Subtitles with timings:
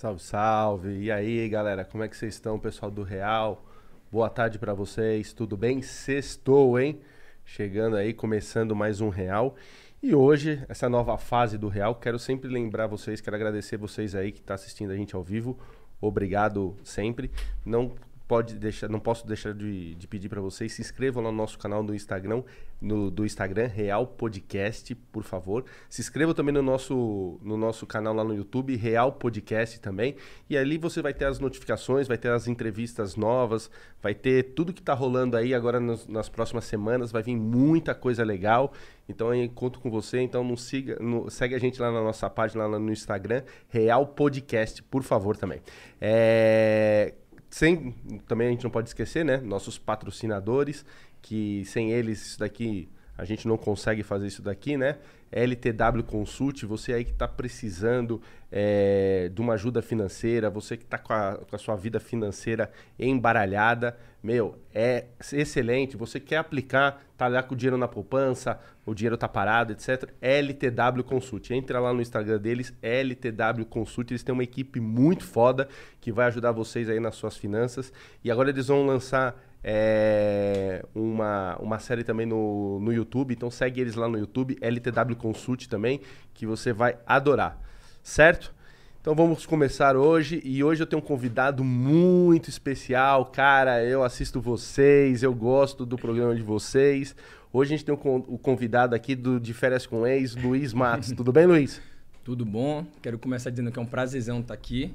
[0.00, 0.98] Salve, salve.
[1.02, 3.62] E aí, galera, como é que vocês estão, pessoal do Real?
[4.10, 5.34] Boa tarde para vocês.
[5.34, 5.82] Tudo bem?
[5.82, 6.98] Sextou, hein?
[7.44, 9.54] Chegando aí, começando mais um Real.
[10.02, 14.32] E hoje, essa nova fase do Real, quero sempre lembrar vocês, quero agradecer vocês aí
[14.32, 15.58] que está assistindo a gente ao vivo.
[16.00, 17.30] Obrigado sempre.
[17.62, 17.92] Não
[18.30, 21.82] pode deixar, não posso deixar de, de pedir para vocês se inscrevam no nosso canal
[21.82, 22.44] do Instagram,
[22.80, 25.64] no, do Instagram Real Podcast, por favor.
[25.88, 30.14] Se inscrevam também no nosso, no nosso canal lá no YouTube, Real Podcast também.
[30.48, 33.68] E ali você vai ter as notificações, vai ter as entrevistas novas,
[34.00, 37.96] vai ter tudo que está rolando aí agora nos, nas próximas semanas, vai vir muita
[37.96, 38.72] coisa legal.
[39.08, 42.30] Então eu conto com você, então não siga, não, segue a gente lá na nossa
[42.30, 45.60] página lá no Instagram, Real Podcast, por favor também.
[46.00, 47.14] É,
[47.50, 47.94] sem,
[48.26, 49.38] também a gente não pode esquecer, né?
[49.38, 50.84] Nossos patrocinadores,
[51.20, 52.88] que sem eles isso daqui
[53.20, 54.96] a gente não consegue fazer isso daqui, né?
[55.30, 58.22] LTW Consult, você aí que está precisando
[58.52, 61.14] é, de uma ajuda financeira, você que está com,
[61.44, 65.96] com, a sua vida financeira embaralhada, meu, é excelente.
[65.96, 70.10] Você quer aplicar, tá lá com o dinheiro na poupança, o dinheiro tá parado, etc.
[70.20, 71.50] LTW Consult.
[71.52, 74.10] Entra lá no Instagram deles, LTW Consult.
[74.10, 75.68] Eles têm uma equipe muito foda
[76.00, 77.92] que vai ajudar vocês aí nas suas finanças.
[78.22, 83.32] E agora eles vão lançar é, uma, uma série também no, no YouTube.
[83.32, 86.00] Então segue eles lá no YouTube, LTW Consult também,
[86.34, 87.69] que você vai adorar.
[88.10, 88.52] Certo?
[89.00, 93.84] Então vamos começar hoje e hoje eu tenho um convidado muito especial, cara.
[93.84, 97.14] Eu assisto vocês, eu gosto do programa de vocês.
[97.52, 101.12] Hoje a gente tem o convidado aqui do De Férias com Ex, Luiz Matos.
[101.12, 101.80] Tudo bem, Luiz?
[102.24, 102.84] Tudo bom.
[103.00, 104.92] Quero começar dizendo que é um prazerzão estar aqui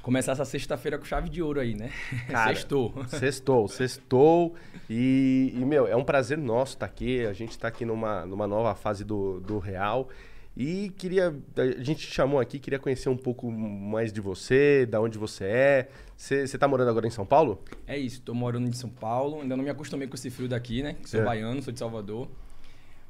[0.00, 1.90] começar essa sexta-feira com chave de ouro aí, né?
[2.30, 2.94] Cara, sextou.
[3.08, 4.54] Sextou, sextou.
[4.88, 7.26] E, e, meu, é um prazer nosso estar aqui.
[7.26, 10.08] A gente está aqui numa, numa nova fase do, do Real.
[10.56, 11.34] E queria.
[11.56, 15.44] A gente te chamou aqui, queria conhecer um pouco mais de você, da onde você
[15.44, 15.88] é.
[16.16, 17.62] Você está morando agora em São Paulo?
[17.86, 19.42] É isso, estou morando em São Paulo.
[19.42, 20.96] Ainda não me acostumei com esse frio daqui, né?
[21.04, 21.24] Sou é.
[21.24, 22.28] baiano, sou de Salvador.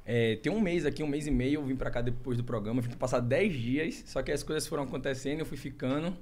[0.05, 2.43] É, tem um mês aqui, um mês e meio, eu vim para cá depois do
[2.43, 2.81] programa.
[2.81, 6.17] Vim passar 10 dias, só que as coisas foram acontecendo, eu fui ficando.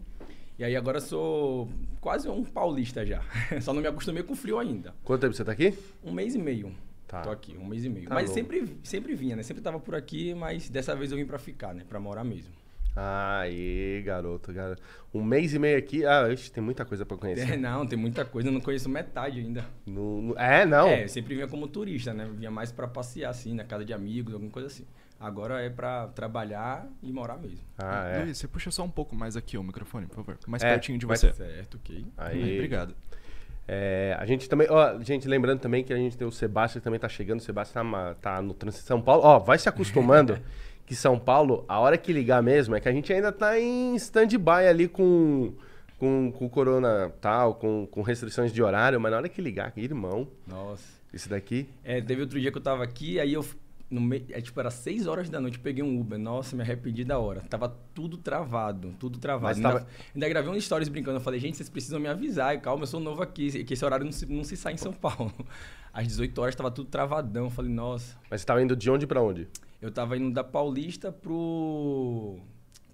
[0.58, 1.68] E aí agora sou
[2.00, 3.22] quase um paulista já.
[3.60, 4.94] Só não me acostumei com frio ainda.
[5.02, 5.74] Quanto tempo você tá aqui?
[6.04, 6.72] Um mês e meio.
[7.06, 7.22] Tá.
[7.22, 8.08] Tô aqui, um mês e meio.
[8.08, 9.42] Tá mas sempre, sempre vinha, né?
[9.42, 11.84] Sempre tava por aqui, mas dessa vez eu vim para ficar, né?
[11.88, 12.52] Para morar mesmo.
[12.96, 14.80] Aí, garoto, garoto.
[15.12, 16.06] Um mês e meio aqui.
[16.06, 17.54] Ah, ixi, tem muita coisa para conhecer.
[17.54, 18.48] É, não, tem muita coisa.
[18.48, 19.64] Eu não conheço metade ainda.
[19.84, 20.38] No, no...
[20.38, 20.86] É, não?
[20.86, 22.28] É, eu sempre vinha como turista, né?
[22.32, 24.86] Vinha mais para passear, assim, na casa de amigos, alguma coisa assim.
[25.18, 27.60] Agora é para trabalhar e morar mesmo.
[27.78, 28.22] Ah, é.
[28.24, 30.38] Luiz, você puxa só um pouco mais aqui o microfone, por favor.
[30.46, 31.32] Mais é, pertinho de você.
[31.32, 32.06] Certo, ok.
[32.16, 32.54] Aí.
[32.54, 32.94] Obrigado.
[33.66, 36.84] É, a gente também, ó, gente, lembrando também que a gente tem o Sebastião que
[36.84, 37.40] também tá chegando.
[37.40, 39.22] O Sebastião tá, tá no trânsito de São Paulo.
[39.24, 40.38] Ó, vai se acostumando
[40.86, 43.94] que São Paulo, a hora que ligar mesmo, é que a gente ainda tá em
[43.96, 45.54] stand-by ali com,
[45.98, 50.28] com, com corona tal, com, com restrições de horário, mas na hora que ligar, irmão.
[50.46, 50.84] Nossa.
[51.12, 51.68] Esse daqui.
[51.82, 53.44] É, teve outro dia que eu tava aqui, aí eu
[53.94, 54.26] no me...
[54.30, 56.18] é, tipo, era 6 horas da noite, peguei um Uber.
[56.18, 57.40] Nossa, me arrependi da hora.
[57.42, 59.56] Tava tudo travado, tudo travado.
[59.56, 59.86] Ainda, tava...
[60.12, 61.18] ainda gravei um stories brincando.
[61.18, 62.60] Eu falei, gente, vocês precisam me avisar.
[62.60, 64.92] Calma, eu sou novo aqui, que esse horário não se, não se sai em São
[64.92, 65.32] Paulo.
[65.92, 67.44] Às 18 horas tava tudo travadão.
[67.44, 68.16] Eu falei, nossa.
[68.28, 69.48] Mas você tava indo de onde para onde?
[69.80, 72.38] Eu tava indo da Paulista pro.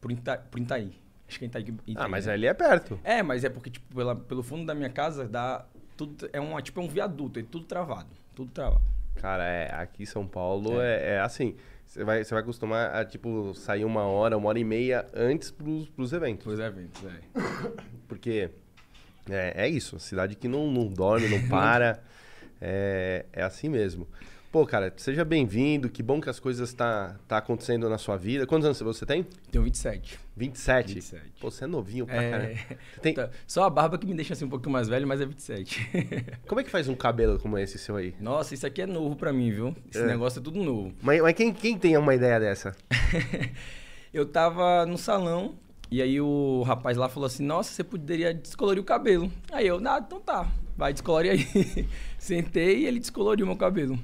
[0.00, 0.36] pro, Ita...
[0.36, 0.92] pro Itaí.
[1.26, 1.94] Acho que é Itaí, Itaí.
[1.96, 2.34] Ah, mas né?
[2.34, 3.00] ali é perto.
[3.02, 5.64] É, mas é porque, tipo, pela, pelo fundo da minha casa dá.
[5.96, 8.08] Tudo, é um, tipo, é um viaduto, é tudo travado.
[8.34, 8.99] Tudo travado.
[9.16, 11.56] Cara, é, aqui em São Paulo é, é, é assim.
[11.87, 15.50] Você vai, você vai acostumar a, tipo, sair uma hora, uma hora e meia antes
[15.50, 16.44] pros, pros eventos.
[16.44, 17.21] Pros eventos, é.
[18.06, 18.48] Porque
[19.28, 19.98] é, é isso.
[19.98, 22.00] Cidade que não, não dorme, não para.
[22.60, 24.06] é, é assim mesmo.
[24.50, 25.88] Pô, cara, seja bem-vindo.
[25.88, 28.48] Que bom que as coisas tá, tá acontecendo na sua vida.
[28.48, 29.24] Quantos anos você tem?
[29.48, 30.18] Tenho 27.
[30.36, 30.94] 27?
[30.94, 31.22] 27.
[31.40, 32.30] Pô, você é novinho pra é...
[32.30, 32.58] caramba.
[33.00, 33.14] Tem...
[33.14, 33.30] Tá.
[33.46, 35.90] Só a barba que me deixa assim um pouquinho mais velho, mas é 27.
[36.48, 38.12] como é que faz um cabelo como esse seu aí?
[38.18, 39.76] Nossa, isso aqui é novo pra mim, viu?
[39.88, 40.06] Esse é.
[40.06, 40.92] negócio é tudo novo.
[41.00, 42.74] Mas, mas quem, quem tem uma ideia dessa?
[44.12, 45.54] eu tava no salão
[45.92, 49.30] e aí o rapaz lá falou assim: Nossa, você poderia descolorir o cabelo.
[49.53, 51.88] Aí eu, ah, então tá, vai descolorir aí.
[52.18, 53.96] Sentei e ele descoloriu meu cabelo.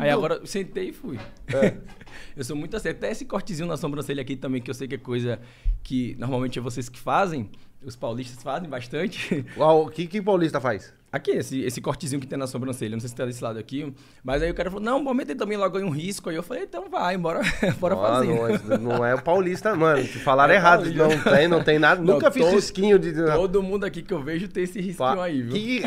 [0.00, 1.18] Aí agora sentei e fui.
[1.48, 1.74] É.
[2.36, 2.88] eu sou muito assim.
[2.88, 5.40] Até esse cortezinho na sobrancelha aqui também, que eu sei que é coisa
[5.82, 7.50] que normalmente é vocês que fazem.
[7.84, 9.44] Os paulistas fazem bastante.
[9.58, 10.94] O que, que paulista faz?
[11.10, 12.92] Aqui, esse, esse cortezinho que tem na sobrancelha.
[12.92, 13.92] Não sei se tá desse lado aqui.
[14.24, 16.30] Mas aí o cara falou, não, meter também logo aí um risco.
[16.30, 17.40] Aí eu falei, então vai, bora,
[17.78, 18.62] bora ah, fazer.
[18.64, 20.04] Não, não é o paulista, mano.
[20.04, 20.84] Falaram é errado.
[20.84, 21.08] Paulista.
[21.08, 22.00] Não tem, não tem nada.
[22.00, 23.12] Não, Nunca fiz todo, risquinho de...
[23.12, 25.52] Todo mundo aqui que eu vejo tem esse risquinho aí, viu?
[25.52, 25.82] Que...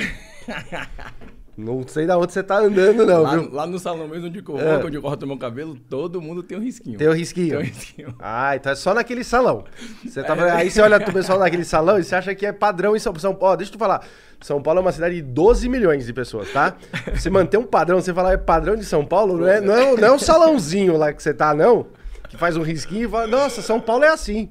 [1.57, 3.49] Não sei da onde você tá andando, não, lá, viu?
[3.53, 4.83] lá no salão mesmo onde eu, É.
[4.83, 6.97] onde eu corto meu cabelo, todo mundo tem um risquinho.
[6.97, 7.49] Tem o risquinho.
[7.49, 8.15] Tem um risquinho.
[8.19, 9.63] Ah, então é só naquele salão.
[10.03, 10.33] Você tá...
[10.55, 13.15] Aí você olha pro pessoal daquele salão e você acha que é padrão em São,
[13.17, 13.53] São Paulo.
[13.53, 14.05] Ó, deixa eu te falar.
[14.41, 16.75] São Paulo é uma cidade de 12 milhões de pessoas, tá?
[17.13, 19.95] Você manter um padrão, você falar é padrão de São Paulo, não é, não é,
[19.95, 21.87] não é um salãozinho lá que você tá, não.
[22.37, 24.49] Faz um risquinho e fala, nossa, São Paulo é assim.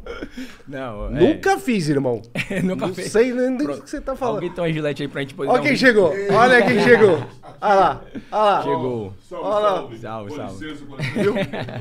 [0.67, 1.11] Não, é.
[1.11, 2.23] Nunca fiz, irmão.
[2.63, 3.11] Nunca não fez.
[3.13, 4.37] sei nem do que você tá falando.
[4.37, 5.87] Alguém tem uma gilete aí pra gente poder Olha um quem risco?
[5.87, 6.13] chegou.
[6.37, 7.17] Olha quem chegou.
[7.61, 8.03] Olha lá.
[8.33, 8.63] Olha lá.
[8.63, 9.15] Chegou.
[9.29, 9.71] Salve, Olha lá.
[9.77, 9.99] salve.
[9.99, 10.67] Salve, salve.
[10.67, 10.85] licença?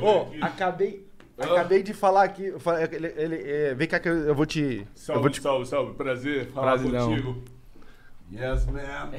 [0.01, 1.05] Ô, acabei,
[1.37, 2.53] acabei de falar aqui.
[2.59, 4.59] falei- Ele, ele, é, vem cá que eu, eu vou te.
[4.61, 5.93] eu vou Salve, te salve, salve.
[5.93, 7.09] Prazer falar Prazerzão.
[7.09, 7.43] contigo.
[8.33, 9.11] Yes, man.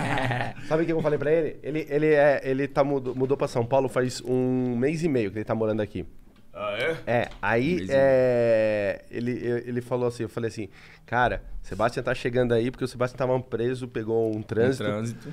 [0.66, 1.56] Sabe o que eu falei pra ele?
[1.62, 5.30] Ele, ele, é, ele tá, mudou, mudou pra São Paulo faz um mês e meio
[5.30, 6.06] que ele tá morando aqui.
[6.54, 6.96] Ah, é?
[7.06, 9.32] É, aí e é, ele,
[9.66, 10.68] ele falou assim, eu falei assim,
[11.04, 14.84] cara, Sebastião tá chegando aí porque o Sebastião tava preso, pegou um Um trânsito.
[14.84, 15.28] trânsito.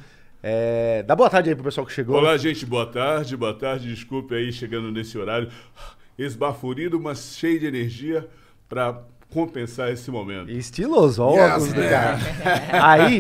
[0.45, 2.17] É, dá boa tarde aí pro pessoal que chegou.
[2.17, 2.65] Olá, gente.
[2.65, 3.87] Boa tarde, boa tarde.
[3.87, 5.49] Desculpe aí chegando nesse horário
[6.17, 8.27] esbaforido, mas cheio de energia
[8.67, 9.01] pra
[9.33, 10.49] compensar esse momento.
[10.51, 11.89] Estiloso, ó, o Yes, óculos do man.
[11.89, 12.17] cara.
[12.91, 13.19] aí,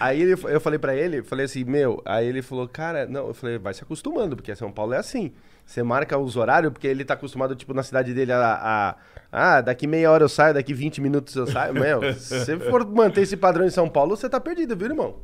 [0.00, 3.34] aí ele, eu falei pra ele, falei assim, meu, aí ele falou, cara, não, eu
[3.34, 5.32] falei, vai se acostumando, porque São Paulo é assim.
[5.64, 8.38] Você marca os horários, porque ele tá acostumado, tipo, na cidade dele a.
[8.60, 8.96] a-
[9.34, 11.72] ah, daqui meia hora eu saio, daqui 20 minutos eu saio.
[11.72, 15.20] Meu, se você for manter esse padrão em São Paulo, você tá perdido, viu, irmão?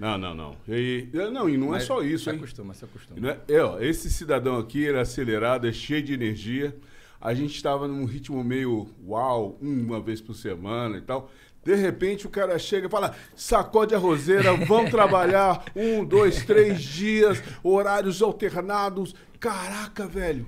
[0.00, 0.56] Não, não, não.
[0.68, 2.36] E, não, e não é só isso, Se hein?
[2.36, 3.30] acostuma, se acostuma.
[3.30, 6.74] É- é, ó, esse cidadão aqui, ele é acelerado, é cheio de energia.
[7.24, 11.30] A gente estava num ritmo meio uau, uma vez por semana e tal.
[11.64, 16.82] De repente o cara chega e fala: sacode a roseira, vamos trabalhar um, dois, três
[16.82, 19.14] dias, horários alternados.
[19.40, 20.46] Caraca, velho.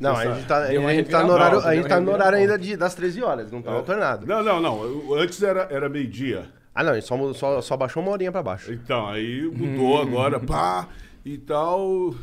[0.00, 2.10] Não, a gente tá, a Deu uma gente tá no horário, a gente tá no
[2.10, 4.26] horário ainda de, das 13 horas, não tá alternado.
[4.26, 5.14] Não, não, não.
[5.14, 6.48] Antes era, era meio-dia.
[6.74, 8.72] Ah, não, só, só, só baixou uma horinha pra baixo.
[8.72, 10.88] Então, aí mudou agora, pá,
[11.24, 12.14] e tal.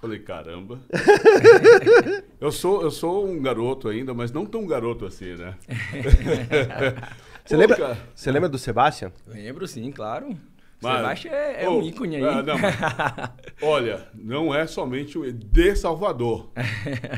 [0.00, 0.78] Falei, caramba.
[2.40, 5.54] eu, sou, eu sou um garoto ainda, mas não tão garoto assim, né?
[7.44, 7.98] Você Pô, lembra, cara.
[8.14, 9.10] você lembra do Sebastião?
[9.26, 10.36] Lembro sim, claro.
[10.82, 12.22] Mas- Sebastião é, é Ô, um ícone aí.
[12.24, 12.56] ah, não,
[13.66, 16.50] olha, não é somente o de Salvador.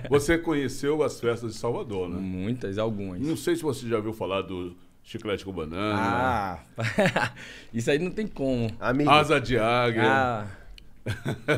[0.09, 2.17] Você conheceu as festas de Salvador, né?
[2.17, 3.21] Muitas, algumas.
[3.21, 5.99] Não sei se você já ouviu falar do chiclete com banana,
[6.79, 7.33] Ah,
[7.75, 8.71] isso aí não tem como.
[8.79, 9.11] Amigo.
[9.11, 10.05] asa de águia.
[10.07, 10.47] Ah,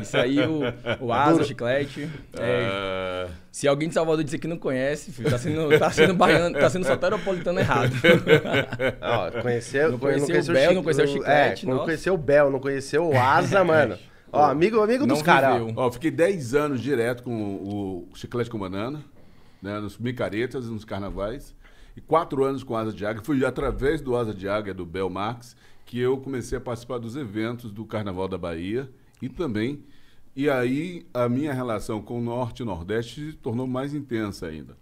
[0.01, 0.61] isso aí, o,
[1.05, 2.09] o asa, o chiclete.
[2.39, 6.13] é, é, se alguém de Salvador dizer que não conhece, filho, tá sendo, tá sendo
[6.13, 7.91] baiano, tá sendo soteropolitano errado.
[9.01, 11.85] Ó, conheceu, Não conheceu conheceu o Bel, não conheceu o Chiclete, É, não nossa.
[11.85, 13.97] conheceu o Bel, não conheceu o Asa, mano.
[14.31, 15.61] Ó, amigo, amigo Não dos caras.
[15.75, 19.03] Ó, fiquei 10 anos direto com o chiclete com banana,
[19.61, 21.53] né, nos micaretas, nos carnavais,
[21.95, 23.21] e 4 anos com Asa de Águia.
[23.23, 25.55] Foi através do Asa de Águia, do Bel Marx,
[25.85, 28.89] que eu comecei a participar dos eventos do Carnaval da Bahia
[29.23, 29.83] e também.
[30.35, 34.75] E aí a minha relação com o Norte e Nordeste se tornou mais intensa ainda.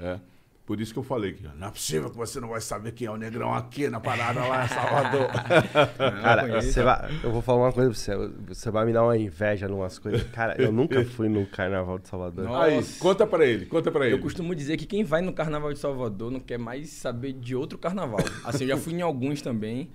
[0.00, 0.18] É.
[0.64, 3.06] Por isso que eu falei que não é possível que você não vai saber quem
[3.06, 5.28] é o negrão aqui na parada lá em Salvador.
[6.22, 8.32] Cara, você vai, eu vou falar uma coisa pra você.
[8.48, 10.24] Você vai me dar uma inveja numas coisas.
[10.30, 12.46] Cara, eu nunca fui no Carnaval de Salvador.
[12.46, 12.64] Nossa.
[12.64, 14.16] aí, conta pra ele, conta pra ele.
[14.16, 17.54] Eu costumo dizer que quem vai no Carnaval de Salvador não quer mais saber de
[17.54, 18.18] outro carnaval.
[18.44, 19.88] Assim, eu já fui em alguns também.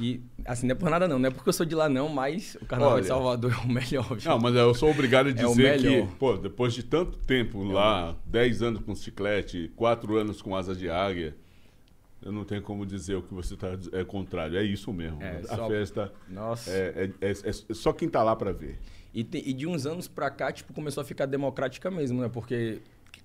[0.00, 2.08] E, assim, não é por nada não, não é porque eu sou de lá não,
[2.08, 3.02] mas o Carnaval Olha.
[3.02, 4.16] de Salvador é o melhor.
[4.16, 4.30] viu?
[4.30, 6.08] Não, mas eu sou obrigado a É dizer que, melhor.
[6.18, 10.88] pô, depois de tanto tempo lá, 10 anos com chiclete, 4 anos com asa de
[10.88, 11.36] águia,
[12.22, 14.56] eu não tenho como dizer o que você está é contrário.
[14.56, 15.22] É isso mesmo.
[15.22, 16.70] É, a só- festa Nossa.
[16.70, 18.78] é, é- é- é só quem tá lá para ver.
[19.12, 22.30] E, te- e de uns anos pra cá, tipo, começou a ficar democrática mesmo, né?
[22.32, 22.80] Porque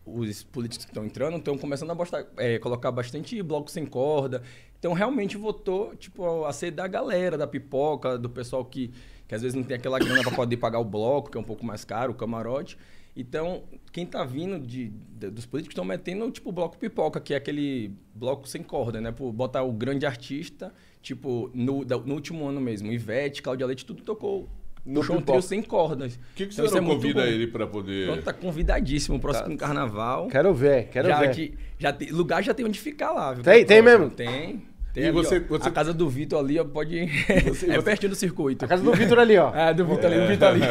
[0.08, 4.42] os políticos que estão entrando estão começando a bostar- é, colocar bastante bloco sem corda.
[4.80, 8.92] Então, realmente votou, tipo, a ser da galera, da pipoca, do pessoal que,
[9.28, 11.44] que às vezes não tem aquela grana para poder pagar o bloco, que é um
[11.44, 12.78] pouco mais caro, o camarote.
[13.16, 17.34] Então, quem tá vindo de, de- dos políticos estão metendo, tipo, o bloco pipoca, que
[17.34, 19.12] é aquele bloco sem corda, né?
[19.12, 20.72] Por botar o grande artista,
[21.02, 24.48] tipo, no, no último ano mesmo, Ivete, Cláudia Leite, tudo tocou.
[24.88, 26.16] No Puxou um trio sem cordas.
[26.16, 28.08] Por que, que Então, você isso é convida ele para poder.
[28.08, 29.20] Pronto, tá convidadíssimo.
[29.20, 29.66] Próximo Tá.
[29.66, 30.28] carnaval.
[30.30, 31.36] Quero ver, quero já ver.
[31.36, 33.44] que- já tem, lugar já tem onde ficar lá, viu?
[33.44, 34.00] Tem- tem Próximo.
[34.06, 34.16] mesmo?
[34.16, 34.62] Tem.
[34.98, 35.58] Tem E ali, você- ó.
[35.60, 36.98] você- A casa do Vitor ali, ó, pode.
[37.70, 38.66] é pertinho do circuito.
[38.66, 39.54] A casa do Vitor ali, ó.
[39.56, 40.62] É, do Vitor ali, o Vitor ali.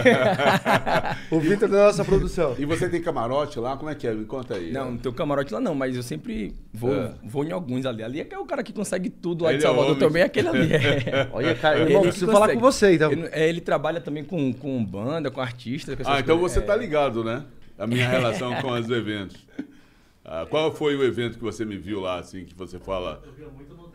[1.30, 2.56] O Vitor da nossa produção.
[2.58, 3.76] E você tem camarote lá?
[3.76, 4.12] Como é que é?
[4.12, 4.72] Me conta aí.
[4.72, 7.14] Não, não tem o camarote lá não, mas eu sempre vou, É.
[7.24, 8.02] vou em alguns ali.
[8.02, 10.00] Ali é que é o cara que consegue tudo lá Ele de é Salvador homem.
[10.08, 10.72] também, é aquele ali.
[11.06, 11.28] É.
[11.32, 13.12] Olha, cara, que preciso falar com você, então.
[13.12, 15.96] Ele, é, ele trabalha também com, com banda, com artista.
[15.96, 16.52] com Ah, então coisas.
[16.52, 16.62] você É.
[16.66, 17.44] tá ligado, né?
[17.78, 19.46] A minha relação com os eventos.
[20.28, 23.22] Ah, qual foi o evento que você me viu lá, assim, que você fala.
[23.24, 23.85] Eu via muito no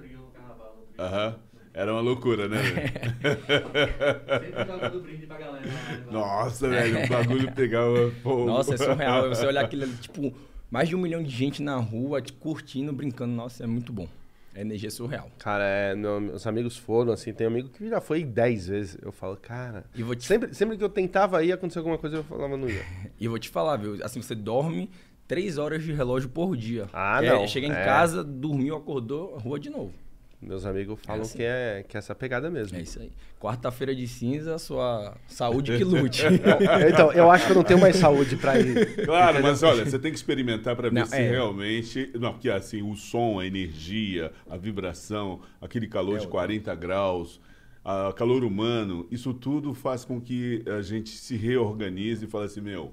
[0.98, 1.36] Aham.
[1.74, 2.58] Era uma loucura, né?
[2.62, 5.66] Sempre jogando brinde pra galera.
[5.66, 6.00] né?
[6.10, 8.46] Nossa, velho, o bagulho pegava fogo.
[8.46, 9.30] Nossa, é surreal.
[9.30, 10.34] Você olhar aquilo ali, tipo,
[10.70, 13.34] mais de um milhão de gente na rua, curtindo, brincando.
[13.34, 14.08] Nossa, é muito bom.
[14.54, 15.32] A energia é surreal.
[15.40, 18.98] Cara, é, meu- meus amigos foram, assim, tem um amigo que já foi 10 vezes.
[19.02, 19.86] Eu falo, cara.
[19.96, 22.68] E vou te, Sempre, sempre que eu tentava ir, acontecer alguma coisa, eu falava, não
[22.70, 22.84] ia.
[23.18, 23.98] e vou te falar, viu?
[24.04, 24.90] Assim, você dorme
[25.26, 26.90] três horas de relógio por dia.
[26.92, 27.48] Ah, É, não.
[27.48, 27.86] Chega em É.
[27.86, 29.94] casa, dormiu, acordou, rua de novo.
[30.42, 31.38] Meus amigos falam assim.
[31.38, 32.76] que, é, que é essa pegada mesmo.
[32.78, 33.12] É isso aí.
[33.40, 36.24] Quarta-feira de cinza, sua saúde que lute.
[36.90, 39.06] então, eu acho que eu não tenho mais saúde pra ir.
[39.06, 41.30] Claro, mas olha, você tem que experimentar para ver Não, se é.
[41.30, 42.12] realmente.
[42.20, 47.40] Não, porque assim, o som, a energia, a vibração, aquele calor de 40 graus,
[47.86, 52.62] a calor humano, isso tudo faz com que a gente se reorganize e fale assim:
[52.62, 52.92] meu,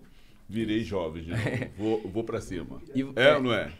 [0.49, 1.43] virei jovem de novo,
[1.77, 2.81] vou, vou para cima.
[2.95, 3.35] E- é é.
[3.37, 3.71] ou não é?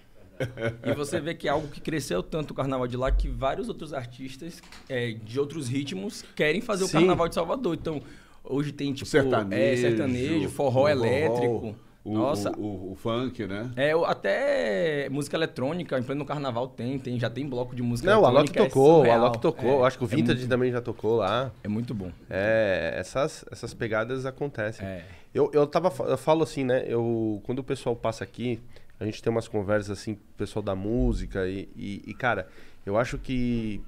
[0.85, 3.69] E você vê que é algo que cresceu tanto o carnaval de lá que vários
[3.69, 6.91] outros artistas é, de outros ritmos querem fazer Sim.
[6.91, 7.75] o carnaval de Salvador.
[7.75, 8.01] Então,
[8.45, 11.75] hoje tem tipo sertanejo, é, sertanejo, forró o elétrico.
[12.05, 13.71] O, Nossa, O, o- o funk, né?
[13.77, 18.11] é, o- até música eletrônica, em pleno carnaval tem, tem, já tem bloco de música
[18.11, 18.63] Não, o Alok eletrônica.
[18.63, 19.11] é tocou, o.
[19.13, 19.69] Alok tocou.
[19.69, 21.51] É, eu acho que o é Vintage muito- também já tocou lá.
[21.63, 22.11] É muito bom.
[22.31, 24.87] É, essas, essas pegadas acontecem.
[24.87, 25.05] É.
[25.35, 26.83] Eu, eu, tava, eu falo assim, né?
[26.87, 28.59] Eu, quando o pessoal passa aqui,
[29.01, 32.49] a gente tem umas conversas assim, pessoal da música e, e, e, cara,
[32.85, 33.81] eu acho que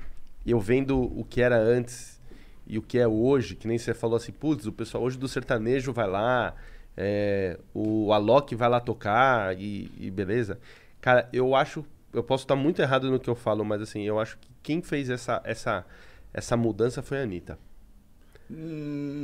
[0.46, 2.20] eu vendo o que era antes
[2.66, 5.26] e o que é hoje, que nem você falou assim, putz, o pessoal hoje do
[5.26, 6.54] sertanejo vai lá,
[6.96, 10.58] é, o Alok vai lá tocar e, e beleza.
[11.00, 14.20] Cara, eu acho, eu posso estar muito errado no que eu falo, mas assim, eu
[14.20, 15.84] acho que quem fez essa, essa,
[16.32, 17.58] essa mudança foi a Anitta.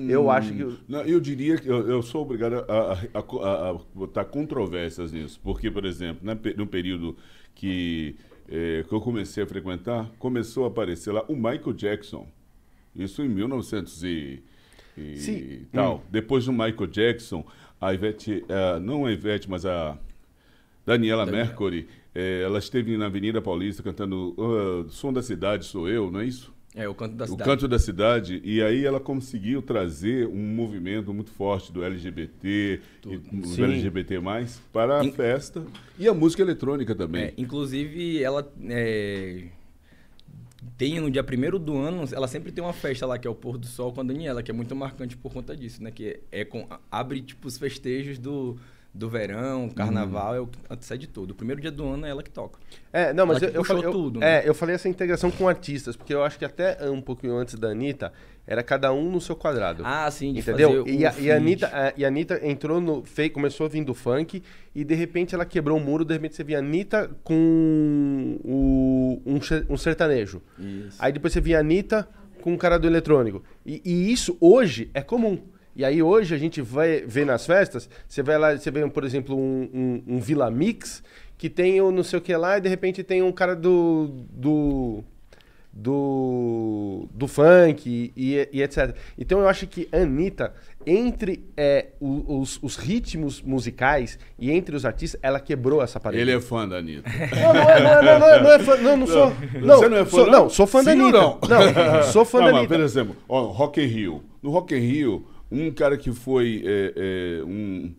[0.09, 3.71] Eu acho que- Hum, Não, eu diria que eu, eu sou obrigado a, a- a-
[3.71, 5.41] a botar controvérsias nisso.
[5.43, 7.17] Porque, por exemplo, pe- no período
[7.55, 8.17] que,
[8.49, 12.27] eh, que eu comecei a frequentar, começou a aparecer lá o Michael Jackson.
[12.95, 14.43] Isso em 1900 e,
[14.97, 15.67] e Sim.
[15.73, 15.97] tal.
[15.97, 16.01] Hum.
[16.11, 17.45] Depois do Michael Jackson,
[17.81, 19.99] a Ivete, eh, não a Ivete, mas a
[20.87, 26.11] Daniela Mercury, eh, ela esteve na Avenida Paulista cantando ah, Som da Cidade Sou Eu,
[26.11, 26.55] não é isso?
[26.79, 27.51] É, o canto da O cidade.
[27.51, 33.17] canto da cidade, e aí ela conseguiu trazer um movimento muito forte do LGBT, e
[33.17, 33.65] dos Sim.
[33.65, 34.17] LGBT+,
[34.71, 35.65] para a In- festa,
[35.99, 37.33] e a música eletrônica É, também.
[37.39, 39.45] inclusive, ela é,
[40.77, 43.35] tem no dia primeiro do ano, ela sempre tem uma festa lá, que é o
[43.35, 45.91] Pôr do Sol com a Daniela, que é muito marcante por conta disso, né?
[45.91, 48.59] Que é com, abre, tipo, os festejos do,
[48.97, 51.33] do verão, carnaval, é o que antecede tudo.
[51.33, 52.59] O primeiro dia do ano é ela que toca.
[52.93, 54.39] É, não, mas Ela eu, eu falei, eu- tudo, né?
[54.45, 57.57] é, eu falei essa integração com artistas, porque eu acho que até um pouquinho antes
[57.57, 58.13] da Anitta,
[58.47, 59.83] era cada um no seu quadrado.
[59.85, 60.85] Ah, sim, de Entendeu?
[60.85, 61.37] fazer E o a, e, a.
[61.37, 63.05] Anitta, a- e a Anitta entrou no.
[63.05, 64.43] Fei, começou vindo funk
[64.75, 69.21] e de repente ela quebrou o muro, de repente você via a Anitta com o,
[69.27, 69.39] um,
[69.69, 70.41] um sertanejo.
[70.59, 70.97] Isso.
[70.99, 72.09] Aí depois você via a Anitta
[72.41, 73.43] com o cara do eletrônico.
[73.65, 75.39] E, e isso hoje é comum.
[75.77, 79.05] E aí hoje a gente vai ver nas festas, você vai lá, você vê, por
[79.05, 79.69] exemplo, um,
[80.09, 81.03] um, um Vila Mix,
[81.37, 84.09] que tem o não sei o que lá, e de repente tem um cara do.
[84.31, 85.05] do
[85.79, 88.97] do, do funk e, e- etc.
[89.19, 90.55] Então eu acho que Anitta,
[90.87, 96.23] entre é, os, os ritmos musicais e entre os artistas, ela quebrou essa parede.
[96.23, 97.09] Ele é fã da Anitta.
[97.11, 99.33] Não, não é, não não não é, não é fã, não, não sou.
[99.63, 100.33] Não, Você não é fã, sou, não?
[100.45, 101.21] não, sou fã da Sim ou Anitta.
[101.21, 101.39] não?
[101.97, 102.75] Não, sou fã Não, da mas, Anitta.
[102.75, 104.25] por exemplo, ó, Rock in Rio.
[104.43, 106.93] No Rock in Rio, um cara que foi é,
[107.41, 107.95] é, um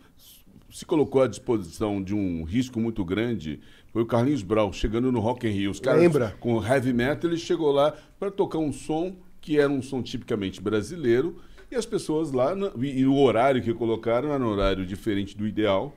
[0.70, 3.60] se colocou à disposição de um risco muito grande
[3.92, 5.72] foi o Carlinhos Brau, chegando no Rock in Rio.
[5.72, 6.36] Os caras Lembra?
[6.40, 10.62] com heavy metal, ele chegou lá para tocar um som que era um som tipicamente
[10.62, 11.38] brasileiro
[11.72, 15.96] e as pessoas lá, e, o horário que colocaram era um horário diferente do ideal,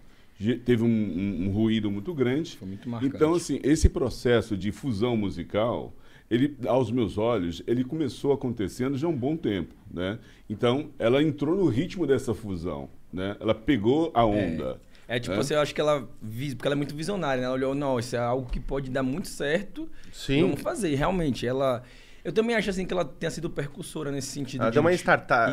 [0.65, 2.57] teve um, um- um ruído muito grande.
[2.57, 3.15] Foi muito marcante.
[3.15, 5.93] Então, assim, esse processo de fusão musical,
[6.31, 10.19] ele, aos meus olhos, ele começou acontecendo já há um bom tempo, né?
[10.49, 13.37] Então, ela entrou no ritmo dessa fusão, né?
[13.41, 14.81] Ela pegou a onda.
[15.09, 15.55] É tipo É?
[15.57, 17.47] eu acho que ela, vis- porque ela é muito visionária, né?
[17.47, 19.89] Ela olhou, não, isso é algo que pode dar muito certo.
[20.13, 20.43] Sim.
[20.43, 20.91] Vamos fazer.
[20.93, 21.83] E, Realmente, ela.
[22.23, 24.61] Eu também acho assim que ela tenha sido percussora nesse sentido.
[24.61, 24.93] Ela de- deu uma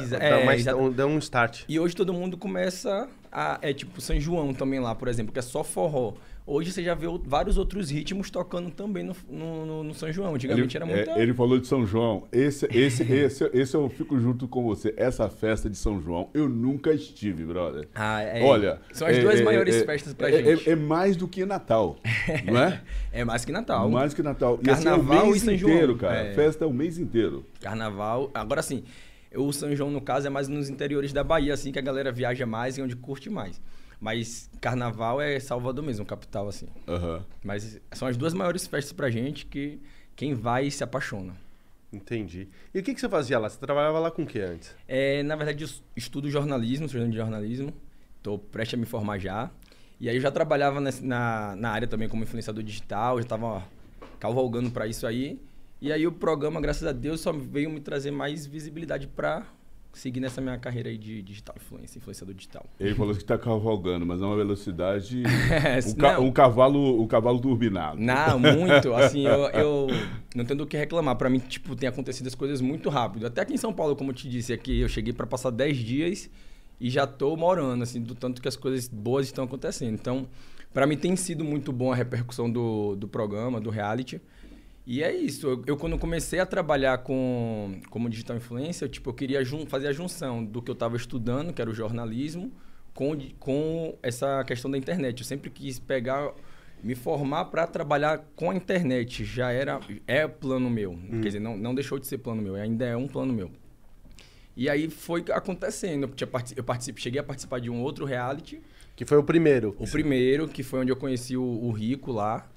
[0.04, 1.64] Exa- deu, é, uma, um, deu um start.
[1.68, 3.58] E hoje todo mundo começa a.
[3.62, 6.14] É tipo São João também lá, por exemplo, que é só forró.
[6.50, 10.34] Hoje você já vê vários outros ritmos tocando também no, no, no- São João.
[10.34, 11.10] Antigamente Ele, era muito.
[11.10, 12.26] é, ele falou de São João.
[12.32, 14.94] Esse, esse, esse, esse eu fico junto com você.
[14.96, 17.90] Essa festa de São João, eu nunca estive, brother.
[17.94, 18.42] Ah, é.
[18.46, 18.80] Olha.
[18.94, 20.70] São as é- duas é- maiores é- festas pra é- gente.
[20.70, 21.98] É, mais do que Natal,
[22.50, 22.82] não é?
[23.12, 23.90] É mais que Natal.
[23.90, 24.58] Mais que Natal.
[24.66, 25.74] E assim, é o Carnaval mês e São João.
[25.74, 26.16] inteiro, cara.
[26.16, 26.34] É.
[26.34, 27.46] Festa é o mês inteiro.
[27.60, 28.32] Carnaval.
[28.34, 28.86] Agora sim,
[29.36, 32.10] o São João, no caso, é mais nos interiores da Bahia, assim, que a galera
[32.10, 33.60] viaja mais e onde curte mais.
[34.00, 36.68] Mas carnaval é Salvador mesmo, capital, assim.
[36.88, 37.26] Aham.
[37.44, 39.80] Mas são as duas maiores festas pra gente que
[40.16, 41.36] quem vai se apaixona.
[41.92, 42.48] Entendi.
[42.74, 43.50] E o que, que você fazia lá?
[43.50, 44.76] Você trabalhava lá com o que antes?
[44.88, 47.74] É, na verdade, eu estudo jornalismo, sou estudante de jornalismo.
[48.18, 49.50] Estou prestes a me formar já.
[50.00, 53.64] E aí eu já trabalhava nessa- na, na área também como influenciador digital, já estava
[54.20, 55.40] cavalgando para isso aí.
[55.82, 59.46] E aí o programa, graças a Deus, só veio me trazer mais visibilidade para
[59.94, 62.66] seguir nessa minha carreira aí de digital influencer, influenciador digital.
[62.80, 65.24] Ele falou que está cavalgando, mas é uma velocidade.
[65.26, 68.00] É, um, ca- um cavalo, um cavalo turbinado.
[68.00, 68.94] Não, muito.
[68.94, 69.88] Assim, eu, eu
[70.36, 71.16] não tenho do que reclamar.
[71.16, 73.26] Pra mim, tipo, tem acontecido as coisas muito rápido.
[73.26, 75.78] Até aqui em São Paulo, como eu te disse, aqui eu cheguei pra passar 10
[75.78, 76.30] dias
[76.80, 79.94] e já tô morando, assim, do tanto que as coisas boas estão acontecendo.
[79.96, 80.28] Então,
[80.72, 84.22] pra mim tem sido muito bom a repercussão do, do programa, do reality.
[84.90, 85.46] E é isso.
[85.48, 89.88] Eu, eu, quando comecei a trabalhar com como digital influencer, tipo, eu queria jun- fazer
[89.90, 92.50] a junção do que eu estava estudando, que era o jornalismo,
[92.94, 95.20] com, com essa questão da internet.
[95.20, 96.32] Eu sempre quis pegar,
[96.82, 99.26] me formar para trabalhar com a internet.
[99.26, 100.98] Já era, é plano meu.
[101.22, 103.52] Quer dizer, não, não deixou de ser plano meu, ainda é um plano meu.
[104.56, 106.04] E aí foi acontecendo.
[106.08, 108.62] Eu, eu participe, cheguei a participar de um outro reality.
[108.96, 109.76] Que foi o primeiro.
[109.78, 112.50] O primeiro, que foi onde eu conheci o, o Rico lá.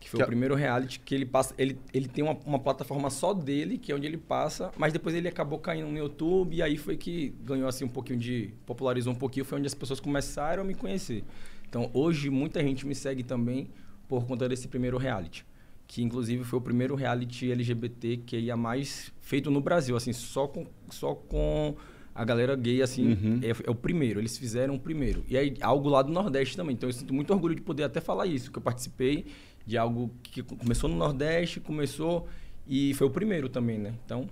[0.00, 1.54] Que foi Que o é- primeiro reality que ele passa.
[1.58, 5.14] Ele, ele tem uma, uma plataforma só dele, que é onde ele passa, mas depois
[5.14, 8.50] ele acabou caindo no YouTube e aí foi que ganhou assim um pouquinho de.
[8.64, 11.24] popularizou um pouquinho, foi onde as pessoas começaram a me conhecer.
[11.68, 13.68] Então hoje muita gente me segue também
[14.06, 15.44] por conta desse primeiro reality.
[15.86, 20.46] Que inclusive foi o primeiro reality LGBT que ia mais feito no Brasil, assim, só
[20.46, 21.74] com, só com
[22.20, 23.40] a galera gay, assim, Uhum.
[23.42, 25.22] é, é o primeiro, eles fizeram o primeiro.
[25.28, 26.74] E aí, algo lá do Nordeste também.
[26.74, 29.26] Então, eu sinto muito orgulho de poder até falar isso, que eu participei
[29.66, 32.26] de algo que começou no Nordeste, começou
[32.66, 33.92] e foi o primeiro também, né?
[34.04, 34.28] Então,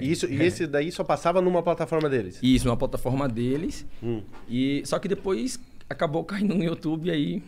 [0.00, 2.38] E, isso, e esse daí só passava numa plataforma deles.
[2.42, 3.86] isso, uma plataforma deles.
[4.02, 4.22] Hum.
[4.48, 5.58] E Só que depois
[5.90, 7.42] acabou caindo no YouTube e aí.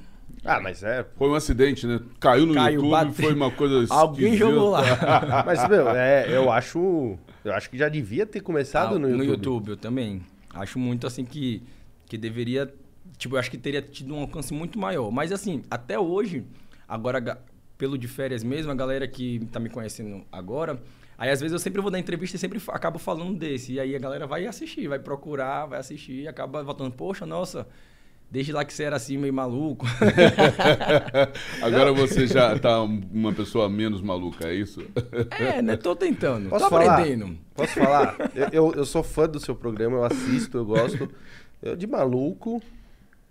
[0.44, 1.04] Ah, mas é.
[1.16, 2.00] Foi um acidente, né?
[2.20, 3.12] Caiu no Caiu, YouTube, bateu.
[3.14, 3.86] foi uma coisa.
[3.94, 4.50] Alguém esquisita.
[4.50, 4.82] jogou lá.
[5.46, 7.16] Mas, meu, é, eu acho.
[7.46, 9.18] Eu acho que já devia ter começado Ah, no YouTube.
[9.18, 10.22] No YouTube, eu também.
[10.52, 11.62] Acho muito assim que,
[12.06, 12.72] que deveria.
[13.16, 15.10] Tipo, eu acho que teria tido um alcance muito maior.
[15.10, 16.44] Mas assim, até hoje,
[16.88, 17.40] agora,
[17.78, 20.82] pelo de férias mesmo, a galera que tá me conhecendo agora.
[21.18, 23.74] Aí às vezes eu sempre vou dar entrevista e sempre acabo falando desse.
[23.74, 27.66] E aí a galera vai assistir, vai procurar, vai assistir e acaba voltando, poxa, nossa,
[28.30, 29.86] desde lá que você era assim, meio maluco.
[31.62, 34.82] Agora você já tá um- uma pessoa menos maluca, é isso?
[35.38, 35.76] é, né?
[35.76, 36.48] Tô tentando.
[36.48, 36.94] Posso tô falar?
[36.98, 37.36] aprendendo.
[37.54, 38.16] Posso falar?
[38.34, 41.08] Eu, eu, eu sou fã do seu programa, eu assisto, eu gosto.
[41.62, 42.62] Eu, de maluco,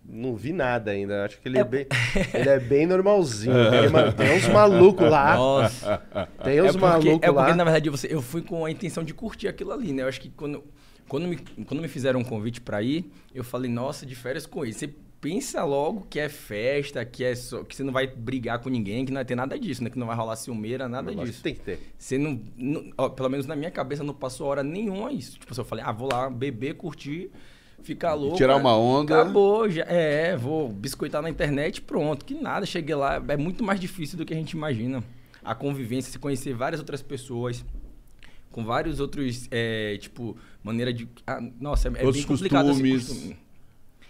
[0.04, 1.26] não vi nada ainda.
[1.26, 1.86] Acho que ele é, bem,
[2.34, 3.54] ele é bem normalzinho.
[3.92, 5.36] Mano, tem uns malucos lá.
[5.36, 6.02] Nossa.
[6.44, 7.56] Tem É uns porque, malucos é porque, lá.
[7.56, 10.02] na verdade, você, eu fui com a intenção de curtir aquilo ali, né?
[10.04, 10.64] Eu acho que quando,
[11.08, 14.64] quando, me, quando me fizeram um convite pra ir, eu falei, nossa, de férias com
[14.64, 14.74] ele.
[14.74, 14.90] Você
[15.22, 19.06] pensa logo que é festa, que, é só, que você não vai brigar com ninguém,
[19.06, 19.90] que não vai ter nada disso, né?
[19.90, 21.42] Que não vai rolar ciumeira, nada Lógico disso.
[21.42, 21.80] Tem que ter.
[21.98, 25.40] Você não, não- ó, Pelo menos na minha cabeça não passou hora nenhuma isso.
[25.40, 27.32] Tipo, eu falei, ah, vou lá beber, curtir,
[27.82, 28.38] ficar louco.
[28.38, 28.62] tirar né?
[28.62, 29.22] uma onda.
[29.22, 32.24] Acabou, já, é, vou biscoitar na internet, pronto.
[32.24, 33.20] Que nada, cheguei lá.
[33.28, 35.04] É muito mais difícil do que a gente imagina.
[35.44, 37.64] A convivência, se conhecer várias outras pessoas.
[38.56, 41.10] Com vários outros, é, tipo, maneira de.
[41.28, 42.96] ah, nossa, é, é Outros bem complicado costumes.
[43.04, 43.38] esse costume.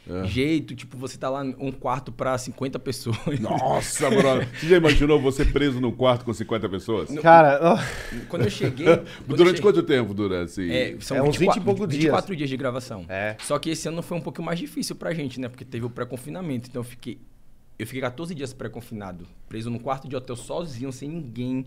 [0.08, 0.27] É.
[0.27, 3.39] Jeito, tipo, você tá lá um quarto pra 50 pessoas.
[3.39, 4.47] Nossa, brother.
[4.53, 7.10] Você já imaginou você preso num quarto com 50 pessoas?
[7.21, 7.60] Cara,
[8.29, 8.86] Quando eu cheguei.
[8.86, 9.05] quando eu
[9.36, 10.69] Durante cheguei- quanto tempo dura assim?
[10.69, 12.03] É, são É uns 20 e poucos dias.
[12.03, 13.03] 24 dias de gravação.
[13.10, 13.36] É.
[13.39, 15.49] Só que esse ano foi um pouco mais difícil pra gente, né?
[15.49, 16.69] Porque teve o pré-confinamento.
[16.69, 17.17] Então eu fiquei.
[17.79, 19.25] Eu fiquei 14 dias pré-confinado.
[19.49, 21.65] Preso num quarto de hotel sozinho, sem ninguém.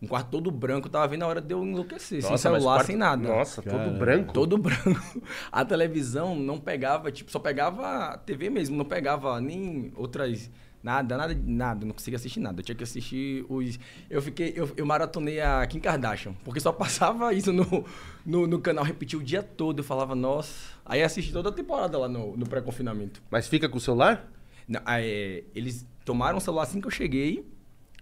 [0.00, 0.88] Um quarto todo branco.
[0.88, 2.20] Tava vendo a hora de eu enlouquecer.
[2.20, 3.26] sem mas celular, quarto- sem nada.
[3.28, 3.98] Nossa, todo Caramba.
[3.98, 4.32] branco.
[4.32, 5.22] Todo branco.
[5.50, 10.50] A televisão não pegava, tipo, só pegava a TV mesmo, não pegava nem outras.
[10.82, 12.60] Nada, nada, nada, não conseguia assistir nada.
[12.60, 13.76] Eu tinha que assistir os.
[14.08, 14.52] Eu fiquei.
[14.54, 17.84] Eu, eu maratonei a Kim Kardashian, porque só passava isso no,
[18.24, 19.80] no, no canal, repetia o dia todo.
[19.80, 20.74] Eu falava, nossa.
[20.84, 23.20] Aí assisti toda a temporada lá no, no pré-confinamento.
[23.30, 24.30] Mas fica com o celular?
[24.68, 27.44] Não, é, eles tomaram o celular assim que eu cheguei.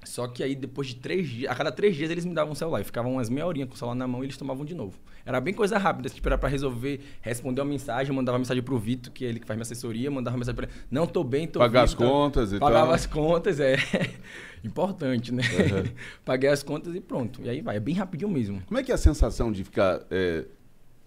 [0.04, 2.54] Só que aí depois de três dias, a cada três dias eles me davam um
[2.54, 2.80] celular.
[2.80, 4.98] E ficavam umas meia horinha com o celular na mão e eles tomavam de novo.
[5.26, 8.78] Era bem coisa rápida, tipo, era pra resolver, responder uma mensagem, eu mandava mensagem pro
[8.78, 11.46] Vitor, que é ele que faz minha assessoria, mandava mensagem pra ele, não, tô bem,
[11.48, 12.94] tô Pagar as tá- contas e Pagava tal.
[12.94, 13.76] as contas, é
[14.62, 15.42] importante, né?
[16.24, 17.40] Paguei as contas e pronto.
[17.42, 18.62] E aí vai, é bem rapidinho mesmo.
[18.66, 20.44] Como é que é a sensação de ficar é,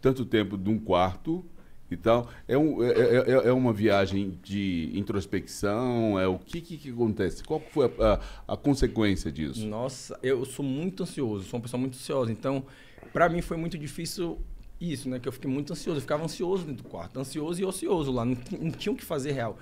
[0.01, 1.45] tanto tempo num quarto
[1.89, 2.29] e tal?
[2.47, 6.19] É, um, é, é- é uma viagem de introspecção?
[6.19, 7.43] É o que, que, que acontece?
[7.43, 8.13] Qual foi a,
[8.47, 9.65] a- a consequência disso?
[9.67, 12.31] Nossa, eu sou muito ansioso, sou uma pessoa muito ansiosa.
[12.31, 12.63] Então,
[13.13, 14.39] pra mim foi muito difícil
[14.79, 15.19] isso, né?
[15.19, 15.97] Que eu fiquei muito ansioso.
[15.97, 19.05] Eu ficava ansioso dentro do quarto, ansioso e ocioso lá, não, não tinha o que
[19.05, 19.57] fazer real.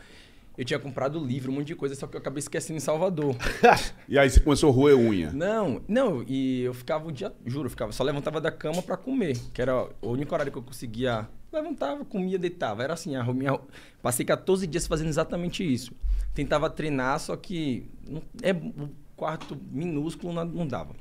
[0.57, 3.35] Eu tinha comprado livro, um monte de coisa, só que eu acabei esquecendo em Salvador.
[4.07, 5.31] E aí você começou a roer unha.
[5.33, 8.95] Não, não, e eu ficava o dia, juro, eu ficava, só levantava da cama pra
[8.95, 11.27] comer, que era o único horário que eu conseguia.
[11.51, 12.84] Levantava, comia, deitava.
[12.84, 13.60] Era assim, a minha,
[14.01, 15.93] passei 14 dias fazendo exatamente isso.
[16.34, 20.93] Tentava treinar, só que não- é o quarto minúsculo não, dava.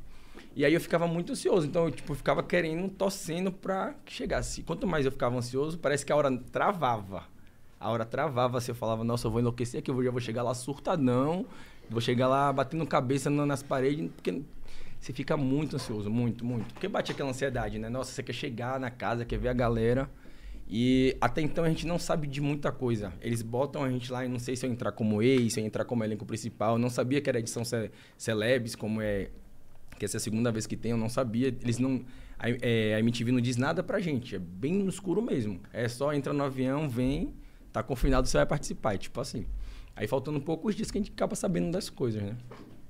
[0.55, 4.63] E aí eu ficava muito ansioso, então eu tipo, ficava querendo, torcendo pra que chegasse.
[4.63, 7.25] Quanto mais eu ficava ansioso, parece que a hora travava.
[7.81, 10.43] A hora travava, assim, eu falava, nossa, eu vou enlouquecer aqui, eu já vou chegar
[10.45, 11.45] lá surtadão,
[11.91, 14.43] vou chegar lá batendo cabeça na- nas paredes, porque
[15.01, 16.73] você fica muito ansioso, muito, muito.
[16.73, 17.89] Porque bate aquela ansiedade, né?
[17.89, 20.09] Nossa, você quer chegar na casa, quer ver a galera.
[20.67, 23.13] E até então a gente não sabe de muita coisa.
[23.21, 25.65] Eles botam a gente lá e não sei se eu entrar como ex, se eu
[25.67, 26.73] entrar como elenco principal.
[26.75, 29.31] Eu não sabia que era edição ce- Celebs, como é.
[29.99, 31.49] Que essa é a segunda vez que tem, eu não sabia.
[31.49, 32.05] Eles não.
[32.39, 34.35] A, é, a MTV não diz nada pra gente.
[34.35, 35.61] É bem no escuro mesmo.
[35.73, 37.33] É só entra no avião, vem,
[37.73, 38.95] tá confinado, você vai participar.
[38.95, 39.47] É tipo assim.
[39.95, 42.37] Aí faltando poucos dias que a gente acaba sabendo das coisas, né?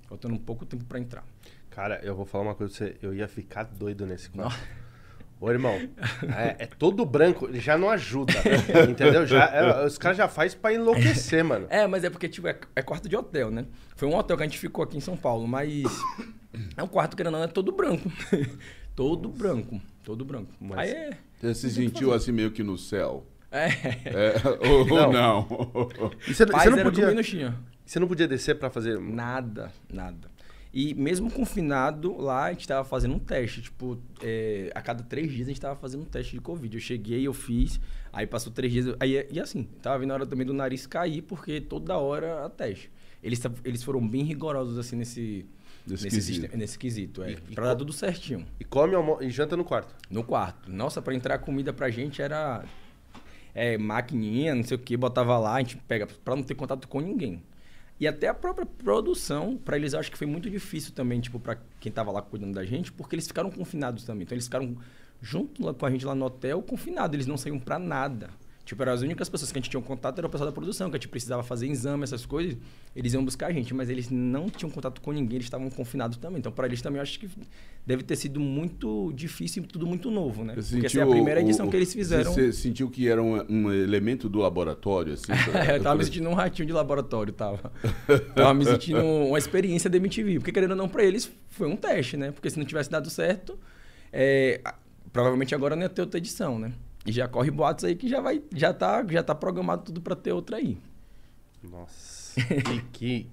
[0.08, 1.26] Faltando pouco tempo pra entrar.
[1.70, 2.96] Cara, eu vou falar uma coisa pra você.
[3.02, 4.56] Eu ia ficar doido nesse quarto.
[5.40, 5.74] Ô, irmão,
[6.36, 8.32] é, é todo branco, ele já não ajuda,
[8.88, 9.26] entendeu?
[9.26, 11.66] Já, é, os caras já fazem pra enlouquecer, mano.
[11.68, 13.66] É, mas é porque, tipo, é, é quarto de hotel, né?
[13.96, 15.82] Foi um hotel que a gente ficou aqui em São Paulo, mas
[16.76, 18.10] é um quarto, ou não, é todo branco.
[18.96, 20.50] todo branco, todo branco.
[20.60, 21.10] Mas- Aí é...
[21.40, 23.26] Você se sentiu assim meio que no céu?
[23.50, 24.34] É, É,
[24.66, 25.46] ou não?
[26.26, 27.22] E você, paz você não podia, não
[27.84, 28.98] você não podia descer pra fazer...
[28.98, 30.33] Nada, nada.
[30.76, 33.62] E mesmo confinado, lá a gente tava fazendo um teste.
[33.62, 36.74] Tipo, é, a cada três dias a gente tava fazendo um teste de Covid.
[36.76, 37.78] Eu cheguei, eu fiz,
[38.12, 38.96] aí passou três dias.
[38.98, 42.50] Aí, e assim, tava vendo a hora também do nariz cair, porque toda hora a
[42.50, 42.90] teste.
[43.22, 45.46] Eles, eles foram bem rigorosos, assim, nesse,
[45.86, 46.40] Nesse nesse, quesito.
[46.40, 47.22] sistema- nesse quesito.
[47.22, 48.44] É, E- e pra dar co- tudo certinho.
[48.58, 49.94] E come e janta no quarto.
[50.10, 50.68] No quarto.
[50.70, 52.64] Nossa, pra entrar comida pra gente era
[53.54, 56.88] é, maquininha, não sei o que, botava lá, a gente pega pra não ter contato
[56.88, 57.40] com ninguém.
[57.98, 61.56] E até a própria produção, pra eles acho que foi muito difícil também, tipo, pra
[61.78, 64.24] quem tava lá cuidando da gente, porque eles ficaram confinados também.
[64.24, 64.76] Então eles ficaram
[65.22, 68.30] junto com a gente lá no hotel, confinados, eles não saíam pra nada.
[68.64, 70.54] Tipo, eram as únicas pessoas que a gente tinha um contato, era o pessoal da
[70.54, 72.56] produção, que a gente precisava fazer exame, essas coisas,
[72.96, 76.16] eles iam buscar a gente, mas eles não tinham contato com ninguém, eles estavam confinados
[76.16, 76.38] também.
[76.38, 77.28] Então, pra eles também, eu acho que
[77.86, 80.54] deve ter sido muito difícil e tudo muito novo, né?
[80.56, 82.32] Você Porque essa é a primeira edição o- que eles fizeram.
[82.32, 85.32] Você sentiu que era um, um elemento do laboratório, assim?
[85.54, 87.70] É, eu tava me sentindo um ratinho de laboratório, tava.
[88.34, 90.36] tava me sentindo uma experiência da MTV.
[90.38, 92.32] Porque, querendo ou não, pra eles foi um teste, né?
[92.32, 93.58] Porque se não tivesse dado certo,
[94.10, 94.60] é,
[95.12, 96.72] provavelmente agora não ia ter outra edição, né?
[97.06, 100.16] E já corre boatos aí que já vai, já tá, já tá programado tudo pra
[100.16, 100.78] ter outra aí.
[101.62, 103.30] Nossa, que, que...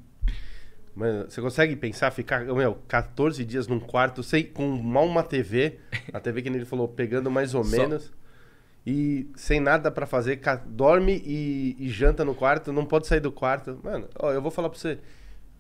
[0.94, 5.80] Mano, você consegue pensar, ficar, meu, 14 dias num quarto, sei, com mal uma TV,
[6.12, 8.12] a TV que ele falou, pegando mais ou Só- menos,
[8.86, 13.32] e sem nada pra fazer, dorme e, e janta no quarto, não pode sair do
[13.32, 13.80] quarto.
[13.82, 15.00] Mano, ó, eu vou falar pra você,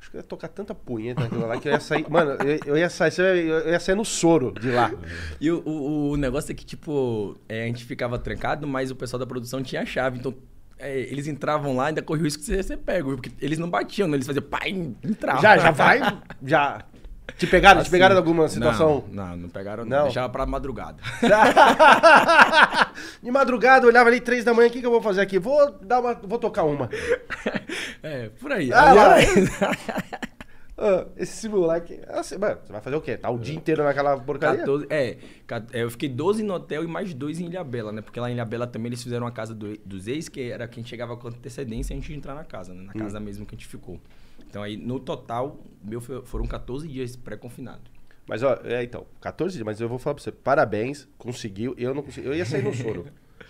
[0.01, 2.59] acho que eu ia tocar tanta punheta naquilo lá que eu ia sair, mano, eu,
[2.65, 4.91] eu ia sair, eu ia sair no soro de lá.
[5.39, 8.95] E o, o, o negócio é que, tipo, é, a gente ficava trancado, mas o
[8.95, 10.17] pessoal da produção tinha a chave.
[10.17, 10.33] Então,
[10.79, 13.15] é, eles entravam lá e ainda corria o risco de você ser pego.
[13.15, 14.17] Porque eles não batiam, né?
[14.17, 14.71] Eles faziam pai,
[15.03, 15.39] entrava.
[15.39, 15.99] Já, já vai,
[16.43, 16.83] já.
[17.37, 19.03] Te pegaram, te Assim, pegaram em alguma situação?
[19.11, 19.97] Não, não, não pegaram não.
[19.97, 20.03] Não?
[20.05, 20.97] Deixava pra madrugada.
[23.21, 25.39] De madrugada, olhava ali, três da manhã, o que, que eu vou fazer aqui?
[25.39, 26.13] Vou dar uma.
[26.13, 26.89] Vou tocar uma.
[28.03, 28.71] é, por aí.
[28.73, 29.21] Ah, lá.
[29.21, 29.31] era-
[30.83, 31.99] Ah, esse moleque.
[32.07, 33.15] assim, mano, você vai fazer o quê?
[33.15, 34.59] Tá o dia inteiro naquela porcaria?
[34.61, 35.17] 14, é,
[35.73, 38.01] é, eu fiquei 12 no hotel e mais dois em Ilhabela, né?
[38.01, 40.83] Porque lá em Ilhabela também eles fizeram a casa do- dos ex, que era quem
[40.83, 42.81] chegava com antecedência a gente entrar na casa, né?
[42.83, 43.99] Na casa mesmo que a gente ficou.
[44.51, 47.89] Então aí, no total, meu foram 14 dias pré-confinado.
[48.27, 51.93] Mas, ó, é, então, 14 dias, mas eu vou falar pra você, parabéns, conseguiu, eu
[51.95, 52.27] não consegui.
[52.27, 53.05] Eu ia sair no soro.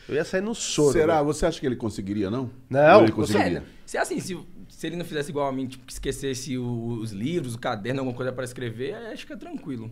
[0.08, 0.94] Eu ia sair no soro.
[0.94, 1.16] Será?
[1.16, 1.26] velho.
[1.26, 2.52] Você acha que ele conseguiria, não?
[2.70, 3.58] Não, Ou ele você- conseguiria.
[3.60, 4.38] É, se assim, se,
[4.70, 8.16] se ele não fizesse igual a mim, tipo, que esquecesse os livros, o caderno, alguma
[8.16, 9.92] coisa para escrever, aí acho que é tranquilo.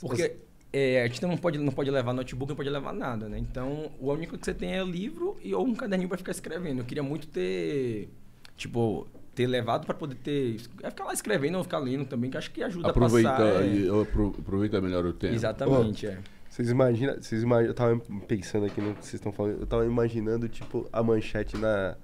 [0.00, 0.36] Porque
[0.70, 3.38] é, a gente não pode, não pode levar notebook, não pode levar nada, né?
[3.38, 6.32] Então, o único que você tem é o livro e, ou um caderninho para ficar
[6.32, 6.80] escrevendo.
[6.80, 8.08] Eu queria muito ter,
[8.56, 10.56] tipo, ter levado para poder ter...
[10.82, 13.62] É ficar lá escrevendo ou ficar lendo também, que acho que ajuda Aproveita, a passar.
[13.62, 13.66] é.
[13.74, 15.34] e- apro- aproveita melhor o tempo.
[15.34, 16.18] Exatamente, é.
[16.50, 19.86] Vocês imaginam, vocês imaginam, eu tava pensando aqui no que vocês estão falando, eu tava
[19.86, 21.96] imaginando, tipo, a manchete na,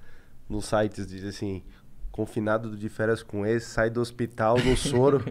[0.48, 1.62] nos sites, diz assim,
[2.10, 5.22] confinado de férias com esse, sai do hospital no soro.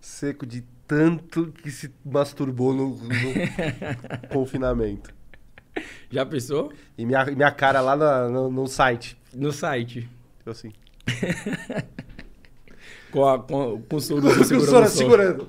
[0.00, 3.04] Seco de tanto que se masturbou no, no
[4.32, 5.12] confinamento.
[6.10, 6.72] Já pensou?
[6.96, 9.17] E minha, minha cara lá na- no, no site.
[9.34, 10.08] No site.
[10.38, 10.72] Tipo assim.
[13.10, 15.48] Com, a, com, com o soro Com segurando soro o segurando.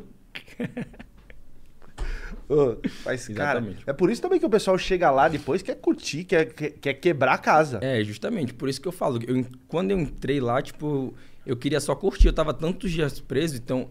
[2.50, 6.24] Ô, Mas, cara, é por isso também que o pessoal chega lá depois quer curtir,
[6.24, 7.78] quer, quer, quer quebrar a casa.
[7.80, 9.20] É, justamente, por isso que eu falo.
[9.28, 11.14] Eu, quando eu entrei lá, tipo,
[11.46, 12.28] eu queria só curtir.
[12.28, 13.90] Eu tava tantos dias preso, então.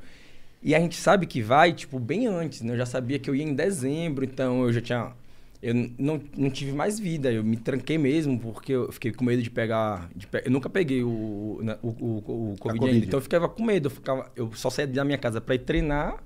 [0.61, 2.72] E a gente sabe que vai, tipo, bem antes, né?
[2.72, 5.12] Eu já sabia que eu ia em dezembro, então eu já tinha.
[5.61, 9.42] Eu não, não tive mais vida, eu me tranquei mesmo, porque eu fiquei com medo
[9.42, 10.09] de pegar.
[10.14, 12.87] de pe- Eu nunca peguei o, o, o, o Covid, Covid.
[12.94, 13.87] ainda, então eu ficava com medo.
[13.87, 16.23] Eu, ficava, eu só saía da minha casa pra ir treinar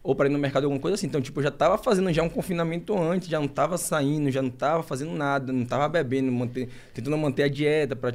[0.00, 1.08] ou para ir no mercado, alguma coisa assim.
[1.08, 4.40] Então, tipo, eu já tava fazendo já um confinamento antes, já não tava saindo, já
[4.40, 8.12] não tava fazendo nada, não tava bebendo, manter, tentando manter a dieta pra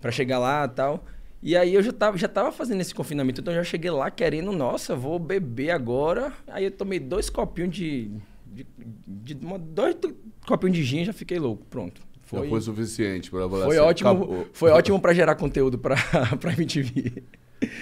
[0.00, 1.04] para chegar lá e tal.
[1.42, 4.10] E aí eu já tava, já tava fazendo esse confinamento, então eu já cheguei lá
[4.10, 6.32] querendo, nossa, vou beber agora.
[6.48, 8.10] Aí eu tomei dois copinhos de.
[8.54, 8.66] De,
[9.34, 9.96] de- uma- dois
[10.46, 11.64] copinhos de gin e já fiquei louco.
[11.68, 12.00] Pronto.
[12.22, 14.46] Foi, Foi, foi suficiente para foi assim, ótimo, acabou.
[14.52, 15.94] foi ótimo para gerar conteúdo pra,
[16.40, 17.22] pra MTV.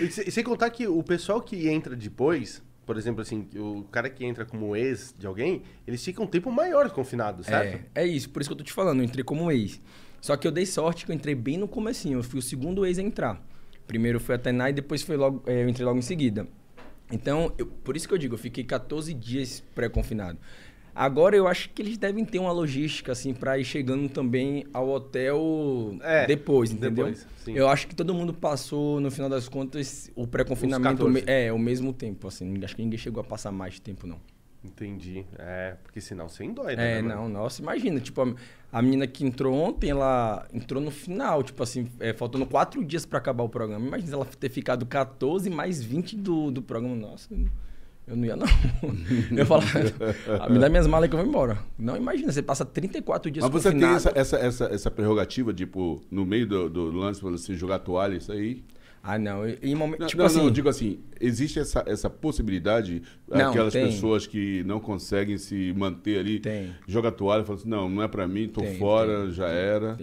[0.01, 4.11] E se- sem contar que o pessoal que entra depois, por exemplo, assim, o cara
[4.11, 7.85] que entra como ex de alguém, eles ficam um tempo maior confinados, certo?
[7.95, 9.81] É, é isso, por isso que eu tô te falando, eu entrei como ex.
[10.21, 12.85] Só que eu dei sorte que eu entrei bem no comecinho, eu fui o segundo
[12.85, 13.41] ex a entrar.
[13.87, 16.47] Primeiro foi a Tainá e depois foi logo, é, eu entrei logo em seguida.
[17.13, 20.39] Então, eu- por isso que eu digo, eu fiquei 14 dias pré-confinado.
[20.95, 24.91] Agora eu acho que eles devem ter uma logística assim para ir chegando também ao
[24.91, 27.07] hotel É, depois, entendeu?
[27.07, 27.27] depois.
[27.47, 31.47] Eu acho que todo mundo passou no final das contas o pré-confinamento Uns me- 14.
[31.47, 32.63] é o mesmo tempo assim.
[32.63, 34.19] Acho que ninguém chegou a passar mais tempo não.
[34.65, 35.27] Entendi.
[35.39, 37.23] É, porque senão você endoida, É, né, mano?
[37.23, 38.35] não, nossa, imagina, tipo, a,
[38.71, 43.05] a menina que entrou ontem, ela entrou no final, tipo assim, é, faltando quatro dias
[43.05, 43.85] pra acabar o programa.
[43.87, 46.95] Imagina ela ter ficado 14 mais 20 do, do programa.
[46.95, 47.29] Nossa,
[48.07, 48.47] eu não ia não.
[49.37, 49.67] eu falava,
[50.41, 51.59] "Ah, me dá minhas malas que eu vou embora.
[51.77, 56.01] Não, imagina, você passa 34 dias Mas você tem essa, essa, essa, essa prerrogativa, tipo,
[56.11, 58.63] no meio do, do lance, você jogar toalha, isso aí?
[59.03, 60.39] Ah, não, em momento, Não, tipo não, assim...
[60.39, 63.87] não, eu digo assim, existe essa, essa possibilidade, Não, aquelas tem.
[63.87, 66.73] pessoas que não conseguem se manter ali, Tem.
[66.87, 69.49] joga a toalha e fala assim, não, não é pra mim, tô Tem, fora, já
[69.49, 69.99] era.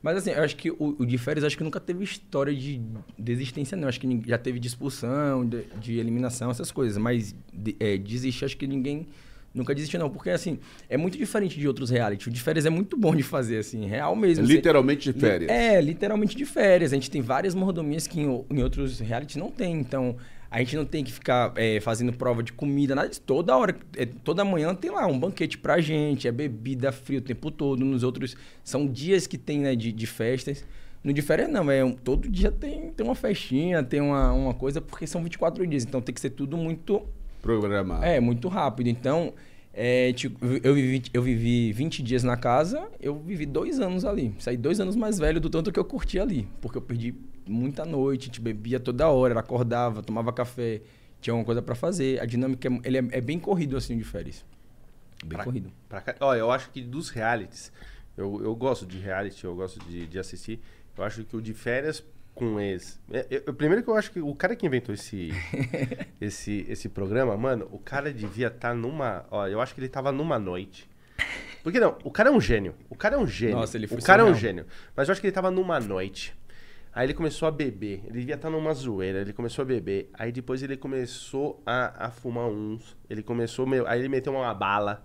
[0.00, 2.80] Mas assim, eu acho que o, o de férias, acho que nunca teve história de
[3.18, 3.88] desistência, não.
[3.88, 6.98] Acho que já teve de expulsão, de, de eliminação, essas coisas.
[6.98, 9.06] Mas de, é, desistir, acho que ninguém
[9.54, 10.10] nunca desistiu, não.
[10.10, 12.28] Porque, assim, é muito diferente de outros reality.
[12.28, 14.46] O de férias é muito bom de fazer, assim, real mesmo.
[14.46, 15.50] Você- Literalmente de férias.
[15.50, 16.92] é, literalmente de férias.
[16.92, 19.74] A gente tem várias mordomias que em, em outros reality não tem.
[19.78, 20.16] Então,
[20.50, 23.22] a gente não tem que ficar é, fazendo prova de comida, nada disso.
[23.24, 27.22] Toda hora, é, toda manhã tem lá um banquete pra gente, é bebida fria o
[27.22, 27.84] tempo todo.
[27.84, 30.64] Nos outros, são dias que tem, né, de, de festas.
[31.02, 34.80] No de férias não, é todo dia tem, tem uma festinha, tem uma, uma coisa,
[34.80, 35.84] porque são 24 dias.
[35.84, 37.02] Então tem que ser tudo muito
[37.44, 38.04] Programado.
[38.04, 38.88] é, muito rápido.
[38.88, 39.32] Então,
[39.72, 44.34] é, tipo, eu, vivi, eu vivi 20 dias na casa, eu vivi dois anos ali.
[44.38, 46.48] Saí dois anos mais velho do tanto que eu curti ali.
[46.60, 47.14] Porque eu perdi
[47.46, 50.80] muita noite, a gente bebia toda hora, acordava, tomava café,
[51.20, 52.20] tinha alguma coisa pra fazer.
[52.20, 54.44] A dinâmica é, ele é, é bem corrido assim de férias.
[55.22, 55.70] Bem Pra- corrido.
[55.88, 57.70] Pra Ó, eu acho que dos realities,
[58.16, 60.60] eu, eu gosto de reality, eu gosto de, de assistir.
[60.96, 62.02] Eu acho que o de férias
[62.34, 63.00] com ex.
[63.12, 65.30] é, eu- primeiro que eu acho que o cara que inventou esse,
[66.20, 69.24] esse, esse programa, mano, o cara devia estar numa.
[69.30, 70.88] Ó, eu acho que ele tava numa noite.
[71.62, 72.74] Porque não, o cara é um gênio.
[72.90, 73.56] O cara é um gênio.
[73.56, 74.66] Nossa, ele foi O cara é um gênio.
[74.94, 76.36] Mas eu acho que ele tava numa noite.
[76.92, 78.02] Aí ele começou a beber.
[78.06, 79.20] Ele devia estar numa zoeira.
[79.22, 80.10] Ele começou a beber.
[80.12, 82.96] Aí depois ele começou a, a fumar uns.
[83.08, 83.66] Ele começou.
[83.66, 85.04] Meu, aí ele meteu uma bala.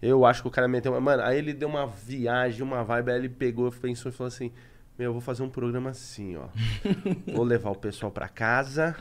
[0.00, 1.00] Eu acho que o cara meteu uma.
[1.00, 3.10] Mano, aí ele deu uma viagem, uma vibe.
[3.10, 4.52] Aí ele pegou, pensou e falou assim:
[4.98, 6.46] Meu, eu vou fazer um programa assim, ó.
[7.32, 8.96] vou levar o pessoal pra casa.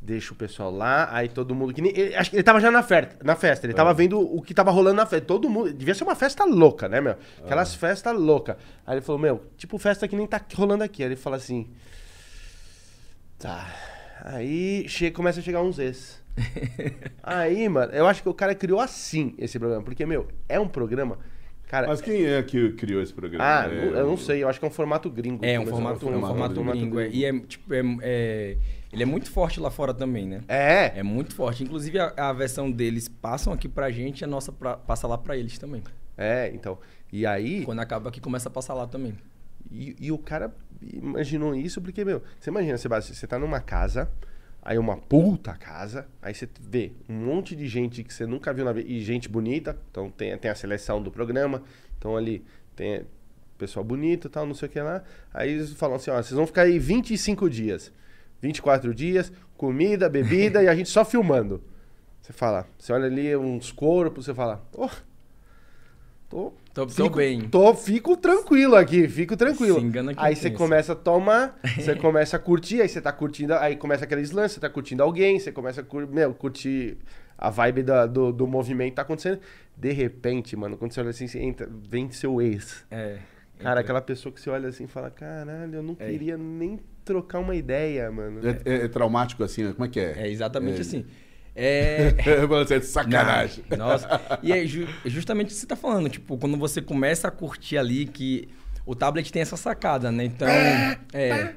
[0.00, 1.72] Deixa o pessoal lá, aí todo mundo.
[1.72, 3.64] Que nem, ele- acho que ele tava já na festa, na festa.
[3.66, 5.26] Ele tava vendo o que tava rolando na festa.
[5.26, 5.72] Todo mundo.
[5.72, 7.16] Devia ser uma festa louca, né, meu?
[7.42, 8.56] Aquelas festas loucas.
[8.86, 11.02] Aí ele falou, meu, tipo festa que nem tá rolando aqui.
[11.02, 11.70] Aí ele fala assim.
[13.38, 13.66] Tá.
[14.22, 16.22] Aí che começa a chegar uns ex.
[17.22, 19.82] aí, mano, eu acho que o cara criou assim esse programa.
[19.82, 21.18] Porque, meu, é um programa.
[21.74, 21.88] Cara.
[21.88, 23.44] Mas quem é que criou esse programa?
[23.44, 25.44] ah, É, eu não sei, eu acho que é um formato gringo.
[25.44, 27.00] É, um Começou- formato, um formato gringo.
[27.00, 27.08] é.
[27.08, 28.56] E é, tipo, é, é-
[28.92, 30.40] ele é muito forte lá fora também, né?
[30.46, 31.64] É, É muito forte.
[31.64, 35.18] Inclusive, a, a versão deles passam aqui pra gente e a nossa pra- passa lá
[35.18, 35.82] pra eles também.
[36.16, 36.78] é, então.
[37.12, 37.64] E aí.
[37.64, 39.14] Quando acaba aqui, começa a passar lá também.
[39.68, 44.08] E, e o cara imaginou isso porque, meu, você imagina, Sebastião, você tá numa casa,
[44.64, 48.64] aí uma puta casa, aí você vê um monte de gente que você nunca viu
[48.64, 51.62] na vida, e gente bonita, então tem, tem a seleção do programa,
[51.98, 52.42] então ali
[52.74, 53.04] tem
[53.58, 55.04] pessoal bonito tal, não sei o que lá.
[55.32, 57.92] Aí eles falam assim, ó, vocês vão ficar aí 25 dias,
[58.40, 61.62] 24 dias, comida, bebida e a gente só filmando.
[62.22, 64.88] Você fala, você olha ali uns corpos, você fala, oh,
[66.30, 67.40] tô, Tô, tô Fico, bem.
[67.42, 69.78] Tô, fico tranquilo aqui, fico tranquilo.
[69.78, 73.54] Se engana aí você começa a tomar, você começa a curtir, aí você tá curtindo,
[73.54, 76.98] aí começa aqueles lances, você tá curtindo alguém, você começa a cur, meu, curtir
[77.38, 79.38] a vibe da- do, do movimento tá acontecendo.
[79.76, 82.84] De repente, mano, quando você olha assim, você entra, vem seu ex.
[82.90, 83.18] É.
[83.58, 86.10] Cara, entra- aquela pessoa que você olha assim e fala, caralho, eu não É.
[86.10, 88.40] queria nem trocar uma ideia, mano.
[88.48, 89.72] É, é- é traumático assim, né?
[89.72, 90.22] como é que é?
[90.26, 90.80] É exatamente É.
[90.80, 91.04] assim.
[91.54, 92.10] É.
[92.48, 93.64] Falo assim, é de sacanagem.
[93.70, 94.20] Não, Nossa.
[94.42, 97.30] E é ju- é justamente o que você tá falando, tipo, quando você começa a
[97.30, 98.48] curtir ali que
[98.84, 100.24] o tablet tem essa sacada, né?
[100.24, 100.48] Então,
[101.12, 101.54] é.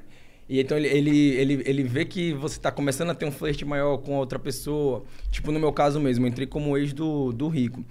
[0.49, 3.65] E então ele, ele, ele, ele vê que você tá começando a ter um flerte
[3.65, 5.03] maior com outra pessoa.
[5.29, 7.83] Tipo, no meu caso mesmo, eu entrei como ex do, do Rico.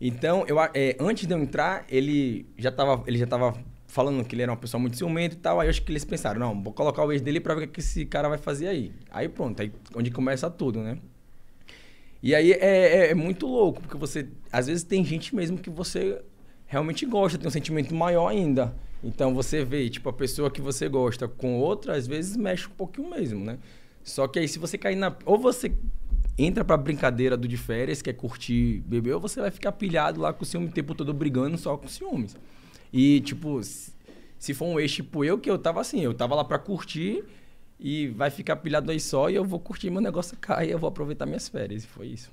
[0.00, 3.54] Então, eu, é, antes de eu entrar, ele já tava, ele já tava
[3.88, 5.58] falando que ele era uma pessoa muito ciumenta e tal.
[5.60, 7.68] Aí eu acho que eles pensaram, não, vou colocar o ex dele pra ver o
[7.68, 8.92] que esse cara vai fazer aí.
[9.10, 10.98] Aí pronto, aí onde começa tudo, né?
[12.24, 14.26] E aí é, é- é muito louco, porque você.
[14.50, 16.22] Às vezes tem gente mesmo que você
[16.64, 18.74] realmente gosta, tem um sentimento maior ainda.
[19.02, 22.70] Então você vê, tipo, a pessoa que você gosta com outra, às vezes mexe um
[22.70, 23.58] pouquinho mesmo, né?
[24.02, 25.14] Só que aí se você cair na.
[25.26, 25.70] Ou você
[26.38, 30.32] entra pra brincadeira do de férias, quer curtir beber, ou você vai ficar pilhado lá
[30.32, 32.34] com o ciúme o tempo todo brigando só com ciúmes.
[32.90, 33.60] E, tipo,
[34.38, 37.22] se for um ex tipo eu, que eu tava assim, eu tava lá pra curtir
[37.78, 40.88] e vai ficar pilhado aí só e eu vou curtir meu negócio cai, eu vou
[40.88, 41.84] aproveitar minhas férias.
[41.84, 42.30] E foi isso.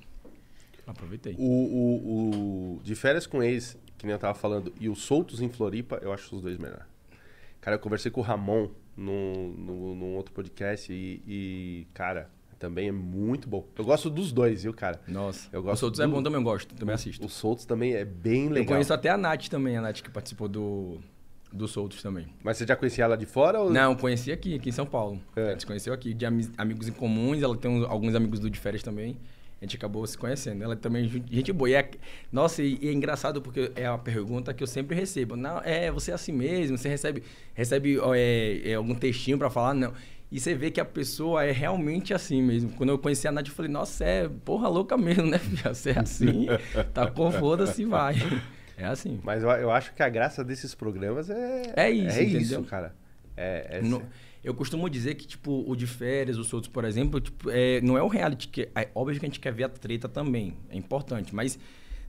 [0.86, 1.34] Aproveitei.
[1.38, 5.40] O, o, o de férias com ex, que nem eu tava falando, e o Soltos
[5.40, 6.86] em Floripa, eu acho os dois melhor.
[7.60, 12.28] Cara, eu conversei com o Ramon no, no, num outro podcast e, e, cara,
[12.58, 13.64] também é muito bom.
[13.78, 15.00] Eu gosto dos dois, viu, cara?
[15.06, 15.48] Nossa.
[15.52, 16.74] Eu gosto Os outros é do- bom também, eu gosto.
[16.74, 17.24] Também assisto.
[17.24, 18.62] O Soltos também é bem legal.
[18.62, 20.98] Eu conheço até a Nath também, a Nath que participou do,
[21.52, 22.26] do Soltos também.
[22.42, 23.60] Mas você já conhecia ela de fora?
[23.60, 23.70] Ou...
[23.70, 25.20] Não, conheci aqui, aqui em São Paulo.
[25.36, 25.48] É.
[25.48, 28.40] A gente se conheceu aqui, de ami- amigos em comuns, ela tem uns- alguns amigos
[28.40, 29.16] do de férias também.
[29.60, 30.64] A gente acabou se conhecendo.
[30.64, 31.70] Ela também é ju- gente boa.
[31.70, 31.88] E é,
[32.32, 35.36] nossa, e, e é engraçado porque é uma pergunta que eu sempre recebo.
[35.36, 36.76] Não, é, você é assim mesmo?
[36.76, 37.22] Você recebe,
[37.54, 39.72] recebe é, é, algum textinho pra falar?
[39.74, 39.92] Não.
[40.32, 42.70] E você vê que a pessoa é realmente assim mesmo.
[42.70, 45.74] Quando eu conheci a Nath, eu falei, nossa, é porra louca mesmo, né, filha?
[45.74, 46.46] Você é assim,
[46.94, 48.16] tá com foda-se, vai.
[48.82, 49.20] É assim.
[49.22, 51.72] Mas eu, eu acho que a graça desses programas é...
[51.76, 52.94] É isso, É isso, cara.
[53.36, 54.02] É, é No-
[54.44, 57.96] eu costumo dizer que, tipo, o de férias, os outros, por exemplo, tipo, é, não
[57.96, 58.68] é o reality que.
[58.74, 60.56] É óbvio que a gente quer ver a treta também.
[60.68, 61.32] É importante.
[61.32, 61.56] Mas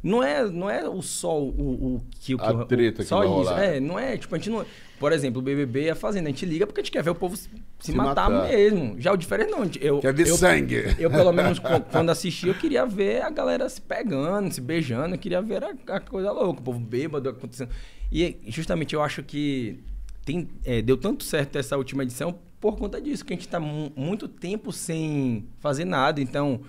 [0.04, 1.48] não é, não é o só o,
[1.96, 3.36] o que o A o- treta que só vai isso.
[3.36, 3.63] rolar.
[3.63, 4.18] É, não é.
[4.18, 4.66] Tipo, a gente não.
[5.00, 7.10] Por exemplo, o BBB e a Fazenda, a gente liga porque a gente quer ver
[7.10, 8.48] o povo se, se matar, matar.
[8.50, 8.96] mesmo.
[9.00, 9.63] Já o férias, não.
[9.82, 10.96] Eu, Quer ver eu, sangue.
[11.00, 11.60] Eu, pelo menos,
[11.92, 15.16] quando assisti, eu queria ver a galera se pegando, se beijando.
[15.16, 17.70] Eu queria ver a, a coisa louca, o povo bêbado acontecendo.
[18.12, 19.80] E justamente eu acho que
[20.24, 23.60] tem, é, deu tanto certo essa última edição por conta disso, que a gente tá
[23.60, 26.22] mu- muito tempo sem fazer nada.
[26.22, 26.62] Então,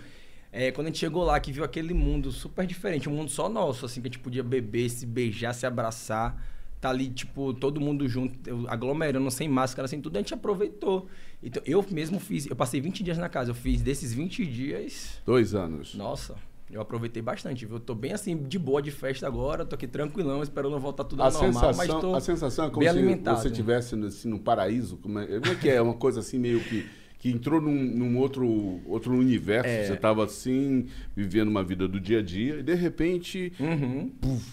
[0.57, 3.49] é, quando a gente chegou lá, que viu aquele mundo super diferente, um mundo só
[3.49, 6.41] nosso, assim, que a gente podia beber, se beijar, se abraçar.
[6.81, 8.39] Tá ali, tipo, todo mundo junto,
[8.69, 11.09] aglomerando, sem máscara, sem tudo, a gente aproveitou.
[11.43, 15.21] Então, eu mesmo fiz, eu passei 20 dias na casa, eu fiz desses 20 dias,
[15.27, 15.95] Dois anos.
[15.95, 16.35] nossa,
[16.71, 17.77] eu aproveitei bastante, viu?
[17.77, 21.23] Eu tô bem assim, de boa de festa agora, tô aqui tranquilão, esperando voltar tudo
[21.23, 23.41] A normal, mas sensação, tô a sensação é como se alimentado.
[23.41, 24.99] você estivesse assim, num paraíso.
[24.99, 25.81] Como é, como é que é?
[25.81, 26.87] Uma coisa assim meio que,
[27.25, 29.67] que entrou num, num outro, outro universo.
[29.67, 29.87] É.
[29.87, 33.51] Você estava assim, vivendo uma vida do dia a dia, e de repente.
[33.59, 34.13] Uhum.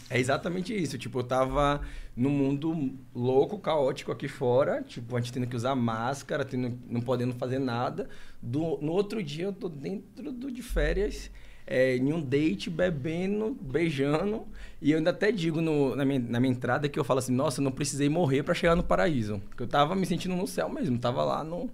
[0.09, 0.97] É exatamente isso.
[0.97, 1.81] Tipo, eu tava
[2.15, 4.81] num mundo louco, caótico aqui fora.
[4.83, 8.07] Tipo, a gente tendo que usar máscara, tendo, não podendo fazer nada.
[8.41, 11.29] Do, no outro dia eu tô dentro do, de férias,
[11.67, 14.43] é, em um date, bebendo, beijando.
[14.81, 17.33] E eu ainda até digo no- na, minha, na minha entrada que eu falo assim,
[17.35, 19.41] nossa, eu não precisei morrer pra chegar no paraíso.
[19.49, 21.69] Porque eu tava me sentindo no céu mesmo, tava lá no,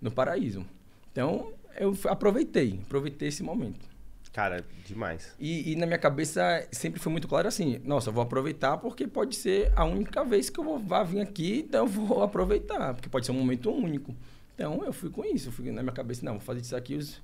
[0.00, 0.64] no paraíso.
[1.12, 3.88] Então, eu aproveitei, aproveitei esse momento.
[4.32, 5.34] Cara, demais.
[5.40, 9.06] E, e na minha cabeça sempre foi muito claro assim, nossa, eu vou aproveitar porque
[9.08, 12.94] pode ser a única vez que eu vou, vá vir aqui, então eu vou aproveitar,
[12.94, 14.14] porque pode ser um momento único.
[14.54, 16.94] Então eu fui com isso, eu fui na minha cabeça, não, vou fazer disso aqui
[16.94, 17.20] os-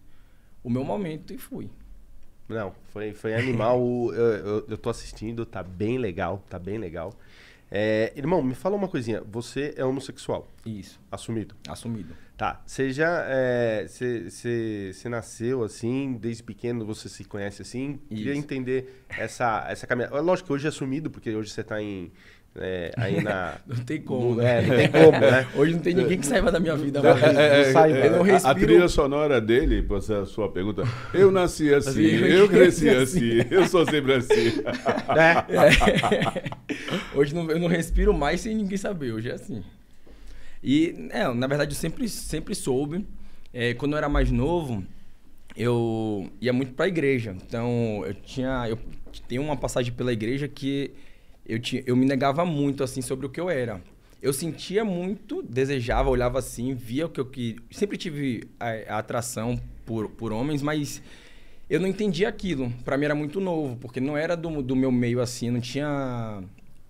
[0.65, 1.71] o meu momento e fui.
[2.49, 3.81] Não, foi, foi animal.
[4.15, 7.13] Eu, eu, eu tô assistindo, tá bem legal, tá bem legal.
[7.71, 9.21] É, irmão, me fala uma coisinha.
[9.31, 11.55] Você é homossexual, Isso, assumido.
[11.69, 12.15] assumido.
[12.37, 13.25] Tá, você já.
[13.29, 17.99] é, Você você- você nasceu assim, desde pequeno você se conhece assim.
[18.11, 18.41] Queria Isso.
[18.41, 20.21] entender essa, essa caminhada.
[20.21, 22.13] Lógico que hoje é assumido, porque hoje você tá em.
[22.59, 23.55] é, aí na.
[23.67, 24.59] Não tem como, né?
[24.59, 25.47] É, não tem como, né?
[25.55, 28.35] Hoje não tem ninguém que saiba da minha vida Não, é, é, é, eu não
[28.35, 30.83] a- A trilha sonora dele, essa sua pergunta,
[31.15, 33.41] eu nasci assim, Assim, eu cresci assim.
[33.41, 34.63] assim, eu sou sempre assim.
[35.17, 35.55] É.
[36.17, 36.51] É.
[37.15, 39.63] Hoje não- eu não respiro mais sem ninguém saber, hoje é assim.
[40.63, 43.07] E, é, na verdade, eu sempre, sempre soube.
[43.53, 44.85] É, quando eu era mais novo,
[45.57, 47.37] eu ia muito pra igreja.
[47.47, 48.69] Então, eu tinha.
[48.69, 48.79] Eu
[49.29, 50.93] tenho uma passagem pela igreja que
[51.47, 53.81] eu, tinha, eu me negava muito, assim, sobre o que eu era.
[54.21, 57.63] Eu sentia muito, desejava, olhava assim, via o que eu queria.
[57.71, 61.01] Sempre tive a, a atração por, por homens, mas
[61.69, 62.73] eu não entendia aquilo.
[62.85, 66.43] Pra mim era muito novo, porque não era do, do meu meio assim, não tinha.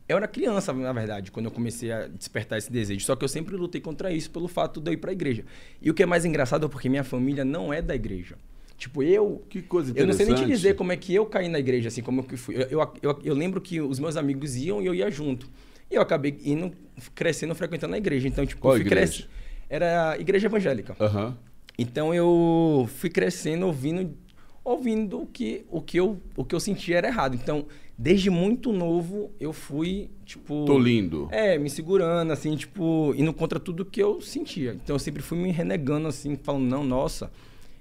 [0.09, 3.05] Eu era criança, na verdade, quando eu comecei a despertar esse desejo.
[3.05, 5.45] Só que eu sempre lutei contra isso pelo fato de eu ir pra igreja.
[5.83, 8.37] E o que é mais engraçado é porque minha família não é da igreja.
[8.79, 9.45] Tipo, eu.
[9.49, 11.89] Que coisa Eu não sei nem te dizer como é que eu caí na igreja,
[11.89, 12.55] assim, como que fui.
[12.55, 15.49] Eu, eu, eu, eu lembro que os meus amigos iam e eu ia junto.
[15.91, 16.73] E eu acabei indo,
[17.15, 18.29] crescendo, frequentando a igreja.
[18.29, 19.29] Então, tipo, Qual eu fui crescendo.
[19.69, 20.95] Era a igreja evangélica.
[21.01, 21.37] Aham.
[21.79, 24.17] Então eu fui crescendo ouvindo
[24.65, 27.35] ouvindo o que o que eu o que eu sentia era errado.
[27.35, 27.67] Então,
[27.99, 31.29] desde muito novo eu fui tipo Tô lindo.
[31.31, 34.73] É, me segurando assim, tipo, indo contra tudo que eu sentia.
[34.73, 37.31] Então eu sempre fui me renegando assim, falando não, nossa.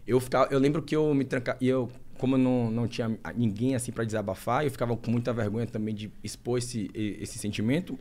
[0.08, 3.18] Eu ficava, eu lembro que eu me trancava e eu como eu não, não tinha
[3.36, 8.00] ninguém assim para desabafar, eu ficava com muita vergonha também de expor esse, esse sentimento.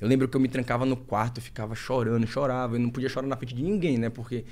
[0.00, 2.76] Eu lembro que eu me trancava no quarto, ficava chorando, chorava.
[2.76, 4.08] Eu não podia chorar na frente de ninguém, né?
[4.08, 4.44] Porque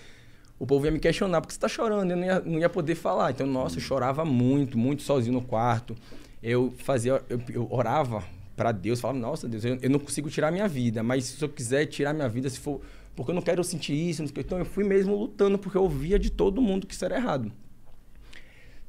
[0.58, 2.10] o povo ia me questionar, porque você tá chorando?
[2.10, 3.30] Eu não ia, não ia poder falar.
[3.30, 5.96] Então, nossa, eu chorava muito, muito sozinho no quarto.
[6.42, 8.24] Eu fazia, eu, eu orava
[8.56, 11.48] para Deus, falava, nossa, Deus, eu, eu não consigo tirar minha vida, mas se eu
[11.48, 12.80] quiser tirar minha vida, se for.
[13.14, 14.22] Porque eu não quero sentir isso.
[14.22, 17.52] Então, eu fui mesmo lutando, porque eu via de todo mundo que isso era errado.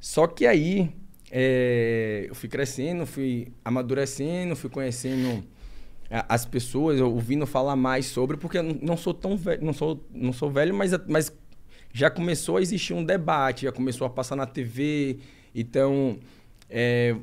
[0.00, 0.90] Só que aí,
[1.30, 5.44] é, eu fui crescendo, fui amadurecendo, fui conhecendo
[6.28, 10.32] as pessoas, ouvindo falar mais sobre, porque eu não sou tão velho, não sou, não
[10.32, 11.32] sou velho, mas, mas
[11.92, 15.18] já começou a existir um debate, já começou a passar na TV,
[15.54, 16.18] então
[16.68, 17.14] é,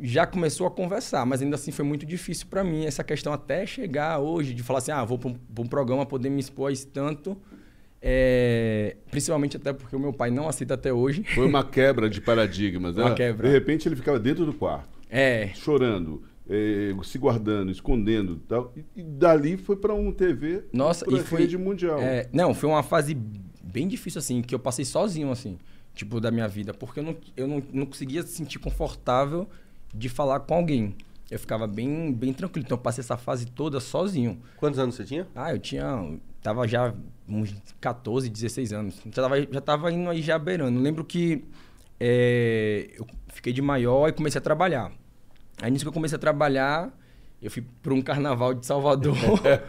[0.00, 3.66] já começou a conversar, mas ainda assim foi muito difícil para mim essa questão até
[3.66, 6.70] chegar hoje de falar assim, ah, vou para um, pra um programa poder me expor
[6.70, 7.36] a isso tanto,
[8.00, 11.24] é, principalmente até porque o meu pai não aceita até hoje.
[11.34, 12.96] Foi uma quebra de paradigmas.
[12.96, 13.14] Uma né?
[13.14, 13.48] quebra.
[13.48, 18.72] De repente ele ficava dentro do quarto, É, chorando, eh, se guardando, escondendo e tal.
[18.76, 21.40] E, e dali foi para um TV Nossa, e foi.
[21.40, 21.98] rede mundial.
[21.98, 23.16] é, não, foi uma fase
[23.62, 25.58] bem difícil, assim, que eu passei sozinho, assim,
[25.94, 29.48] tipo, da minha vida, porque eu não, eu não, não conseguia se sentir confortável
[29.94, 30.94] de falar com alguém.
[31.30, 32.64] Eu ficava bem, bem tranquilo.
[32.66, 34.40] Então, eu passei essa fase toda sozinho.
[34.56, 35.26] Quantos anos você tinha?
[35.34, 36.18] Ah, eu tinha.
[36.42, 36.94] Tava já
[37.28, 39.00] uns 14, 16 anos.
[39.06, 40.78] Já tava, já tava indo aí já beirando.
[40.78, 41.42] Lembro que
[41.98, 44.92] é, eu fiquei de maior e comecei a trabalhar.
[45.62, 46.92] Aí nisso que eu comecei a trabalhar,
[47.40, 49.16] eu fui para um carnaval de Salvador.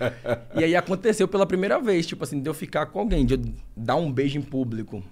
[0.55, 3.41] e aí aconteceu pela primeira vez, tipo assim, de eu ficar com alguém, de eu
[3.75, 5.03] dar um beijo em público.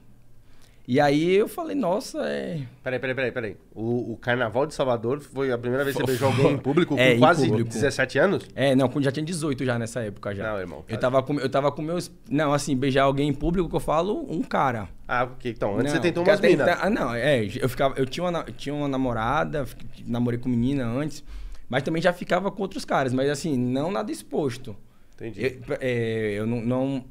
[0.86, 2.62] E aí eu falei, nossa, é.
[2.84, 3.58] Peraí, peraí, peraí, peraí.
[3.74, 6.96] O, o Carnaval de Salvador foi a primeira vez que você beijou alguém em público
[6.96, 7.70] com É, em quase público.
[7.72, 8.46] 17 anos?
[8.54, 10.52] É, não, já tinha 18 já nessa época já.
[10.52, 12.12] Não, irmão, Eu tava com, eu tava com meus.
[12.30, 14.90] Não, assim, beijar alguém em público que eu falo, um cara.
[15.08, 15.52] Ah, ok.
[15.52, 16.68] Então, antes Não, você tentou umas minas.
[16.68, 17.46] então- Ah, não, é.
[17.46, 19.66] Eu, ficava, eu tinha, uma, na- tinha uma namorada,
[20.06, 21.24] namorei com menina antes,
[21.70, 24.76] mas também já ficava com outros caras, mas assim, não nada exposto.
[25.16, 25.60] Entendi.
[25.70, 27.06] Eu, é, eu não, não-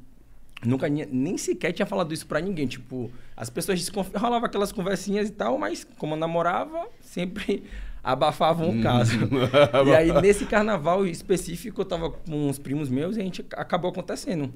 [0.64, 2.66] Nunca nem sequer tinha falado isso pra ninguém.
[2.66, 7.64] Tipo, as pessoas rolavam aquelas conversinhas e tal, mas como eu namorava, sempre
[8.02, 9.18] abafavam o caso.
[9.86, 13.90] e aí, nesse carnaval específico, eu tava com uns primos meus e a gente acabou
[13.90, 14.52] acontecendo.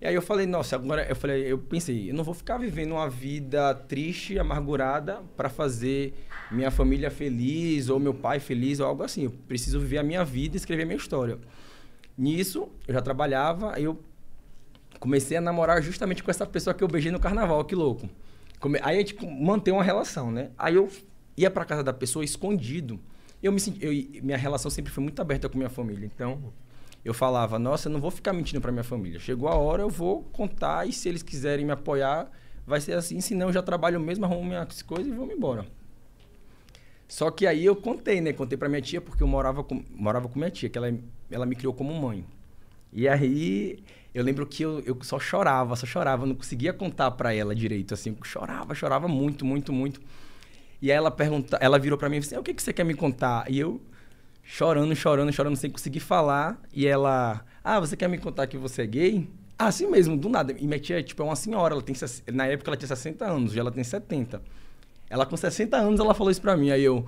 [0.00, 2.92] E aí eu falei, nossa, agora eu falei, eu pensei, eu não vou ficar vivendo
[2.92, 6.12] uma vida triste, amargurada para fazer
[6.50, 9.24] minha família feliz ou meu pai feliz ou algo assim.
[9.24, 11.38] Eu preciso viver a minha vida e escrever a minha história.
[12.16, 13.98] Nisso, eu já trabalhava, aí eu
[15.06, 18.08] comecei a namorar justamente com essa pessoa que eu beijei no carnaval, que louco.
[18.58, 20.50] Come- Aí a gente co- mantém uma relação, né?
[20.58, 20.88] Aí eu
[21.36, 22.98] ia pra casa da pessoa escondido.
[23.40, 26.04] Eu me senti, eu- minha relação sempre foi muito aberta com minha família.
[26.12, 26.52] Então,
[27.04, 29.20] eu falava, nossa, eu não vou ficar mentindo pra minha família.
[29.20, 32.28] Chegou a hora, eu vou contar e se eles quiserem me apoiar,
[32.66, 33.20] vai ser assim.
[33.20, 35.64] Senão, eu já trabalho mesmo, arrumo minhas coisas e vou embora.
[37.06, 38.32] Só que aí eu contei, né?
[38.32, 40.92] Contei pra minha tia, porque eu morava com, morava com minha tia, que ela,
[41.30, 42.24] ela me criou como mãe.
[42.92, 43.78] E aí,
[44.16, 47.92] eu lembro que eu, eu só chorava, só chorava, não conseguia contar pra ela direito,
[47.92, 50.00] assim, eu chorava, chorava muito, muito, muito.
[50.80, 52.82] E aí ela pergunta, ela virou pra mim e disse, o que, que você quer
[52.82, 53.44] me contar?
[53.50, 53.78] E eu,
[54.42, 56.58] chorando, chorando, chorando, sem conseguir falar.
[56.72, 59.28] E ela, ah, você quer me contar que você é gay?
[59.58, 60.54] Assim mesmo, do nada.
[60.58, 61.94] E minha tia, tipo, é uma senhora, ela tem,
[62.32, 64.40] na época ela tinha 60 anos, hoje ela tem 70.
[65.10, 66.70] Ela com 60 anos, ela falou isso pra mim.
[66.70, 67.04] Aí eu,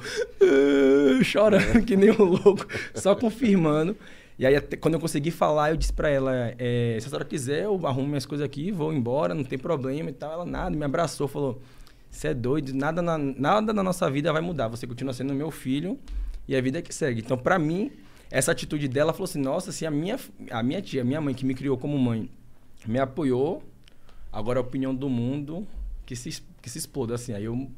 [1.24, 3.96] chorando que nem um louco, só confirmando.
[4.38, 7.24] E aí, até quando eu consegui falar, eu disse pra ela, é, se a senhora
[7.24, 10.32] quiser, eu arrumo minhas coisas aqui, vou embora, não tem problema e tal.
[10.32, 11.60] Ela nada, me abraçou, falou,
[12.10, 15.50] você é doido, nada na, nada na nossa vida vai mudar, você continua sendo meu
[15.50, 15.98] filho
[16.46, 17.20] e a vida é que segue.
[17.20, 17.90] Então, pra mim,
[18.30, 20.18] essa atitude dela falou assim, nossa, se a minha,
[20.50, 22.30] a minha tia, a minha mãe, que me criou como mãe,
[22.86, 23.62] me apoiou,
[24.32, 25.66] agora a opinião do mundo
[26.06, 27.32] que se, que se exploda, assim.
[27.32, 27.68] Aí eu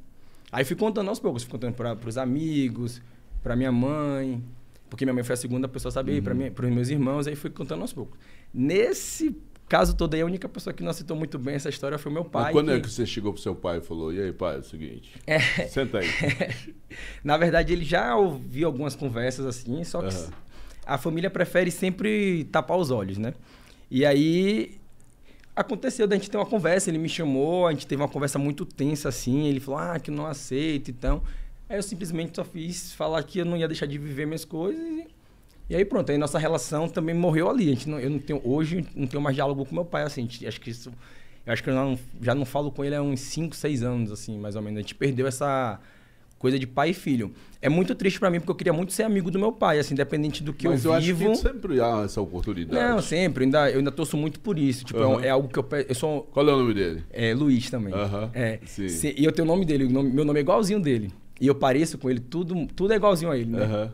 [0.52, 3.00] Aí fui contando aos poucos, fui contando para os amigos,
[3.42, 4.42] para minha mãe.
[4.90, 6.22] Porque minha mãe foi a segunda pessoa a saber, Uhum.
[6.22, 8.18] para mim, para os meus irmãos, aí fui contando aos poucos.
[8.52, 9.34] Nesse
[9.68, 12.24] caso todo aí, a única pessoa que não aceitou muito bem essa história foi meu
[12.24, 12.42] pai.
[12.44, 14.56] Mas quando é que- que você chegou pro seu pai e falou, e aí, pai,
[14.56, 15.12] é o seguinte,
[15.68, 16.08] senta aí.
[17.22, 20.30] Na verdade, ele já ouviu algumas conversas assim, só que Aham.
[20.84, 23.32] a família prefere sempre tapar os olhos, né?
[23.90, 24.76] E aí
[25.54, 28.64] aconteceu da gente ter uma conversa, ele me chamou, a gente teve uma conversa muito
[28.64, 31.22] tensa assim, ele falou: "Ah, que não aceito", então.
[31.70, 34.78] Aí eu simplesmente só fiz falar que eu não ia deixar de viver minhas coisas
[34.84, 35.06] e,
[35.70, 37.66] e aí pronto, aí nossa relação também morreu ali.
[37.68, 40.22] A gente não, eu não tenho hoje não tenho mais diálogo com meu pai assim,
[40.22, 40.92] gente- acho que isso
[41.46, 44.10] eu acho que eu não- já não falo com ele há uns 5, 6 anos
[44.12, 44.78] assim, mais ou menos.
[44.78, 45.80] A gente perdeu essa
[46.38, 47.32] coisa de pai e filho.
[47.62, 49.94] É muito triste pra mim porque eu queria muito ser amigo do meu pai, assim,
[49.94, 51.30] independente do que Mas eu eu vivo.
[51.30, 52.82] que sempre há essa oportunidade.
[52.92, 53.44] Não, sempre.
[53.44, 54.84] Eu ainda, eu ainda torço muito por isso.
[54.84, 55.24] Tipo, é um- Aham.
[55.24, 55.66] é, algo que eu...
[55.88, 56.22] Eu sou...
[56.32, 57.04] Qual é o nome dele?
[57.10, 57.92] É Luiz também.
[57.94, 58.58] Aham, É.
[58.66, 58.88] sim.
[58.88, 59.84] Se- e eu tenho o nome dele.
[59.84, 61.10] o nome- meu nome é igualzinho dele.
[61.40, 62.20] E eu pareço com ele.
[62.20, 63.64] Tudo, tudo é igualzinho a ele, né?
[63.64, 63.92] Aham.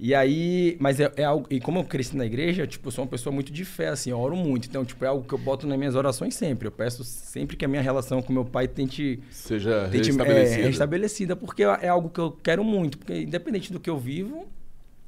[0.00, 0.76] E aí...
[0.78, 1.46] Mas é, é algo...
[1.50, 4.10] E como eu cresci na igreja, tipo, eu sou uma pessoa muito de fé, assim.
[4.10, 4.68] Eu oro muito.
[4.68, 6.68] Então, tipo, é algo que eu boto nas minhas orações sempre.
[6.68, 9.20] Eu peço sempre que a minha relação com meu pai tente...
[9.30, 10.60] Seja tente restabelecida.
[10.60, 11.36] É, restabelecida.
[11.36, 12.98] Porque é algo que eu quero muito.
[12.98, 14.46] Porque independente do que eu vivo,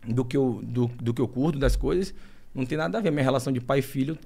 [0.07, 2.13] do que eu, do, do que eu curto, das coisas,
[2.55, 3.13] não tem nada a ver.
[3.13, 4.19] Minha relação de pai e filho,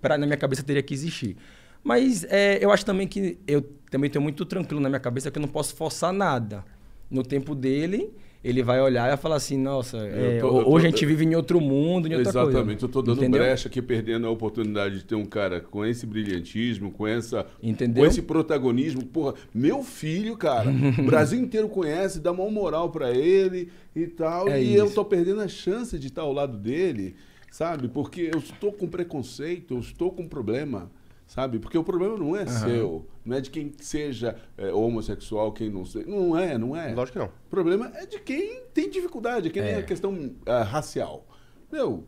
[0.00, 1.36] pra, na minha cabeça, teria que existir.
[1.82, 5.38] Mas é, eu acho também que eu também tenho muito tranquilo na minha cabeça que
[5.38, 6.64] eu não posso forçar nada.
[7.12, 8.10] No tempo dele,
[8.42, 11.06] ele vai olhar e vai falar assim, nossa, é, tô- eu tô- hoje a gente
[11.06, 12.48] vive em outro mundo, em outra coisa.
[12.50, 13.40] Exatamente, eu tô dando Entendeu?
[13.40, 18.02] brecha aqui, perdendo a oportunidade de ter um cara com esse brilhantismo, com essa Entendeu?
[18.02, 19.04] com esse protagonismo.
[19.04, 24.48] Porra, meu filho, cara, o Brasil inteiro conhece, dá maior moral pra ele e tal,
[24.48, 24.94] É e eu isso.
[24.94, 27.14] tô perdendo a chance de estar ao lado dele,
[27.50, 27.86] sabe?
[27.88, 30.90] Porque eu estou com preconceito, eu estou com problema.
[31.26, 31.58] Sabe?
[31.58, 35.84] Porque o problema não é seu, não é de quem seja é, homossexual, quem não
[35.84, 36.06] seja.
[36.06, 36.92] Não é, não é.
[36.94, 37.32] Lógico que não.
[37.46, 39.76] O problema é de quem tem dificuldade, é que nem É.
[39.78, 41.26] a questão ah, racial.
[41.70, 42.04] Meu,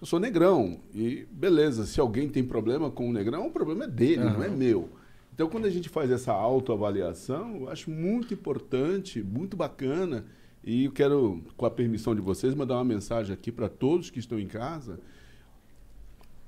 [0.00, 3.88] eu sou negrão e beleza, se alguém tem problema com o negrão, o problema é
[3.88, 4.88] dele, não é meu.
[5.32, 10.24] Então, quando a gente faz essa autoavaliação, eu acho muito importante, muito bacana.
[10.62, 14.18] E eu quero, com a permissão de vocês, mandar uma mensagem aqui para todos que
[14.18, 15.00] estão em casa.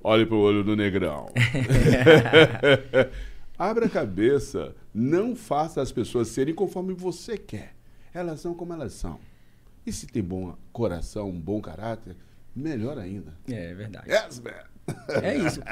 [0.08, 1.26] Olhe para o olho do negrão.
[3.58, 4.72] Abra a cabeça.
[4.94, 7.74] Não faça as pessoas serem conforme você quer.
[8.14, 9.18] Elas são como elas são.
[9.84, 12.14] E se tem bom coração, um bom caráter,
[12.54, 13.34] melhor ainda.
[13.50, 14.08] É, é verdade.
[14.08, 14.40] Yes.
[15.22, 15.60] É isso.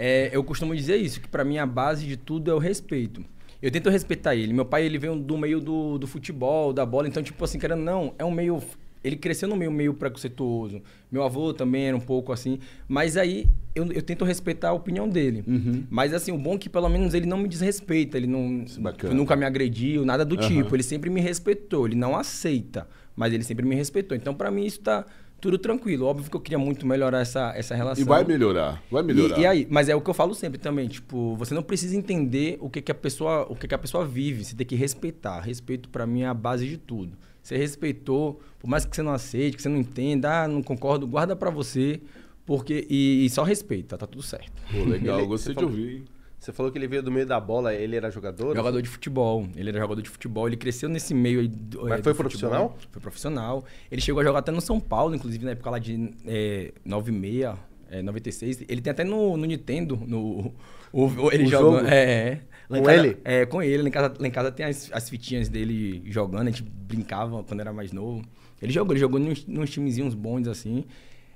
[0.00, 3.24] É, eu costumo dizer isso, que pra mim a base de tudo é o respeito.
[3.60, 4.52] Eu tento respeitar ele.
[4.52, 7.82] Meu pai, ele veio do meio do, do futebol, da bola, então, tipo assim, querendo
[7.82, 8.62] não, é um meio...
[9.02, 10.82] Ele cresceu no meio meio preconceituoso.
[11.10, 12.58] Meu avô também era um pouco assim.
[12.86, 15.44] Mas aí, eu, eu tento respeitar a opinião dele.
[15.46, 15.84] Uhum.
[15.88, 18.16] Mas assim, o bom é que pelo menos ele não me desrespeita.
[18.16, 18.64] Ele não
[19.04, 20.48] é nunca me agrediu, nada do Aham.
[20.48, 20.74] tipo.
[20.74, 21.86] Ele sempre me respeitou.
[21.86, 24.16] Ele não aceita, mas ele sempre me respeitou.
[24.16, 25.06] Então, pra mim, isso tá
[25.40, 26.06] tudo tranquilo.
[26.06, 28.02] Óbvio que eu queria muito melhorar essa, essa relação.
[28.02, 29.38] E vai melhorar, vai melhorar.
[29.38, 31.96] E, e aí, mas é o que eu falo sempre também, tipo, você não precisa
[31.96, 34.74] entender o que, que a pessoa, o que, que a pessoa vive, você tem que
[34.74, 35.40] respeitar.
[35.40, 37.16] Respeito pra mim é a base de tudo.
[37.48, 41.06] Você respeitou, por mais que você não aceite, que você não entenda, ah, não concordo,
[41.06, 41.98] guarda pra você,
[42.44, 44.52] porque e, e só respeita, tá tudo certo.
[44.70, 45.96] Pô, legal, Ele- gostei você de falou- ouvir.
[45.96, 46.04] hein?
[46.38, 48.54] Você falou que ele veio do meio da bola, ele era jogador?
[48.54, 49.48] Jogador de futebol.
[49.56, 50.46] Ele era jogador de futebol.
[50.46, 51.48] Ele cresceu nesse meio aí.
[51.48, 52.68] do- Mas é, foi do profissional?
[52.68, 52.88] futebol.
[52.92, 53.64] Foi profissional.
[53.90, 57.58] Ele chegou a jogar até no São Paulo, inclusive na época lá de é, 96,
[57.90, 58.62] é, 96.
[58.68, 60.52] Ele tem até no, no Nintendo, no.
[60.92, 61.78] O, o- ele O jogando.
[61.80, 61.88] jogo?
[61.88, 62.40] É, é.
[62.68, 63.16] Lá Com casa- ele?
[63.24, 63.82] É, com ele.
[63.82, 66.42] Lá em casa, lá em casa tem as, as fitinhas dele jogando.
[66.48, 68.22] A gente brincava quando era mais novo.
[68.60, 70.84] Ele jogou, ele jogou nos, nos timezinhos bons assim.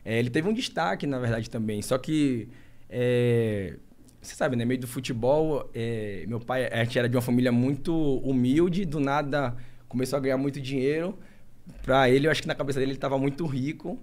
[0.05, 1.81] É, ele teve um destaque, na verdade, também.
[1.81, 2.49] Só que.
[2.91, 3.77] é,
[4.21, 4.65] você sabe, né?
[4.65, 9.01] Meio do futebol, é, meu pai, a gente era de uma família muito humilde, do
[9.01, 9.57] nada
[9.89, 11.19] começou a ganhar muito dinheiro.
[11.83, 13.99] Pra ele, eu acho que na cabeça dele ele tava muito rico.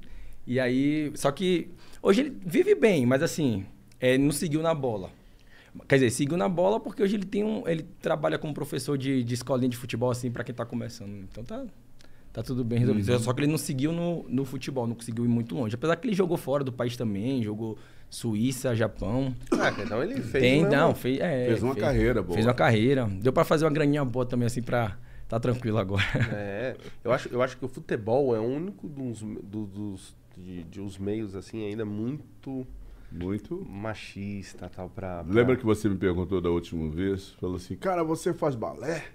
[0.45, 1.69] E aí, só que
[2.01, 3.65] hoje ele vive bem, mas assim,
[3.99, 5.09] é, não seguiu na bola.
[5.88, 9.23] Quer dizer, seguiu na bola porque hoje ele tem um, ele trabalha como professor de,
[9.23, 11.09] de escolinha de futebol assim para quem tá começando.
[11.32, 11.65] Então tá
[12.32, 13.17] tá tudo bem resolvido.
[13.19, 15.73] Só que ele não seguiu no, no futebol, não conseguiu ir muito longe.
[15.75, 17.77] Apesar que ele jogou fora do país também, jogou
[18.09, 19.36] Suíça, Japão.
[19.51, 22.34] Ah, então ele fez Tem, uma- não, fez, é, Fez uma carreira boa.
[22.36, 23.05] Fez uma carreira.
[23.07, 26.03] Deu pra fazer uma graninha boa também, assim, pra tá tranquilo agora.
[26.34, 30.63] É, eu acho, eu acho que o futebol é o único dos, do- dos de,
[30.63, 32.65] de os meios assim ainda muito
[33.12, 33.66] Muito.
[33.68, 37.30] machista tal para Lembra que você me perguntou da última vez?
[37.39, 39.05] Falou assim, cara, você faz balé?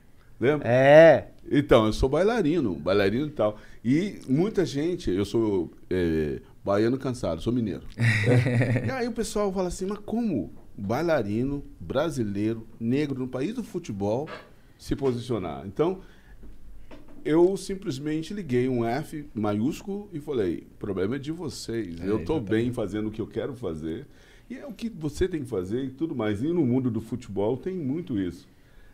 [0.40, 0.68] Lembra?
[0.68, 1.28] É.
[1.50, 3.56] Então, eu sou bailarino, bailarino e tal.
[3.84, 7.82] E muita gente, eu sou é, baiano cansado, sou mineiro.
[7.96, 8.86] É.
[8.86, 14.28] E aí o pessoal fala assim, mas como bailarino brasileiro, negro, no país do futebol,
[14.76, 15.64] se posicionar?
[15.66, 16.00] Então,
[17.24, 22.00] eu simplesmente liguei um F maiúsculo e falei: o problema é de vocês.
[22.00, 24.06] É, eu estou bem fazendo o que eu quero fazer.
[24.48, 26.42] E é o que você tem que fazer e tudo mais.
[26.42, 28.46] E no mundo do futebol tem muito isso.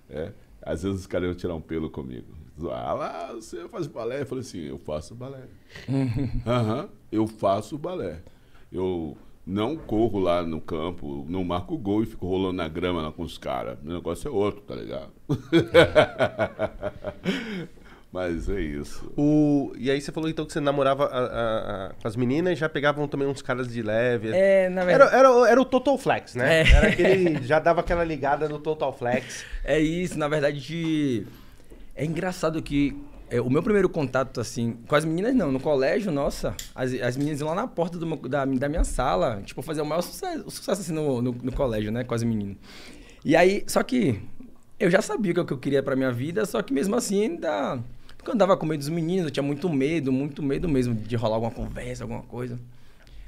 [0.08, 2.28] É, às vezes os caras iam tirar um pelo comigo.
[2.70, 4.22] Ah, lá, você faz balé?
[4.22, 5.44] Eu falei assim: eu faço balé.
[6.46, 8.22] Aham, eu faço balé.
[8.70, 9.16] Eu
[9.46, 13.22] não corro lá no campo, não marco gol e fico rolando na grama lá com
[13.22, 13.78] os caras.
[13.82, 15.10] Meu negócio é outro, tá ligado?
[18.12, 19.12] Mas é isso.
[19.16, 19.72] O...
[19.78, 22.56] E aí você falou então que você namorava a- a- a- com as meninas e
[22.56, 24.30] já pegavam também uns caras de leve.
[24.34, 25.14] É, na Era, verdade.
[25.16, 26.62] era, era o Total Flex, né?
[26.62, 26.70] É.
[26.72, 27.42] Era aquele.
[27.46, 29.44] Já dava aquela ligada no Total Flex.
[29.64, 31.24] É isso, na verdade, de...
[31.94, 32.96] é engraçado que
[33.28, 37.16] é, o meu primeiro contato, assim, com as meninas não, no colégio, nossa, as, as
[37.16, 40.00] meninas iam lá na porta do meu- da, da minha sala, tipo, fazer o maior
[40.02, 42.56] sucesso, sucesso assim, no, no, no colégio, né, com as meninas.
[43.24, 44.20] E aí, só que
[44.80, 46.96] eu já sabia o que eu- que eu queria pra minha vida, só que mesmo
[46.96, 47.78] assim ainda...
[48.20, 51.16] Porque eu andava com medo dos meninos, eu tinha muito medo, muito medo mesmo de
[51.16, 52.60] rolar alguma conversa, alguma coisa.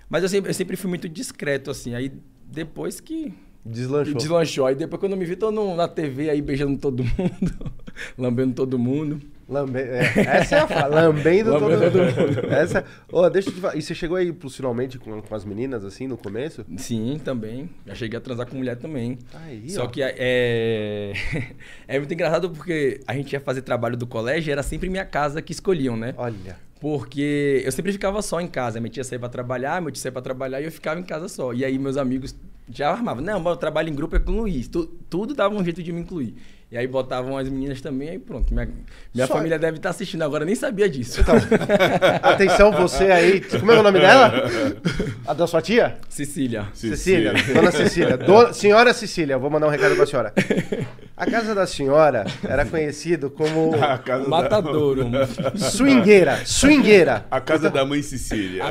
[0.06, 2.12] Mas eu sempre, eu sempre fui muito discreto, assim, aí
[2.44, 3.32] depois que
[3.64, 4.14] Deslanchou.
[4.14, 4.66] Deslanchou.
[4.66, 7.72] Aí depois quando eu me vi, tô no- na TV aí beijando todo mundo,
[8.18, 9.20] lambendo todo mundo.
[9.48, 9.80] Lambe...
[9.80, 11.02] é, essa é a fala.
[11.02, 12.46] Lambendo todo Lambendo mundo.
[12.54, 12.84] Essa...
[13.10, 13.76] Ô, deixa eu te falar.
[13.76, 16.64] E você chegou aí profissionalmente com, com as meninas, assim, no começo?
[16.78, 17.68] Sim, também.
[17.86, 19.18] Já cheguei a transar com mulher também.
[19.34, 19.86] Aí, Só ó.
[19.88, 21.12] que é...
[21.86, 25.04] é muito engraçado porque a gente ia fazer trabalho do colégio e era sempre minha
[25.04, 26.14] casa que escolhiam, né?
[26.16, 26.56] Olha.
[26.82, 28.80] Porque eu sempre ficava só em casa.
[28.80, 31.28] Minha tia saía pra trabalhar, meu tio saía pra trabalhar e eu ficava em casa
[31.28, 31.52] só.
[31.54, 32.34] E aí meus amigos
[32.68, 33.22] já armavam.
[33.22, 34.66] Não, eu trabalho em grupo é com o Luiz.
[34.66, 36.34] Tu- tudo dava um jeito de me incluir.
[36.72, 38.50] E aí botavam as meninas também, aí pronto.
[38.54, 38.66] Minha,
[39.14, 41.20] minha Só- família deve estar assistindo agora, nem sabia disso.
[41.20, 41.34] Então,
[42.22, 43.42] atenção, você aí.
[43.42, 44.32] Como é o nome dela?
[45.26, 45.98] A da sua tia?
[46.08, 46.68] Cecília.
[46.72, 48.16] Cecília, dona Cecília.
[48.16, 50.32] Do- senhora Cecília, vou mandar um recado pra senhora.
[51.14, 55.10] A casa da senhora era conhecido como A casa, da, Matadouro.
[55.56, 56.40] swingueira.
[56.46, 57.26] Swingueira.
[57.30, 58.64] a casa da mãe Cecília.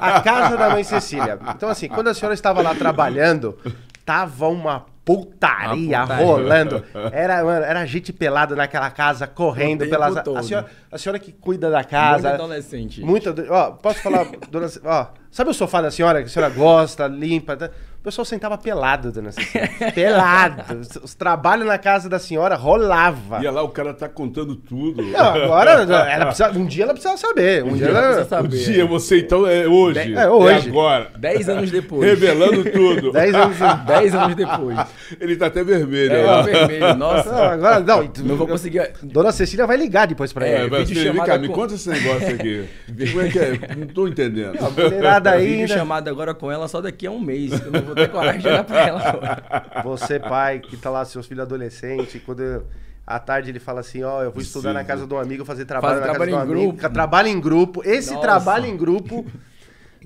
[0.00, 1.40] A casa da mãe Cecília.
[1.56, 3.58] Então, assim, quando a senhora estava lá trabalhando,
[4.06, 6.26] tava uma putaria, Uma putaria.
[6.26, 6.84] rolando.
[7.12, 10.16] Era, mano, era gente pelada naquela casa, correndo pelas.
[10.16, 12.30] A senhora, a senhora que cuida da Muito casa.
[12.34, 13.02] adolescente.
[13.02, 13.34] Muita.
[13.50, 14.66] Ó, posso falar, dona.
[14.84, 17.56] Ó, sabe o sofá da senhora que a senhora gosta, limpa?
[17.56, 17.70] tá?
[18.00, 19.68] O pessoal sentava pelado, dona Cecília.
[19.94, 20.78] pelado.
[20.80, 23.44] Os, os trabalhos na casa da senhora rolava.
[23.44, 25.02] E lá o cara tá contando tudo.
[25.02, 25.72] Não, agora,
[26.10, 27.62] ela precisa, um dia ela precisa saber.
[27.62, 28.06] Um, dia, ela ela.
[28.14, 28.56] precisa O saber.
[28.72, 30.14] dia, você então é hoje.
[30.14, 30.70] É hoje.
[30.70, 31.10] agora.
[31.18, 32.02] Dez anos depois.
[32.08, 33.12] Revelando tudo.
[33.12, 33.56] Dez anos.
[33.86, 34.78] Dez anos depois.
[35.20, 36.14] Ele tá até vermelho.
[36.14, 36.40] É, ó.
[36.40, 36.94] o vermelho.
[36.94, 37.30] Nossa.
[37.30, 38.10] Não, agora não.
[38.24, 38.92] Não vou conseguir.
[39.02, 40.70] Dona Cecília vai ligar depois pra É, ele.
[40.70, 42.64] Vai, vem cá, me com- conta esse negócio aqui.
[43.10, 43.58] Como é que é?
[43.76, 44.56] Não tô entendendo.
[44.58, 45.46] A mulherada aí.
[45.50, 47.60] Vídeo chamada agora com ela só daqui a um mês.
[47.60, 49.64] que Eu não vou ter coragem de olhar pra ela agora.
[49.84, 52.66] Você, pai, que tá lá, seus filhos adolescentes, quando eu-
[53.06, 55.64] à tarde ele fala assim, ó, eu vou estudar na casa de um amigo, fazer
[55.64, 56.72] trabalho Faz na casa trabalho de um em amigo.
[56.78, 56.92] grupo.
[56.94, 57.82] Trabalho em grupo.
[57.84, 58.22] Esse Nossa.
[58.22, 59.26] trabalho em grupo,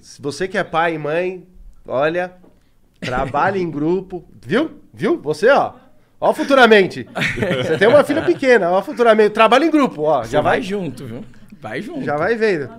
[0.00, 1.46] se você que é pai e mãe,
[1.86, 2.32] olha,
[3.00, 4.80] trabalho em grupo, viu?
[4.92, 5.20] Viu?
[5.20, 5.72] Você, ó.
[6.20, 7.06] Ó futuramente.
[7.62, 9.30] Você tem uma filha pequena, ó futuramente.
[9.30, 10.22] Trabalho em grupo, ó.
[10.22, 11.24] Já Já vai vai, junto, viu?
[11.64, 12.02] Vai junto.
[12.04, 12.68] já vai vendo.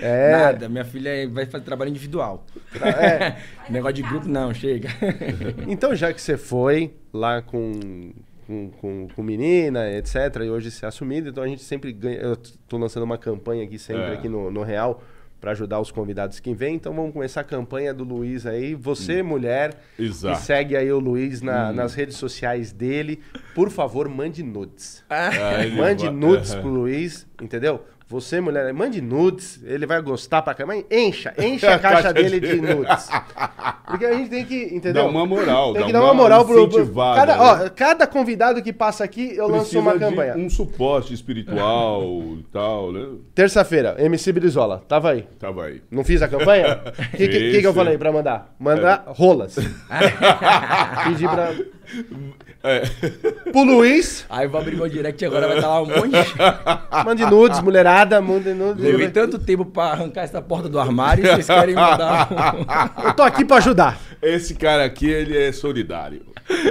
[0.00, 0.30] É.
[0.30, 2.46] Nada, minha filha vai fazer trabalho individual.
[2.80, 3.36] É.
[3.68, 4.88] Negócio de grupo, não, chega.
[5.66, 8.12] Então, já que você foi lá com,
[8.46, 12.16] com, com, com menina, etc., e hoje você é assumido, então a gente sempre ganha.
[12.18, 12.36] Eu
[12.68, 14.12] tô lançando uma campanha aqui sempre É.
[14.12, 15.02] aqui no, no Real
[15.40, 16.74] para ajudar os convidados que vêm.
[16.74, 18.74] Então vamos começar a campanha do Luiz aí.
[18.74, 20.38] Você, mulher, Exato.
[20.38, 23.20] que segue aí o Luiz na- nas redes sociais dele,
[23.54, 25.04] por favor, mande nudes.
[25.08, 25.30] Ah,
[25.76, 27.84] Mande nudes pro Luiz, entendeu?
[28.10, 30.82] Você, mulher, mande nudes, ele vai gostar pra caramba.
[30.90, 33.06] Encha, encha a caixa dele de nudes.
[33.86, 35.04] Porque a gente tem que, entendeu?
[35.04, 35.74] Dá uma moral.
[35.74, 37.38] Tem que dar uma moral pro, cada, né?
[37.38, 40.34] ó, cada convidado que passa aqui, eu lanço Precisa uma de campanha.
[40.38, 42.02] um suporte espiritual
[42.38, 43.08] e tal, né?
[43.34, 45.26] Terça-feira, MC Brizola, tava aí.
[45.38, 45.82] Tava aí.
[45.90, 46.80] Não fiz a campanha?
[46.98, 48.54] O que, que, que, eu falei pra mandar?
[48.58, 49.56] Mandar rolas.
[51.04, 51.52] Pedi pra.
[52.62, 52.80] É.
[53.52, 57.04] Pro Luiz, Aí eu vou abrir meu direct agora, vai estar lá um monte de...
[57.04, 58.82] mande nudes, mulherada, mande nudes.
[58.82, 62.28] Levei tanto tempo pra arrancar essa porta do armário e vocês querem mandar...
[62.32, 64.00] um- Eu tô aqui pra ajudar.
[64.20, 66.22] Esse cara aqui, ele é solidário.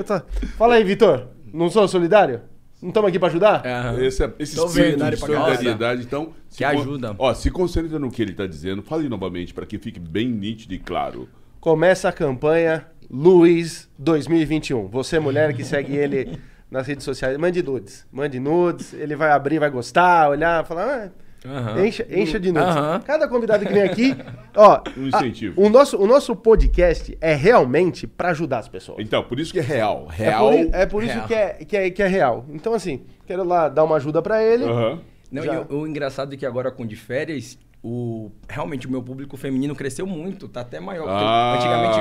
[0.05, 0.21] Tô-
[0.57, 1.27] Fala aí, Vitor.
[1.53, 2.41] Não sou solidário?
[2.81, 3.61] Não estamos aqui pra ajudar?
[3.65, 4.05] É.
[4.05, 6.33] Esse, é- esse Tô espírito de solidariedade, então...
[6.49, 7.15] se Que ajuda.
[7.17, 8.83] Ó, se concentra no que ele tá dizendo.
[8.83, 11.27] Fale novamente, para que fique bem nítido e claro.
[11.59, 14.87] Começa a campanha Luiz 2021.
[14.87, 16.37] Você, mulher que segue ele
[16.69, 18.05] nas redes sociais, mande nudes.
[18.11, 21.85] Mande nudes, ele vai abrir, vai gostar, olhar, falar, ah, Aham.
[21.85, 22.67] Encha, encha de nudes.
[22.75, 22.99] Aham.
[23.05, 24.17] Cada convidado que vem aqui,
[24.55, 24.81] ó.
[24.97, 25.61] Um a- incentivo.
[25.61, 28.97] o, nosso, o nosso podcast é realmente pra ajudar as pessoas.
[28.99, 30.07] Então, por isso que é real.
[30.11, 30.49] É Real.
[30.49, 31.27] por, i- é por isso real.
[31.27, 32.45] que é, que, é, que é real.
[32.49, 34.65] Então, assim, quero lá dar uma ajuda pra ele.
[34.65, 34.99] Aham.
[35.31, 39.01] Não, e o, o engraçado é que agora com de férias, o, realmente o meu
[39.01, 41.03] público feminino cresceu muito, tá até maior.
[41.05, 41.55] porque Ah.
[41.55, 41.97] Antigamente,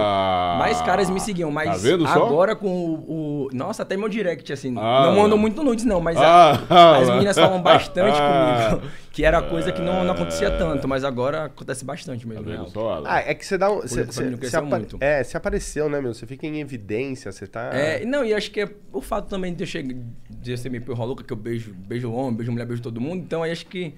[0.58, 2.26] mais caras me seguiam, mas Tá vendo só?
[2.26, 4.74] agora com o, o- Nossa, até meu direct, assim.
[4.76, 5.04] Ah.
[5.06, 6.96] não mandam muito nudes, não, mas a- Ah.
[6.98, 8.68] as meninas falam bastante Ah.
[8.70, 8.86] comigo.
[9.16, 12.44] Que era coisa que não, não acontecia tanto, mas agora acontece bastante mesmo.
[12.44, 13.02] Tá só?
[13.06, 13.76] Ah, é que você dá um.
[13.80, 14.82] Você, você, apa-.
[15.00, 16.12] É, você apareceu, né, meu?
[16.12, 17.70] Você fica em evidência, você tá.
[17.72, 19.94] É, não, e acho que é o fato também de eu, chegar,
[20.28, 23.00] de eu ser meio porra louca, que eu beijo, beijo homem, beijo mulher, beijo todo
[23.00, 23.94] mundo, então aí acho que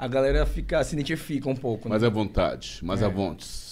[0.00, 1.94] a galera fica, se identifica um pouco, né?
[1.94, 3.04] Mas à vontade, mas É.
[3.04, 3.70] à vontade.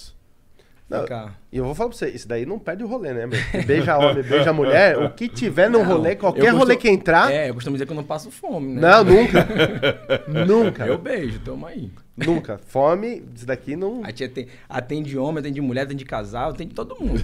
[0.87, 3.27] Não, Fica- E eu vou falar pra você, isso daí não perde o rolê, né,
[3.27, 3.39] meu?
[3.65, 7.31] Beija homem, beija mulher, o que tiver no Não, rolê, qualquer costumo- rolê que entrar.
[7.31, 8.81] É, eu costumo dizer que eu não passo fome, né?
[8.81, 9.47] Não, nunca.
[10.47, 10.85] nunca.
[10.87, 11.91] Eu beijo, tamo aí.
[12.25, 12.59] Nunca.
[12.67, 14.03] Fome, isso daqui não.
[14.03, 17.21] A tia tem, atende homem, atende mulher, atende casal, atende todo mundo.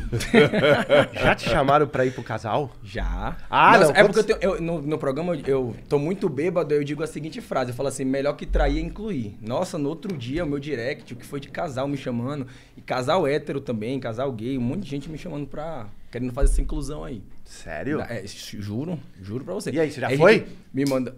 [1.13, 2.71] Já te chamaram pra ir pro casal?
[2.83, 3.37] Já.
[3.49, 6.73] Ah, Nossa, não, É porque eu tenho, eu- no, no programa eu tô muito bêbado,
[6.73, 9.37] eu digo a seguinte frase, eu falo assim, melhor que trair é incluir.
[9.41, 12.81] Nossa, no outro dia, o meu direct, o que foi de casal me chamando, e
[12.81, 15.87] casal hétero também, casal gay, um monte de gente me chamando pra...
[16.11, 17.21] querendo fazer essa inclusão aí.
[17.43, 18.01] Sério?
[18.01, 19.69] É, juro, juro pra você.
[19.71, 20.33] E aí, você já a foi?
[20.39, 21.15] gente Me manda...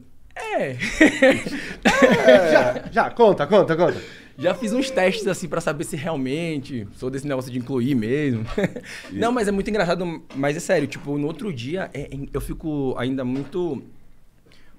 [0.56, 0.76] É...
[2.52, 4.02] Já, já, conta, conta, conta.
[4.38, 8.46] Já fiz uns testes assim pra saber se realmente sou desse negócio de incluir mesmo.
[9.12, 12.94] Não, mas é muito engraçado, mas é sério, tipo, no outro dia é- eu fico
[12.98, 13.82] ainda muito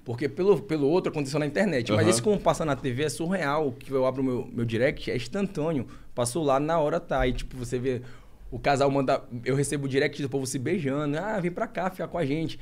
[0.05, 2.09] porque pelo, pelo outro aconteceu na internet, mas Aham.
[2.09, 5.85] esse como passa na TV é surreal, que eu abro meu, meu direct, é instantâneo,
[6.15, 8.01] passou lá na hora tá, e tipo, você vê
[8.49, 11.89] o casal manda, eu recebo o direct do povo se beijando, ah, vem pra cá,
[11.91, 12.59] ficar com a gente.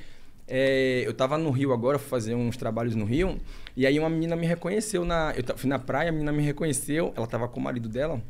[0.47, 3.37] É, eu tava no Rio agora, fui fazer uns trabalhos no Rio,
[3.75, 5.33] e aí uma menina me reconheceu na.
[5.35, 8.21] Eu fui na praia, a menina me reconheceu, ela tava com o marido dela.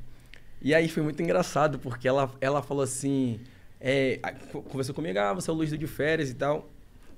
[0.62, 3.40] E aí foi muito engraçado, porque ela, ela falou assim.
[3.80, 4.20] é,
[4.70, 6.68] conversou comigo, ah, você é o Luiz de férias e tal.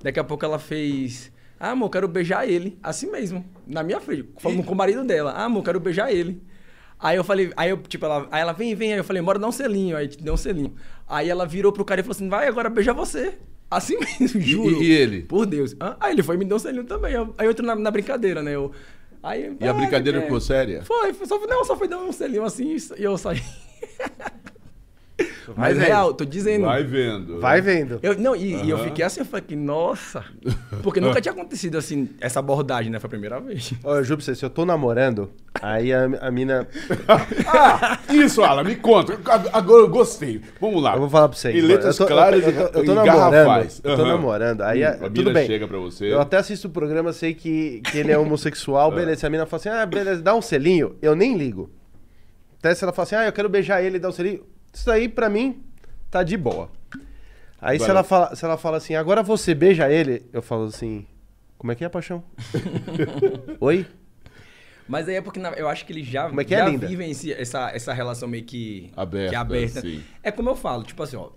[0.01, 1.31] Daqui a pouco ela fez.
[1.59, 2.77] Ah, amor, quero beijar ele.
[2.81, 5.31] Assim mesmo, na minha frente, falando com o marido dela.
[5.31, 6.41] Ah, amor, quero beijar ele.
[6.99, 9.39] Aí eu falei, aí eu, tipo, ela, aí ela vem, vem, aí eu falei, bora
[9.39, 10.75] dar um selinho, aí deu um selinho.
[11.07, 13.37] Aí ela virou pro cara e falou assim, vai agora beijar você.
[13.69, 14.81] Assim mesmo, juro.
[14.81, 15.21] e- e ele?
[15.23, 15.75] Por Deus.
[15.79, 17.15] Ah, Aí ele foi e me deu um selinho também.
[17.37, 18.55] Aí eu entro na, na brincadeira, né?
[18.55, 18.71] Eu,
[19.21, 20.21] aí, E a ah, brincadeira é.
[20.23, 20.83] ficou séria?
[20.83, 23.41] Foi, foi só, não, só foi dar um selinho assim e eu saí.
[25.55, 25.85] Mas vendo.
[25.87, 26.65] real, tô dizendo.
[26.65, 27.39] Vai vendo.
[27.39, 27.99] Vai vendo.
[28.03, 30.23] Eu, não, e, e eu fiquei assim, eu falei que, nossa.
[30.83, 32.99] Porque nunca tinha acontecido assim, essa abordagem, né?
[32.99, 33.73] Foi a primeira vez.
[33.83, 36.67] Ó, eu juro pra você, se eu tô namorando, aí a, a mina.
[37.47, 39.17] Ah, isso, Alan, me conta.
[39.51, 40.41] Agora eu gostei.
[40.61, 40.93] Vamos lá.
[40.93, 41.51] Eu vou falar pra você.
[41.51, 43.31] Em letras eu tô, claras eu, tô- eu tô e namorando.
[43.31, 43.81] garrafais.
[43.83, 44.61] Eu tô namorando.
[44.61, 45.47] Aí Hum, a- a tudo mina bem.
[45.47, 46.13] chega pra você.
[46.13, 49.25] Eu até assisto o programa, sei que, que ele é homossexual, beleza.
[49.25, 50.95] A mina fala assim: ah, beleza, dá um selinho.
[51.01, 51.69] Eu nem ligo.
[52.59, 54.43] Até se ela fala assim: ah, eu quero beijar ele e dar um selinho.
[54.73, 55.61] Isso aí, pra mim,
[56.09, 56.69] tá de boa.
[57.61, 61.05] Aí se ela, fala, se ela fala assim, agora você beija ele, eu falo assim,
[61.57, 62.23] como é que é, paixão?
[63.59, 63.85] Oi?
[64.87, 66.67] Mas aí é porque na- eu acho que eles já, Como é que é, já
[66.69, 66.87] linda?
[66.87, 70.03] vivem esse- essa, essa relação meio que Aberta, que é sim.
[70.23, 71.29] É como eu falo, tipo assim, ó.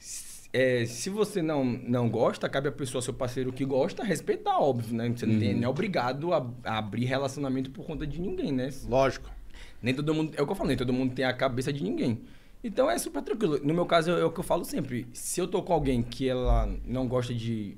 [0.00, 4.58] s- é, se você não, não gosta, cabe a pessoa, seu parceiro que gosta, respeitar,
[4.58, 5.12] óbvio, né?
[5.14, 5.60] Você não, tem, Uhum.
[5.60, 8.70] não é obrigado a, a abrir relacionamento por conta de ninguém, né?
[8.88, 9.30] Lógico.
[9.82, 10.32] Nem todo mundo.
[10.36, 12.22] É o que eu falo, nem todo mundo tem a cabeça de ninguém.
[12.66, 13.60] Então é super tranquilo.
[13.62, 15.06] No meu caso, é o que eu falo sempre.
[15.12, 17.76] Se eu tô com alguém que ela não gosta de.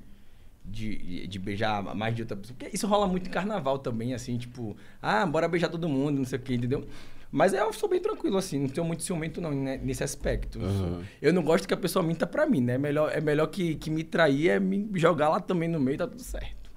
[0.65, 2.55] De, de beijar mais de outra pessoa.
[2.57, 6.25] Porque isso rola muito em carnaval também, assim, tipo, ah, bora beijar todo mundo, não
[6.25, 6.85] sei o que, entendeu?
[7.31, 10.59] Mas eu sou bem tranquilo, assim, não tenho muito ciumento, não, né, nesse aspecto.
[10.61, 12.77] Eu, sou- eu não gosto que a pessoa minta pra mim, né?
[12.77, 16.07] Melhor, é melhor que, que me trair é me jogar lá também no meio, tá
[16.07, 16.69] tudo certo.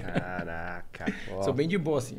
[0.00, 1.06] Caraca.
[1.32, 1.42] ó.
[1.42, 2.18] Sou bem de boa, assim.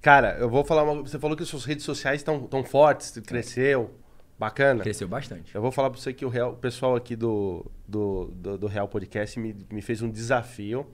[0.00, 3.90] Cara, eu vou falar uma Você falou que suas redes sociais estão tão fortes, cresceu.
[4.38, 4.82] Bacana.
[4.82, 5.54] Cresceu bastante.
[5.54, 8.66] Eu vou falar pra você que o, Real- o pessoal aqui do, do, do, do
[8.66, 10.86] Real Podcast me, me fez um desafio.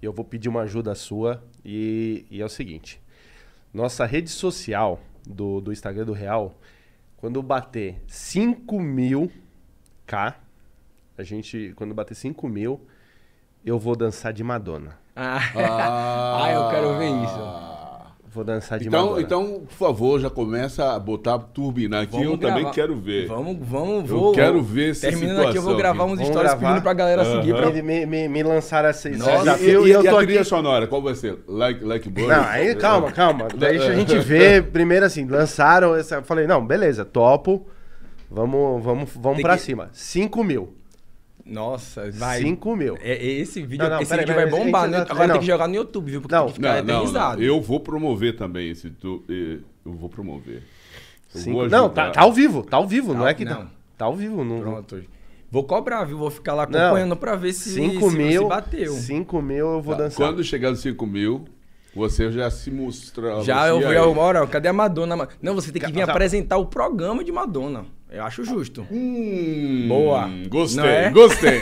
[0.00, 1.42] E eu vou pedir uma ajuda sua.
[1.64, 3.00] E, e é o seguinte:
[3.74, 6.54] nossa rede social do, do Instagram do Real,
[7.16, 9.30] quando bater 5 mil
[10.06, 10.36] K,
[11.16, 12.80] a gente, quando bater 5 mil,
[13.64, 14.96] eu vou dançar de Madonna.
[15.16, 17.67] Ah, Ah, Ah, eu quero ver isso.
[18.38, 19.20] Vou dançar de Então, Madonna.
[19.22, 22.22] então, por favor, já começa a botar turbinar aqui.
[22.22, 22.70] eu também gravar.
[22.70, 23.26] quero ver.
[23.26, 24.32] Vamos, vamos, Eu vou.
[24.32, 26.12] quero ver essa Terminando aqui, eu vou situação gravar aqui.
[26.12, 26.68] uns Vamos stories gravar?
[26.68, 27.52] pedindo pra galera seguir.
[27.56, 27.66] Pra...
[27.68, 30.18] Ele me, me, me lançaram esse, esse Nossa, desafio e, e, eu e tô a
[30.18, 30.26] aqui.
[30.26, 31.36] trilha sonora, qual vai ser?
[31.48, 32.30] Like, like Bird?
[32.30, 33.48] Não, aí calma, calma.
[33.58, 34.70] Deixa a gente ver.
[34.70, 36.14] Primeiro assim, lançaram essa.
[36.14, 37.66] Eu falei, não, beleza, topo.
[38.30, 39.88] Vamos, vamos, vamos Tem pra que- cima.
[39.92, 40.74] 5 mil.
[41.48, 42.42] Nossa, vai.
[42.42, 42.96] 5 mil.
[43.00, 44.88] É, é esse vídeo, Não, não, esse peraí, vídeo peraí, vai bombar.
[44.88, 44.98] né?
[45.08, 45.34] Agora não.
[45.34, 46.20] tem que jogar no YouTube, viu?
[46.20, 46.42] Porque Não.
[46.44, 46.94] tem que ficar Não, não, não.
[47.00, 47.42] eternizado.
[47.42, 48.90] Eu vou promover também esse.
[48.90, 50.62] Tu, eh, eu vou promover.
[51.34, 53.44] Eu Cinco- vou Não, tá, tá ao vivo, tá ao vivo, não Tá- é que
[53.44, 53.54] tá.
[53.54, 53.70] não.
[53.96, 54.60] Tá ao vivo, não.
[54.60, 55.02] Pronto.
[55.50, 56.18] Vou cobrar, viu?
[56.18, 56.78] Vou ficar lá Não.
[56.78, 58.42] acompanhando pra ver se, 5 se, mil.
[58.42, 58.92] se bateu.
[58.92, 60.18] 5 mil eu vou Tá, dançar.
[60.26, 61.46] Quando chegar nos 5 mil,
[61.94, 63.42] você já se mostra.
[63.42, 63.80] Já eu
[64.14, 65.26] vou, cadê a Madonna?
[65.40, 66.12] Não, você tem que vir Tá.
[66.12, 67.86] apresentar o programa de Madonna.
[68.10, 68.86] Eu acho justo.
[68.90, 70.30] Hum, Boa.
[70.48, 71.10] Gostei, é?
[71.10, 71.60] gostei.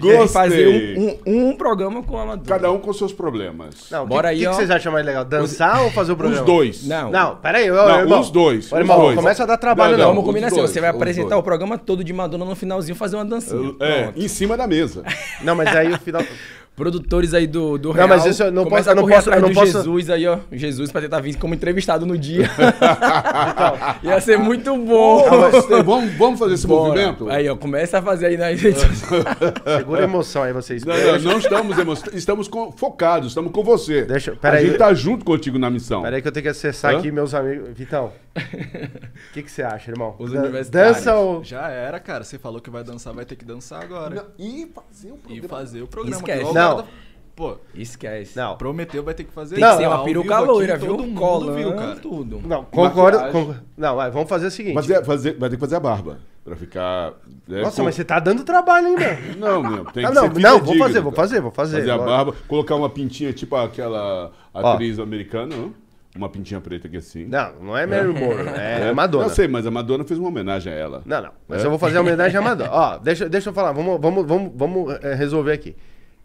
[0.00, 0.96] Que fazer gostei.
[1.24, 2.48] um, um, um programa com a Madonna.
[2.48, 3.88] Cada um com seus problemas.
[3.92, 4.50] Não, Bora que, aí, que, ó.
[4.50, 5.24] que vocês acham mais legal?
[5.24, 6.40] Dançar ou fazer o programa?
[6.42, 6.84] Os dois.
[6.86, 7.12] Não.
[7.12, 8.20] Não, peraí, ô, Não, irmão.
[8.20, 9.14] os dois, os irmão, dois.
[9.14, 10.04] começa a dar trabalho, Não, não.
[10.06, 11.40] não, Vamos os combinar assim, dois, você vai os apresentar dois.
[11.40, 13.72] o programa todo de Madonna no finalzinho fazer uma dancinha.
[13.80, 14.18] É, Pronto.
[14.20, 15.04] em cima da mesa.
[15.42, 16.22] Não, mas aí o final.
[16.76, 19.40] Produtores aí do, do Não, Real, mas isso eu não posso- eu não posso- eu
[19.40, 20.38] não do posso- Jesus aí, ó.
[20.50, 22.50] Jesus pra tentar vir como entrevistado no dia.
[24.02, 25.24] Ia ser muito bom.
[25.26, 26.88] Ah, mas, vamos, vamos fazer esse Bora.
[26.88, 27.28] movimento?
[27.30, 29.78] Aí, ó, começa a fazer aí nas redes sociais.
[29.78, 30.84] Segura a emoção aí, vocês.
[30.84, 34.02] Não, não, não estamos emo- estamos com- focados, estamos com você.
[34.02, 34.66] Deixa- a peraí.
[34.66, 36.02] gente tá junto contigo na missão.
[36.02, 36.98] Peraí que eu tenho que acessar Hã?
[36.98, 37.68] aqui meus amigos.
[37.74, 38.10] Vitão, o
[39.32, 40.14] que, que você acha, irmão?
[40.18, 40.96] Os universitários.
[40.96, 41.44] Dança ou...
[41.44, 42.24] Já era, cara.
[42.24, 44.14] Você falou que vai dançar, vai ter que dançar agora.
[44.14, 45.48] Não, E fazer o E programa.
[45.48, 46.16] fazer o programa.
[46.16, 46.54] Esquece.
[46.68, 46.76] Não.
[46.76, 47.04] cara da-
[47.36, 48.36] Pô, Esquece.
[48.38, 49.56] Não, prometeu, vai ter que fazer.
[49.56, 50.90] Tem que Não, ser uma peruca loira, viu?
[50.96, 51.96] Todo mundo Colando, viu, cara.
[51.96, 52.40] tudo.
[52.46, 53.18] não concordo.
[53.32, 54.74] Con- Não, vai, vamos fazer o seguinte.
[54.74, 56.18] Fazer, fazer, vai ter que fazer a barba.
[56.44, 57.12] Pra ficar.
[57.48, 59.08] né, Nossa, com- mas você tá dando trabalho, hein, meu?
[59.36, 61.78] Não, meu, tem Ah, que não, ser não, vou fazer, vou fazer, vou fazer.
[61.78, 65.74] Fazer a barba, colocar uma pintinha tipo aquela atriz americana, não?
[66.14, 67.26] Uma pintinha preta aqui assim.
[67.26, 69.24] Não, não é Mary Moore, é, Madonna.
[69.24, 71.02] Eu sei, mas a Madonna fez uma homenagem a ela.
[71.04, 71.30] Não, não.
[71.48, 71.66] Mas É?
[71.66, 72.70] eu vou fazer a homenagem à Madonna.
[72.70, 73.72] Ó, deixa, deixa eu falar.
[73.72, 75.74] Vamos, vamos, vamos, vamos é, resolver aqui.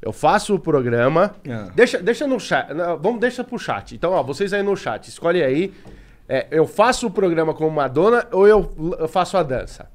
[0.01, 1.35] Eu faço o programa.
[1.49, 1.67] Ah.
[1.75, 2.73] Deixa, deixa no chat.
[2.73, 3.93] não, Vamos, deixa pro chat.
[3.95, 5.73] Então, ó, vocês aí no chat, escolhe aí.
[6.27, 9.89] É, eu faço o programa com Madonna ou eu, eu faço a dança?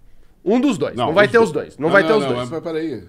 [0.45, 0.95] Um dos dois.
[0.95, 1.79] Não, vai ter os dois.
[1.79, 2.51] Não, vai ter os não, dois.
[2.51, 3.05] Mas peraí.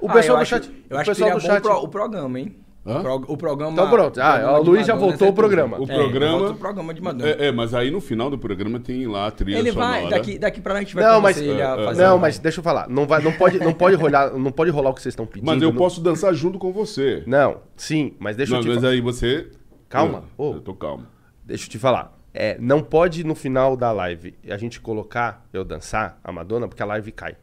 [0.00, 0.66] O Ah, pessoal eu do acho- chat.
[0.90, 1.62] Eu o acho que pessoal seria do bom chat.
[1.62, 2.56] pro- o programa, hein?
[2.86, 3.02] Hã?
[3.02, 3.72] Pro- o programa.
[3.72, 4.18] Então pronto.
[4.20, 5.78] Ah, o programa o de Luiz já voltou é o programa.
[5.78, 7.30] O É, programa- volta o programa de Madonna.
[7.30, 10.00] É, é, mas aí no final do programa tem lá a trilha Ele sonora.
[10.02, 12.02] vai, daqui, daqui pra lá a gente vai Não, mas, ele a é, é, fazer.
[12.02, 12.88] não, mas deixa eu falar.
[12.88, 15.46] Não, vai, não, pode, não, pode rolar, não pode rolar o que vocês estão pedindo.
[15.46, 17.22] Mas eu não- posso dançar junto com você.
[17.26, 18.92] Não, sim, mas deixa Não, eu te mas falar.
[18.92, 19.48] aí você.
[19.88, 20.24] Calma.
[20.38, 20.54] Eu, Ô.
[20.54, 21.06] eu tô calmo.
[21.44, 22.16] Deixa eu te falar.
[22.32, 26.82] É, não pode no final da live a gente colocar eu dançar a Madonna, porque
[26.82, 27.36] a live cai.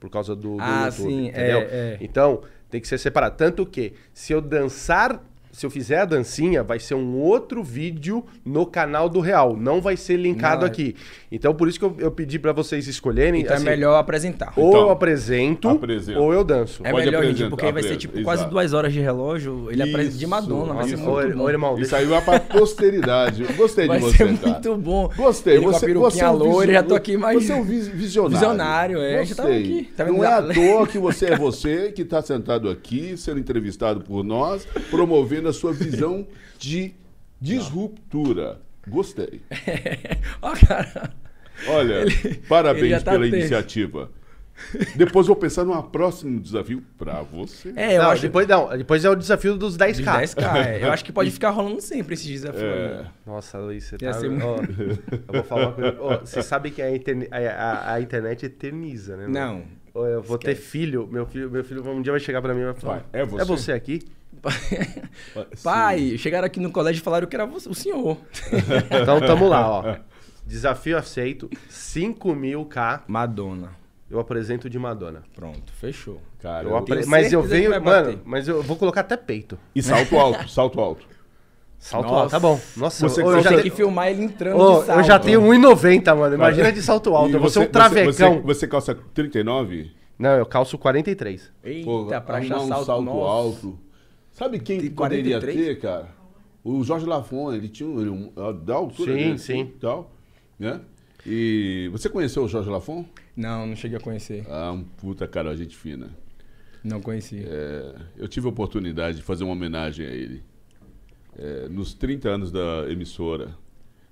[0.00, 1.58] Por causa do, do Ah, YouTube, sim, entendeu?
[1.58, 1.98] é, é.
[2.00, 2.40] Então,
[2.70, 3.36] tem que ser separado.
[3.36, 5.22] Tanto que, se eu dançar,
[5.58, 9.56] se eu fizer a dancinha, vai ser um outro vídeo no canal do Real.
[9.56, 10.94] Não vai ser linkado Não, é- aqui.
[11.32, 13.40] Então, por isso que eu, eu pedi pra vocês escolherem.
[13.42, 14.52] Então assim, é melhor apresentar.
[14.56, 16.18] Ou Então, eu apresento, apresenta.
[16.20, 16.80] ou eu danço.
[16.84, 19.68] É Pode melhor, gente, apresentar, porque vai ser tipo quase duas horas de relógio.
[19.70, 21.02] Ele apresenta de Isso, Madonna, vai ser isso.
[21.04, 21.48] muito Ô, bom.
[21.50, 23.42] irmão, Isso aí vai pra posteridade.
[23.42, 24.52] Eu Gostei Vai de você, ser cara.
[24.52, 25.10] muito bom.
[25.16, 25.54] Gostei.
[25.56, 27.44] Ele com a Você, você é um loira, já tô aqui mais...
[27.44, 28.38] Você é um vis- visionário.
[28.38, 29.64] Visionário, é, já tava Gostei.
[29.80, 30.04] aqui, tá?
[30.04, 34.22] Não é à toa que você é você que está sentado aqui, sendo entrevistado por
[34.24, 36.26] nós, promovendo a sua visão
[36.58, 36.92] de
[37.40, 38.60] disruptura.
[38.86, 39.40] Gostei.
[40.40, 41.12] Ó, cara.
[41.66, 43.36] Olha, Ele- ele parabéns já tá pela tenso.
[43.36, 44.10] iniciativa.
[44.96, 47.72] Depois vou pensar num próximo desafio pra você.
[47.76, 50.20] É, eu não, acho depois, não, depois é o desafio dos 10k.
[50.20, 50.82] Dos 10k, é.
[50.84, 52.62] Eu acho que pode ficar rolando sempre esses desafios.
[52.64, 52.98] É.
[53.00, 53.06] aí.
[53.24, 54.18] Nossa, Luiz, você Ia tá.
[54.18, 55.96] ser ó, eu vou falar uma coisa.
[56.00, 59.28] Ó, você sabe que a, interne- a- a- a internet eterniza, né?
[59.28, 59.34] mano?
[59.34, 59.62] Não.
[59.94, 62.62] Ó, Eu vou ter filho, meu filho, meu filho um dia vai chegar pra mim
[62.62, 63.42] e vai falar: Vai, é você?
[63.42, 64.00] É você aqui?
[65.62, 68.16] Pai, chegaram aqui no colégio e falaram que era você- o senhor.
[69.02, 69.96] Então tamo lá, ó.
[70.46, 73.72] Desafio aceito, 5 mil K, Madonna.
[74.10, 75.22] eu apresento de Madonna.
[75.34, 76.22] Pronto, fechou.
[76.40, 78.18] Cara, Eu apre- Mas eu venho, mano, bater.
[78.24, 79.58] mas eu vou colocar até peito.
[79.74, 81.06] E salto alto, salto alto.
[81.78, 82.16] Salto Nossa.
[82.22, 82.58] alto, tá bom.
[82.76, 84.98] Nossa, Você eu, Eu já tenho tenho, que filmar ele entrando ô, de salto.
[85.00, 86.34] eu já tenho 1,90, mano.
[86.34, 87.30] Imagina de salto alto.
[87.30, 88.34] E Eu vou ser um você- travecão.
[88.36, 89.92] Você, você, calça 39?
[90.18, 91.52] Não, eu calço 43.
[91.62, 93.30] Eita, Pô, pra achar arrumar um salto, salto nossa.
[93.30, 93.78] alto.
[94.38, 95.56] Sabe quem que poderia 43?
[95.66, 96.08] ter, cara?
[96.62, 98.32] O Jorge Lafon, ele tinha um, ele, um-
[98.64, 99.72] da altura Sim, dele, sim.
[99.80, 100.12] Tal,
[100.58, 100.80] né?
[101.26, 103.04] E você conheceu o Jorge Lafon?
[103.36, 104.46] Não, não cheguei a conhecer.
[104.48, 106.10] Ah, um puta cara, gente fina.
[106.84, 107.44] Não conheci.
[107.44, 110.44] É, eu tive a oportunidade de fazer uma homenagem a ele.
[111.36, 113.56] É, nos 30 anos da emissora,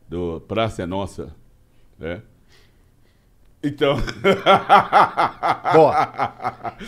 [0.09, 1.33] do Praça é Nossa,
[1.99, 2.21] né?
[3.63, 3.97] Então,
[5.73, 6.07] Boa.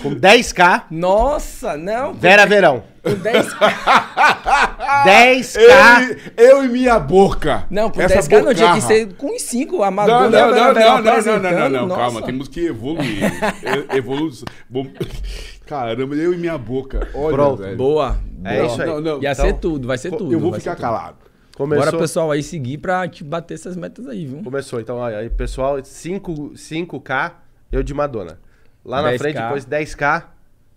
[0.02, 2.14] Com 10k, Nossa, não.
[2.14, 2.84] Vera Verão.
[3.16, 3.46] Com 10
[5.54, 6.16] 10k.
[6.36, 7.64] eu, eu e minha boca.
[7.70, 8.80] Não, com essa 10k não tinha que bocarra.
[8.80, 9.82] ser com uns 5.
[9.82, 12.00] A Não, Madonna não, não, não, não, não, não, não, não, nossa.
[12.00, 13.22] calma, temos que evoluir.
[13.92, 14.30] E- Evolu...
[14.68, 14.86] Bom,
[15.66, 17.08] Caramba, eu e minha boca.
[17.14, 17.76] Olha, Pronto, velho.
[17.76, 18.18] Boa.
[18.44, 18.66] É boa.
[18.66, 18.88] isso aí.
[18.88, 20.32] Não, não, Ia Então, ser tudo, vai ser tudo.
[20.32, 21.16] eu vou ficar calado.
[21.56, 24.42] Começou, Bora, pessoal, aí seguir pra te bater essas metas aí, viu?
[24.44, 24.80] começou.
[24.80, 27.32] Então, olha aí, pessoal, 5, 5k,
[27.72, 28.38] eu de Madonna.
[28.84, 29.18] Lá na 10K.
[29.18, 30.22] frente, depois 10k.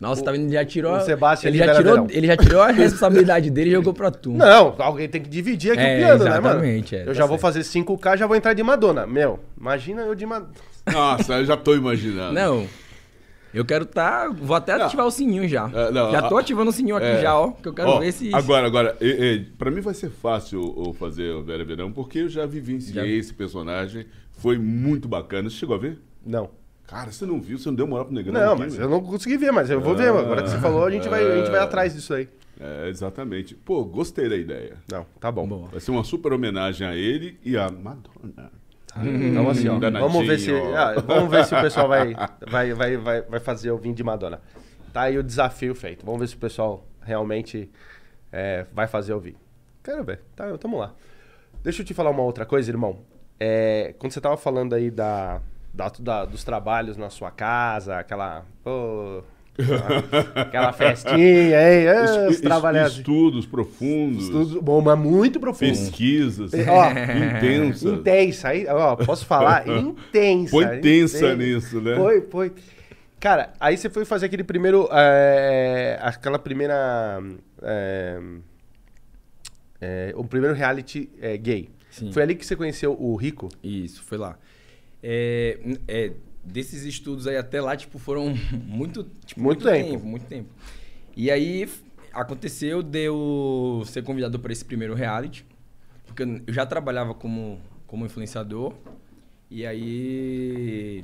[0.02, 0.46] Nossa, tá vendo?
[0.46, 0.96] Ele já tirou.
[0.98, 4.32] o Sebastião ele, já tirou ele já tirou a responsabilidade dele e jogou pra tu.
[4.32, 6.48] Não, alguém tem que dividir aqui É, o piano, né, mano?
[6.48, 7.42] exatamente, é, eu tá já vou certo.
[7.42, 9.06] fazer 5k, já vou entrar de Madonna.
[9.06, 10.52] Meu, imagina eu de Madonna.
[10.92, 12.34] Nossa, eu já tô imaginando.
[12.34, 12.66] Não.
[13.54, 14.30] Eu quero tá.
[14.30, 14.86] Vou até Não.
[14.86, 15.70] ativar o sininho já.
[15.74, 17.22] É, não, já tô a- ativando o sininho aqui É.
[17.22, 17.52] já, ó.
[17.52, 18.34] Que eu quero Ó, ver se.
[18.34, 22.20] Agora, agora, e, e, pra mim vai ser fácil o fazer o Vera Verão, porque
[22.20, 23.06] eu já vivenciei Já.
[23.06, 24.06] esse personagem.
[24.32, 25.50] Foi muito bacana.
[25.50, 26.00] Você chegou a ver?
[26.26, 26.50] Não.
[26.92, 28.34] Cara, você não viu, você não deu moral pro Negrão.
[28.34, 28.86] Não, aqui, mas velho.
[28.86, 30.10] eu não consegui ver, mas eu vou ver.
[30.10, 32.28] Agora que você falou, a gente vai, a gente vai atrás disso aí.
[32.60, 33.56] É, exatamente.
[33.56, 34.76] Pô, gostei da ideia.
[34.92, 35.48] Não, tá bom.
[35.48, 35.70] Boa.
[35.70, 38.52] Vai ser uma super homenagem a ele e a Madonna.
[38.98, 42.14] Então assim, ó, vamos ver se, ah, vamos ver se o pessoal vai,
[42.46, 44.42] vai, vai, vai, vai fazer o vinho de Madonna.
[44.92, 46.06] Tá aí o desafio feito.
[46.06, 47.72] Vamos ver se o pessoal realmente
[48.34, 49.38] é, vai fazer o vinho.
[49.82, 50.20] Quero ver.
[50.36, 50.94] Tá, tamo lá.
[51.64, 53.00] Deixa eu te falar uma outra coisa, irmão.
[53.40, 55.42] É, quando você tava falando aí da,
[55.74, 59.24] da, da- dos trabalhos na sua casa, aquela, pô,
[60.36, 62.98] aquela festinha aí, ah, Es- os es-.
[62.98, 65.70] Estudos profundos, Estudo bom, mas muito profundo.
[65.70, 66.58] pesquisas Ó,
[67.38, 67.84] intensas.
[67.84, 69.68] Intensa, aí, ó, posso falar?
[69.70, 70.52] Intensa.
[70.82, 71.36] Tensa intensa.
[71.36, 71.96] nisso, né?
[71.96, 72.52] Foi, foi.
[73.20, 74.90] Cara, aí você foi fazer aquele primeiro.
[74.92, 77.22] é, aquela primeira.
[77.62, 78.20] É,
[79.80, 81.70] é, o primeiro reality é, gay.
[81.92, 82.12] Sim.
[82.12, 83.50] Foi ali que você conheceu o Rico?
[83.64, 84.38] Isso, foi lá.
[85.04, 88.34] É, é, desses estudos aí até lá, tipo, foram
[88.66, 90.06] muito, tipo, Muito tempo.
[90.06, 90.50] Muito tempo.
[91.16, 91.70] E aí
[92.14, 95.46] aconteceu de eu ser convidado para esse primeiro reality,
[96.06, 98.74] porque eu já trabalhava como, como influenciador.
[99.50, 101.04] E aí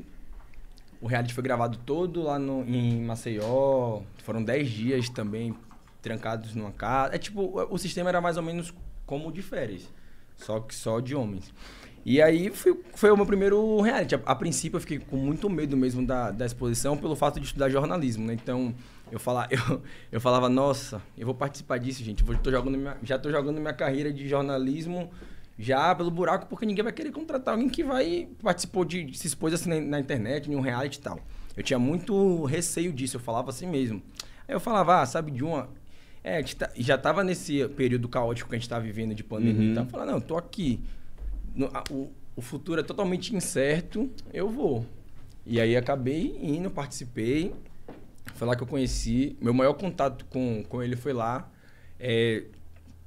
[1.01, 4.01] o reality foi gravado todo lá no, em Maceió.
[4.23, 5.55] Foram 10 dias também
[6.01, 7.15] trancados numa casa.
[7.15, 8.73] É tipo, o sistema era mais ou menos
[9.05, 9.89] como o de férias,
[10.35, 11.53] só que só de homens.
[12.09, 14.15] E aí foi, foi o meu primeiro reality.
[14.15, 17.45] A, a princípio eu fiquei com muito medo mesmo da, da exposição pelo fato de
[17.45, 18.33] estudar jornalismo, né?
[18.33, 18.73] Então
[19.11, 22.21] eu, fala, eu, eu falava, nossa, eu vou participar disso, gente.
[22.21, 25.11] Eu vou- tô jogando minha- já tô jogando minha carreira de jornalismo
[25.59, 29.53] já pelo buraco, porque ninguém vai querer contratar alguém que vai participou de, se expôs
[29.53, 31.19] assim na, na internet, em um reality e tal.
[31.57, 34.01] Eu tinha muito receio disso, eu falava assim mesmo.
[34.47, 35.67] Aí eu falava, ah, sabe de uma.
[36.23, 39.75] É, tá- já tava nesse período caótico que a gente tá vivendo de pandemia e
[39.75, 39.83] tal.
[39.83, 40.79] Eu falava, não, eu tô aqui.
[41.57, 44.85] No- a- o, o futuro é totalmente incerto, eu vou.
[45.45, 47.53] E aí acabei indo, participei.
[48.35, 49.35] Foi lá que eu conheci.
[49.41, 51.49] Meu maior contato com, com ele foi lá.
[51.99, 52.43] É,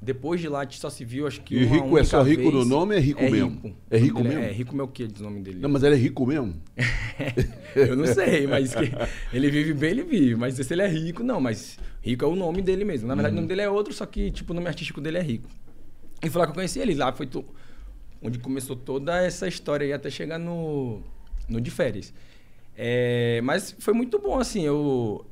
[0.02, 2.40] depois de lá, a gente só se viu, acho que E rico é só rico
[2.50, 2.54] vez.
[2.54, 3.76] no nome é rico mesmo?
[3.90, 4.42] É rico Ele mesmo?
[4.44, 5.58] É, rico Melquiades o nome dele.
[5.60, 6.54] Não, mas ele é rico mesmo?
[7.76, 8.90] Eu não sei, mas que
[9.32, 10.34] ele vive bem, ele vive.
[10.36, 13.06] Mas se ele é rico, não, mas rico é o nome dele mesmo.
[13.06, 15.22] Na verdade, o nome dele é outro, só que, tipo, o nome artístico dele é
[15.22, 15.48] rico.
[16.24, 16.94] E foi lá que eu conheci ele.
[16.94, 17.44] Lá foi to-
[18.22, 21.02] onde começou toda essa história aí até chegar no,
[21.48, 22.12] no de férias.
[22.76, 24.62] É, mas foi muito bom, assim.
[24.62, 25.26] Eu,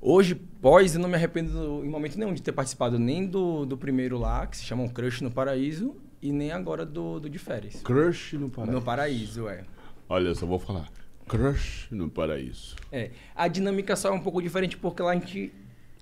[0.00, 3.76] hoje, pós, eu não me arrependo em momento nenhum de ter participado nem do, do
[3.76, 7.38] primeiro lá, que se chama Um Crush no Paraíso, e nem agora do, do de
[7.38, 7.80] férias.
[7.82, 8.72] Crush no paraíso.
[8.72, 9.64] No Paraíso, é.
[10.08, 10.90] Olha, só vou falar.
[11.26, 12.74] Crush no paraíso.
[12.90, 13.10] É.
[13.34, 15.52] A dinâmica só é um pouco diferente porque lá a gente.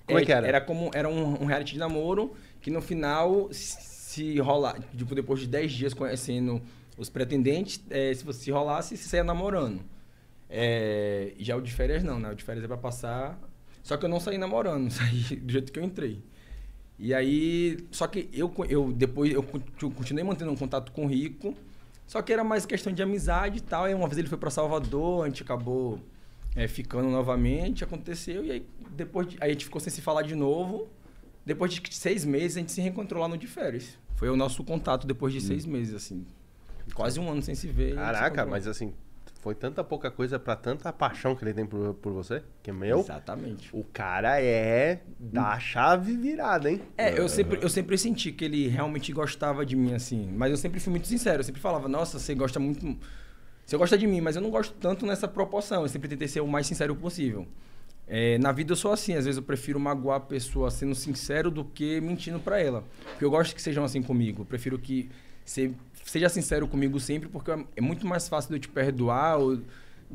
[0.06, 0.46] Como é que era?
[0.46, 3.48] Era como era um, um reality de namoro que no final,
[4.08, 6.62] se rolar, tipo, depois de 10 dias conhecendo
[6.96, 9.80] os pretendentes, é, se você se rolasse, você saia namorando.
[10.48, 12.30] É, e já o de férias não, né?
[12.30, 13.38] O de férias é pra passar.
[13.82, 16.22] Só que eu não saí namorando, saí do jeito que eu entrei.
[16.98, 21.08] E aí, só que eu, eu depois eu conti- continuei mantendo um contato com o
[21.08, 21.54] Rico,
[22.06, 23.84] só que era mais questão de amizade e tal.
[23.84, 26.00] Aí uma vez ele foi para Salvador, a gente acabou
[26.56, 30.22] é, ficando novamente, aconteceu, e aí depois de- aí a gente ficou sem se falar
[30.22, 30.88] de novo.
[31.48, 33.96] Depois de seis meses a gente se reencontrou lá no de férias.
[34.16, 36.26] Foi o nosso contato depois de seis meses, assim.
[36.92, 37.92] Quase um ano sem se ver.
[37.92, 38.50] se Caraca, encontrou.
[38.50, 38.92] mas assim,
[39.40, 42.98] foi tanta pouca coisa pra tanta paixão que ele tem por, por você, que meu,
[43.00, 43.70] Exatamente.
[43.72, 46.82] o cara é da chave virada, hein?
[46.98, 50.30] É, eu sempre, eu sempre senti que ele realmente gostava de mim, assim.
[50.30, 51.40] Mas eu sempre fui muito sincero.
[51.40, 52.94] Eu sempre falava, nossa, você gosta muito.
[53.64, 55.80] Você gosta de mim, mas eu não gosto tanto nessa proporção.
[55.80, 57.48] Eu sempre tentei ser o mais sincero possível.
[58.08, 61.50] É, na vida eu sou assim, às vezes eu prefiro magoar a pessoa sendo sincero
[61.50, 62.82] do que mentindo pra ela.
[63.10, 64.42] Porque eu gosto que sejam assim comigo.
[64.42, 65.10] Eu prefiro que
[65.44, 65.70] você
[66.04, 69.62] seja sincero comigo sempre, porque é muito mais fácil de eu te perdoar ou de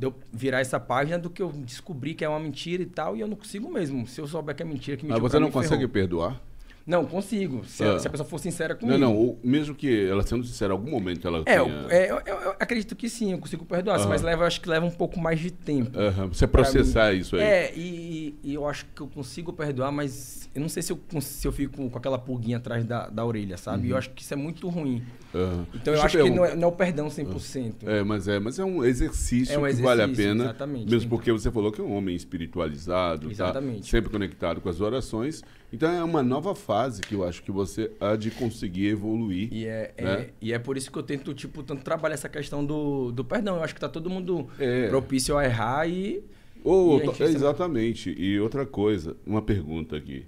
[0.07, 3.19] eu virar essa página do que eu descobrir que é uma mentira e tal, e
[3.21, 4.07] eu não consigo mesmo.
[4.07, 5.89] Se eu souber que é mentira, que Mas mentiu você não mim, consegue ferrou.
[5.89, 6.41] perdoar?
[6.85, 7.63] Não, consigo.
[7.65, 7.97] Se, Ah.
[7.97, 8.97] se a pessoa for sincera Não, comigo.
[8.99, 11.87] não, ou mesmo que ela sendo sincera, em algum momento ela É, eu, tenha...
[11.89, 14.09] é, eu, eu- eu acredito que sim, eu consigo perdoar, Aham.
[14.09, 15.97] mas leva, acho que leva um pouco mais de tempo.
[15.97, 17.19] Aham, Você processar mim.
[17.19, 17.41] isso aí.
[17.41, 20.99] É, e, e eu acho que eu consigo perdoar, mas eu não sei se eu,
[21.21, 23.89] se eu fico com aquela pulguinha atrás da, da orelha, sabe?
[23.89, 25.01] Eu acho que isso é muito ruim.
[25.33, 25.65] Aham.
[25.73, 25.79] Então Uhum.
[25.83, 27.73] Deixa eu acho eu que não é, não é o perdão 100%.
[27.87, 30.43] É, mas é, mas é um exercício, É um que vale a exercício, pena.
[30.45, 30.85] exatamente.
[30.85, 33.89] Mesmo Tem- porque você falou que é um homem espiritualizado, tá Exatamente.
[33.89, 35.41] sempre conectado com as orações.
[35.71, 39.49] Então é uma nova fase que eu acho que você há de conseguir evoluir.
[39.51, 40.29] E é, é- Né?
[40.39, 43.55] e é por isso que eu tento, tipo, tanto trabalhar essa questão do, do perdão.
[43.55, 44.87] Eu acho que tá todo mundo É.
[44.87, 46.23] propício a errar e.
[46.63, 48.15] Ou, E gente é, exatamente.
[48.17, 50.25] E outra coisa, uma pergunta aqui.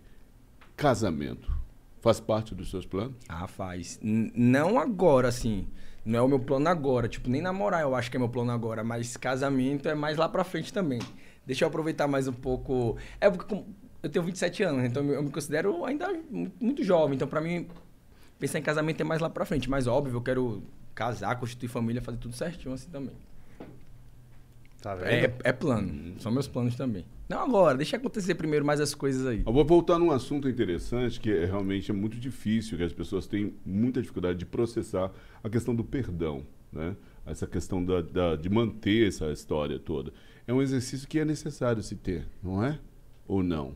[0.75, 1.49] Casamento
[2.05, 3.15] faz parte dos seus planos?
[3.27, 3.99] Ah, faz.
[4.01, 5.67] N- não agora, assim.
[6.05, 7.07] Não é o meu plano agora.
[7.07, 8.83] Tipo, nem namorar eu acho que é meu plano agora.
[8.83, 10.99] Mas casamento é mais lá pra frente também.
[11.47, 12.95] Deixa eu aproveitar mais um pouco.
[13.19, 13.55] É porque
[14.03, 17.15] eu tenho 27 anos, então eu me considero ainda mu- muito jovem.
[17.15, 17.67] Então, pra mim,
[18.37, 19.67] pensar em casamento é mais lá pra frente.
[19.67, 20.61] Mas óbvio, eu quero
[20.93, 23.15] casar, constituir família, fazer tudo certinho assim também.
[24.85, 25.07] Tá vendo?
[25.09, 26.13] É, é plano.
[26.19, 27.03] São meus planos também.
[27.27, 29.41] Não agora, deixa acontecer primeiro mais as coisas aí.
[29.43, 33.25] Eu vou voltar num assunto interessante que é, realmente é muito difícil, que as pessoas
[33.25, 35.11] têm muita dificuldade de processar
[35.43, 36.95] a questão do perdão, né?
[37.25, 40.13] Essa questão da, da- de manter essa história toda.
[40.45, 42.77] É um exercício que é necessário se ter, não é?
[43.27, 43.73] Ou não?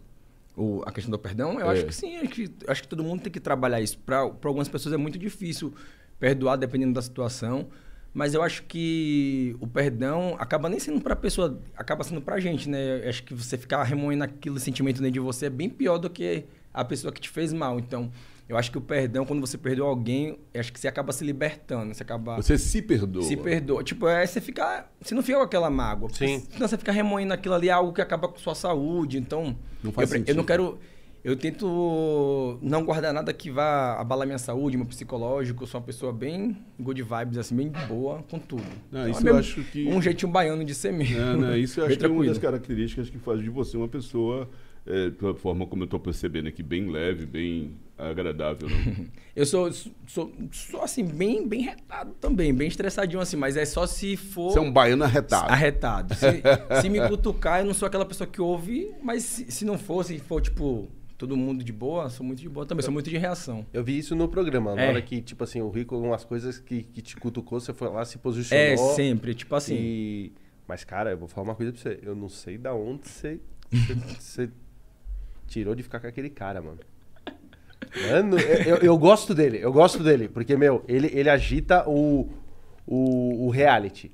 [0.55, 1.73] O, a questão do perdão, eu É.
[1.73, 2.17] acho que sim.
[2.17, 3.97] Acho que, acho que todo mundo tem que trabalhar isso.
[3.97, 5.73] Para algumas pessoas é muito difícil
[6.19, 7.67] perdoar dependendo da situação.
[8.13, 12.35] Mas eu acho que o perdão acaba nem sendo para a pessoa, acaba sendo para
[12.35, 13.03] a gente, né?
[13.03, 16.09] Eu acho que você ficar remoendo aquele sentimento dentro de você é bem pior do
[16.09, 17.79] que a pessoa que te fez mal.
[17.79, 18.11] Então,
[18.49, 21.23] eu acho que o perdão, quando você perdoa alguém, eu acho que você acaba se
[21.23, 21.93] libertando.
[21.93, 22.35] Você acaba.
[22.37, 23.21] Você se perdoa.
[23.21, 23.83] Se perdoa.
[23.83, 24.91] Tipo, é você ficar.
[24.99, 26.09] Você não fica com aquela mágoa.
[26.11, 26.43] Sim.
[26.51, 29.19] Senão você fica remoendo aquilo ali, é algo que acaba com sua saúde.
[29.19, 29.55] Então.
[29.83, 30.29] Não faz eu, sentido.
[30.29, 30.79] eu não quero.
[31.23, 35.63] Eu tento não guardar nada que vá abalar minha saúde, meu psicológico.
[35.63, 38.63] Eu sou uma pessoa bem good vibes, assim, bem boa com tudo.
[38.91, 41.19] Não, Então, isso é eu acho que- Um jeitinho baiano de ser mesmo.
[41.19, 41.57] É, né?
[41.59, 44.49] Isso eu acho que é uma das características que faz de você uma pessoa,
[44.87, 48.69] é, pela forma como eu estou percebendo aqui, bem leve, bem agradável.
[48.69, 49.07] Né?
[49.35, 49.69] Eu sou,
[50.07, 54.51] sou, sou, assim, bem, bem retado também, bem estressadinho, assim, mas é só se for.
[54.51, 55.51] Você é um baiano arretado.
[55.51, 56.13] Arretado.
[56.15, 56.25] Se,
[56.81, 60.03] se me cutucar, eu não sou aquela pessoa que ouve, mas se, se não for,
[60.03, 60.89] se for, tipo,
[61.19, 63.65] todo mundo de boa, sou muito de boa também, sou muito de reação.
[63.73, 64.87] Eu vi isso no programa, na É.
[64.87, 68.05] hora que, tipo assim, o Rico, algumas coisas que, que te cutucou, você foi lá,
[68.05, 68.65] se posicionou.
[68.65, 69.75] É, sempre, tipo assim.
[69.75, 70.33] E...
[70.65, 71.99] Mas, cara, eu vou falar uma coisa pra você.
[72.01, 74.49] Eu não sei da onde você, você, você
[75.45, 76.79] tirou de ficar com aquele cara, mano.
[78.09, 80.29] Mano, eu, eu gosto dele, eu gosto dele.
[80.29, 82.29] Porque, meu, ele, ele agita o,
[82.87, 84.09] o, o reality.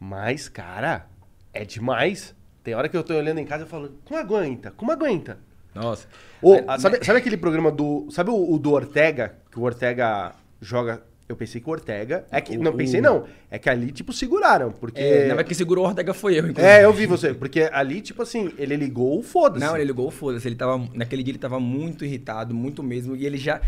[0.00, 1.06] Mas, cara,
[1.52, 2.34] é demais.
[2.62, 4.70] Tem hora que eu tô olhando em casa e falo, como aguenta?
[4.70, 5.38] Como aguenta?
[5.76, 6.06] Nossa.
[6.42, 8.08] Ô, Mas- ah, sabe, sabe aquele programa do.
[8.10, 9.36] Sabe o, o do Ortega?
[9.50, 11.02] Que o Ortega joga.
[11.28, 12.24] Eu pensei que o Ortega.
[12.30, 13.24] É que, O- não, pensei o- não.
[13.50, 14.70] É que ali, tipo, seguraram.
[14.70, 15.00] Porque.
[15.00, 16.62] É, não, mas quem segurou o Ortega foi eu, inclusive.
[16.66, 17.34] É, eu vi você.
[17.34, 19.64] Porque ali, tipo assim, ele ligou o foda-se.
[19.64, 20.46] Não, ele ligou, foda-se.
[20.46, 20.78] Ele tava.
[20.94, 23.16] Naquele dia ele tava muito irritado, muito mesmo.
[23.16, 23.60] E ele já.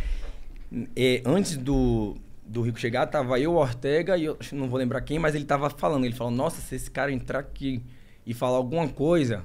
[0.97, 4.79] é, antes do, do Rico chegar, tava eu, o Ortega, e eu que não vou
[4.79, 6.05] lembrar quem, mas ele tava falando.
[6.05, 7.83] Ele falou: Nossa, se esse cara entrar aqui
[8.27, 9.45] e falar alguma coisa.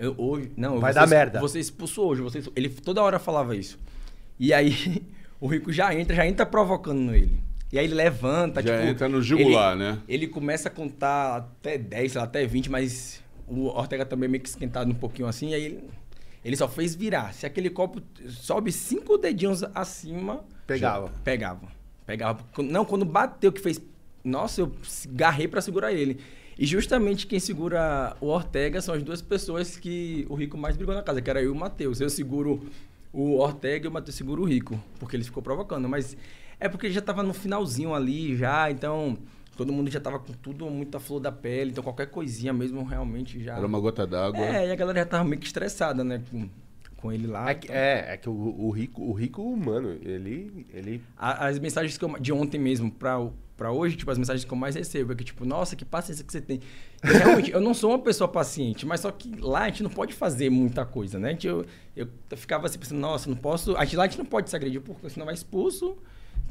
[0.00, 0.50] Eu, hoje.
[0.56, 1.40] Não, Vai dar merda.
[1.40, 2.22] Você expulso hoje.
[2.22, 3.78] Você, expulso." ele toda hora falava isso.
[4.38, 5.02] E aí,
[5.40, 7.40] o Rico já entra, já entra provocando ele.
[7.72, 9.98] E aí ele levanta, Já tipo, entra no jugular, ele- né?
[10.08, 14.42] ele começa a contar até 10, sei lá, até 20, mas o Ortega também meio
[14.42, 15.84] que esquentado um pouquinho assim, aí ele,
[16.44, 17.32] ele só fez virar.
[17.32, 21.06] Se aquele copo sobe cinco dedinhos acima, Pegava.
[21.06, 21.68] já Pegava.
[22.06, 22.40] Pegava.
[22.58, 23.80] Não, quando bateu que fez.
[24.24, 24.72] Nossa, eu
[25.10, 26.18] garrei pra segurar ele.
[26.60, 30.94] E justamente quem segura o Ortega são as duas pessoas que o Rico mais brigou
[30.94, 32.02] na casa, que era eu e o Matheus.
[32.02, 32.60] Eu seguro
[33.14, 35.88] o Ortega e o Matheus segura o Rico, porque ele ficou provocando.
[35.88, 36.14] Mas
[36.60, 39.16] é porque ele já tava no finalzinho ali já, então
[39.56, 43.42] todo mundo já tava com tudo muita flor da pele, então qualquer coisinha mesmo realmente
[43.42, 43.56] já.
[43.56, 44.38] Era uma gota d'água.
[44.44, 46.22] É, e a galera já tava meio que estressada, né?
[46.30, 46.46] Com,
[46.98, 47.50] com ele lá.
[47.50, 47.76] É que, então.
[47.76, 50.66] é, é que o, o rico, o rico, mano, ele.
[50.74, 53.16] ele A- As mensagens que eu, de ontem mesmo pra,
[53.60, 55.84] o- pra hoje, tipo, as mensagens que eu mais recebo é que, tipo, nossa, que
[55.84, 56.60] paciência que você tem.
[57.04, 59.90] E, realmente, eu não sou uma pessoa paciente, mas só que lá a gente não
[59.90, 61.30] pode fazer muita coisa, né?
[61.32, 63.76] Gente, eu, eu ficava assim pensando, nossa, não posso.
[63.76, 65.96] A gente, lá a gente não pode se agredir, porque senão vai expulso,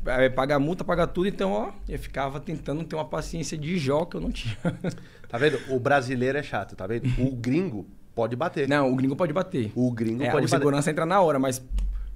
[0.03, 1.27] vai pagar multa, pagar tudo.
[1.27, 4.57] Então, ó, eu ficava tentando ter uma paciência de Jó que eu não tinha.
[5.29, 5.59] Tá vendo?
[5.69, 7.07] O brasileiro é chato, tá vendo?
[7.19, 7.85] O gringo
[8.15, 8.67] pode bater.
[8.67, 9.71] não, o gringo pode bater.
[9.75, 10.57] O gringo É, pode o bater.
[10.57, 11.61] segurança entra na hora, mas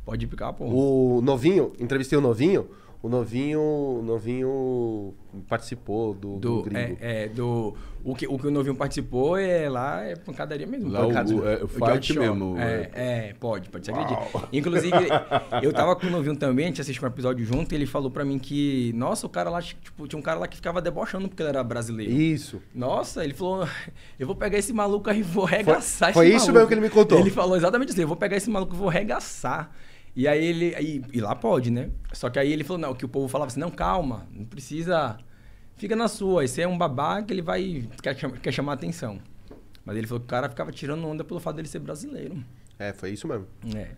[0.04, 0.74] pode picar a porra.
[0.74, 2.68] O novinho, entrevistei o novinho.
[3.04, 5.14] O novinho, o novinho
[5.50, 6.98] participou do, do, Do, gringo.
[7.02, 10.90] é, é, do, o, que, o que o novinho participou é lá, é pancadaria mesmo.
[10.90, 12.58] Lá o, Pancada- o, é, o fight mesmo.
[12.58, 14.48] É, é, pode, pode, você acredita.
[14.54, 14.96] Inclusive,
[15.62, 18.10] eu tava com o novinho também, a gente assistiu um episódio junto, e ele falou
[18.10, 21.28] pra mim que, nossa, o cara lá, tipo, tinha um cara lá que ficava debochando
[21.28, 22.10] porque ele era brasileiro.
[22.10, 22.62] Isso.
[22.74, 23.68] Nossa, ele falou,
[24.18, 26.54] eu vou pegar esse maluco aí e vou regaçar foi esse isso maluco.
[26.54, 27.20] mesmo que ele me contou.
[27.20, 29.76] Ele falou exatamente assim, eu vou pegar esse maluco e vou regaçar.
[30.16, 31.90] E aí ele, aí, e lá pode, né?
[32.12, 35.18] Só que aí ele falou, não, que o povo falava assim, não, calma, não precisa,
[35.76, 39.20] fica na sua, esse é um babaca, ele vai, quer, quer chamar atenção.
[39.84, 42.44] Mas ele falou que o cara ficava tirando onda pelo fato dele ser brasileiro.
[42.78, 43.48] É, foi isso mesmo.
[43.76, 43.90] É.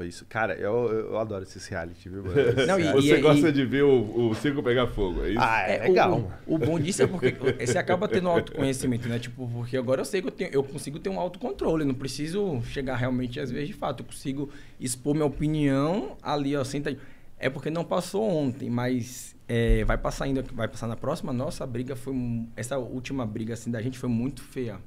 [0.00, 0.24] Foi isso.
[0.30, 2.34] Cara, eu, eu adoro esses reality, viu, mano?
[2.66, 5.38] Não, e- Você e- gosta e- de ver o, o circo pegar fogo, é isso?
[5.38, 6.32] Ah, é, É, legal.
[6.46, 9.18] O, o, bom disso é porque você acaba tendo autoconhecimento, né?
[9.18, 12.62] Tipo, porque agora eu sei que eu, tenho, eu consigo ter um autocontrole, não preciso
[12.62, 14.00] chegar realmente às vezes de fato.
[14.00, 14.48] Eu consigo
[14.80, 16.96] expor minha opinião ali, ó, senta.
[17.38, 21.30] É porque não passou ontem, mas é, vai passar ainda, vai passar na próxima.
[21.30, 22.14] Nossa, a briga foi.
[22.56, 24.78] Essa última briga assim da gente foi muito feia.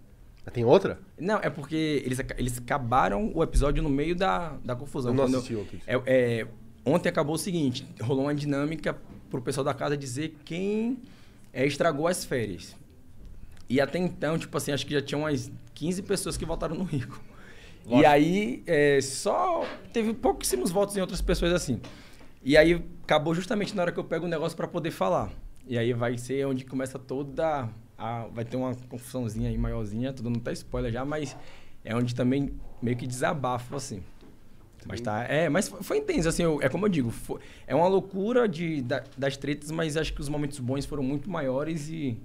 [0.52, 1.00] Tem outra?
[1.18, 5.12] Não, é porque eles, eles acabaram o episódio no meio da, da confusão.
[5.12, 5.82] Eu não assisti ontem.
[5.88, 6.48] é, é,
[6.86, 8.98] ontem acabou o seguinte, rolou uma dinâmica
[9.30, 11.00] pro pessoal da casa dizer quem
[11.54, 12.76] é, estragou as férias.
[13.70, 16.84] E até então, tipo assim, acho que já tinha umas 15 pessoas que votaram no
[16.84, 17.20] Rico.
[17.86, 21.82] E aí, é, só teve pouquíssimos votos em outras pessoas assim.
[22.44, 25.32] E aí, acabou justamente na hora que eu pego o negócio para poder falar.
[25.68, 28.28] E aí vai ser onde começa toda a...
[28.34, 31.36] Vai ter uma confusãozinha aí maiorzinha, tudo não tá spoiler já, mas
[31.84, 34.02] é onde também meio que desabafo, assim.
[34.86, 37.74] Mas tá, é, mas foi, foi intenso, assim, eu- é como eu digo, foi- é
[37.74, 41.88] uma loucura de, da- das tretas, mas acho que os momentos bons foram muito maiores
[41.90, 42.18] e...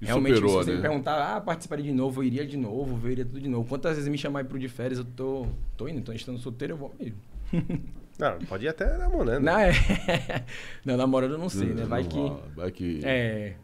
[0.00, 0.76] E realmente, superou, se você né?
[0.76, 3.68] me perguntar, ah, participaria de novo, eu iria de novo, veria tudo de novo.
[3.68, 6.76] Quantas vezes me chamar pro de férias, eu tô, tô indo, tô estando solteiro, eu
[6.76, 7.18] vou mesmo.
[8.18, 9.44] Não, pode ir até namorando.
[9.44, 10.44] Não, é...
[10.84, 11.84] não, namorando eu não sei, né?
[11.84, 12.50] Vai Não que...
[12.56, 13.00] Vai que.
[13.04, 13.54] É...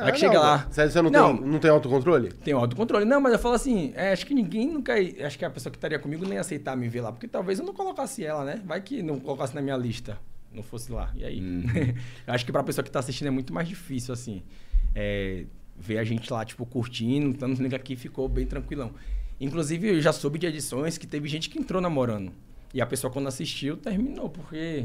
[0.00, 0.66] Ah, que chega lá.
[0.70, 1.36] Você você não, Não.
[1.36, 2.32] Tem, não tem autocontrole?
[2.32, 3.04] Tem autocontrole.
[3.04, 4.94] Não, mas eu falo assim, é, acho que ninguém nunca.
[5.24, 7.64] Acho que a pessoa que estaria comigo nem aceitar me ver lá, porque talvez eu
[7.64, 8.60] não colocasse ela, né?
[8.64, 10.18] Vai que não colocasse na minha lista,
[10.52, 11.10] não fosse lá.
[11.14, 11.40] E aí?
[12.26, 14.42] Eu acho que pra pessoa que tá assistindo é muito mais difícil, assim,
[14.94, 15.44] é,
[15.76, 18.92] ver a gente lá, tipo, curtindo, tanto que aqui ficou bem tranquilão.
[19.40, 22.32] Inclusive, eu já soube de edições que teve gente que entrou namorando.
[22.74, 24.84] E a pessoa, quando assistiu, terminou, porque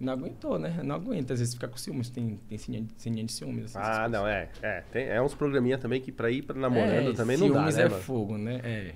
[0.00, 0.80] não aguentou, né?
[0.84, 3.64] Não aguenta, às vezes fica com ciúmes, tem, tem sininha, de ciúmes.
[3.76, 4.12] assim, Ah, coisas.
[4.12, 4.48] não, é.
[4.62, 7.54] É, tem, é uns programinha também que pra ir pra namorando É, também não dá,
[7.54, 8.02] ciúmes né, é mano?
[8.02, 8.60] fogo, né?
[8.62, 8.94] É.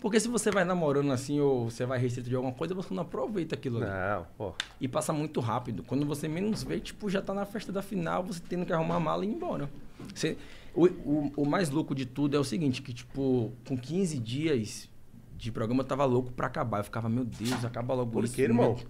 [0.00, 3.02] Porque se você vai namorando assim ou você vai restrito de alguma coisa, você não
[3.02, 3.86] aproveita aquilo ali.
[3.86, 4.54] Não, pô.
[4.80, 5.82] E passa muito rápido.
[5.82, 8.96] Quando você menos vê, tipo, já tá na festa da final, você tendo que arrumar
[8.96, 9.68] a mala e ir embora.
[10.14, 10.36] Você-
[10.74, 14.88] o, o, o mais louco de tudo é o seguinte, que tipo, com 15 dias
[15.38, 16.78] de programa eu tava louco pra acabar.
[16.78, 18.74] Eu ficava, meu Deus, acaba logo Por isso, quê, irmão?
[18.74, 18.80] né?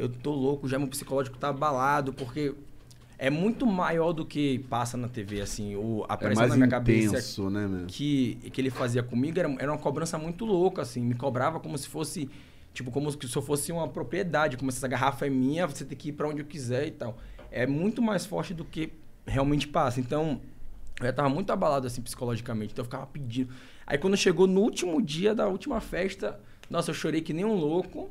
[0.00, 2.54] Eu tô louco, já meu psicológico tá abalado, porque
[3.18, 6.56] é muito maior do que passa na TV, assim, o, a É pressão mais na
[6.56, 7.86] minha cabeça intenso, né, meu?
[7.86, 11.02] que, que ele fazia comigo era, era uma cobrança muito louca, assim.
[11.02, 12.30] Me cobrava como se fosse,
[12.72, 15.98] tipo, como se eu fosse uma propriedade, como se essa garrafa é minha, você tem
[15.98, 17.18] que ir pra onde eu quiser e tal.
[17.50, 18.90] É muito mais forte do que
[19.26, 20.00] realmente passa.
[20.00, 20.40] Então,
[20.98, 22.72] eu já tava muito abalado, assim, psicologicamente.
[22.72, 23.52] Então, eu ficava pedindo.
[23.86, 26.40] Aí, quando chegou no último dia da última festa,
[26.70, 28.08] nossa, eu chorei que nem um louco.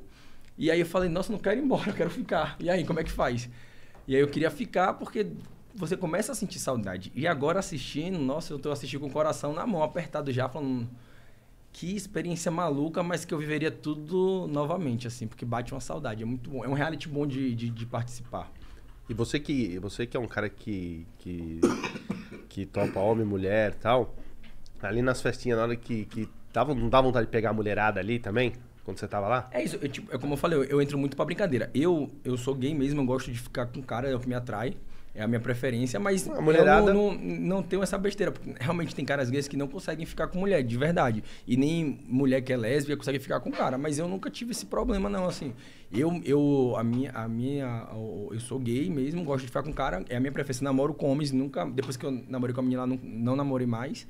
[0.59, 2.55] E aí, eu falei, nossa, não quero ir embora, eu quero ficar.
[2.59, 3.49] E aí, como é que faz?
[4.07, 5.25] E aí, eu queria ficar porque
[5.73, 7.11] você começa a sentir saudade.
[7.15, 10.87] E agora, assistindo, nossa, eu tô assistindo com o coração na mão, apertado já, falando...
[11.71, 16.23] Que experiência maluca, mas que eu viveria tudo novamente, assim, porque bate uma saudade.
[16.23, 16.65] É muito bom.
[16.65, 18.51] É um reality bom de, de, de participar.
[19.07, 21.61] E você que, você que é um cara que, que,
[22.49, 24.15] que topa homem, mulher tal,
[24.81, 27.99] ali nas festinhas, na hora que, que dava, não dá vontade de pegar a mulherada
[27.99, 28.53] ali também?
[28.89, 29.47] Quando você tava lá?
[29.51, 31.69] É isso, eu, tipo, é como eu falei, eu, eu entro muito pra brincadeira.
[31.73, 34.33] Eu, eu sou gay mesmo, eu gosto de ficar com cara, é o que me
[34.35, 34.75] atrai.
[35.15, 38.31] É a minha preferência, mas A mulherada- eu não, não, não tenho essa besteira.
[38.31, 41.23] Porque realmente tem caras gays que não conseguem ficar com mulher, de verdade.
[41.47, 43.77] E nem mulher que é lésbica consegue ficar com cara.
[43.77, 45.53] Mas eu nunca tive esse problema, não, assim.
[45.91, 47.87] Eu, eu, a minha, a minha,
[48.31, 50.05] eu sou gay mesmo, gosto de ficar com cara.
[50.09, 50.63] É a minha preferência.
[50.63, 53.67] Namoro com homens, nunca, depois que eu namorei com a menina lá, não, não namorei
[53.67, 54.07] mais.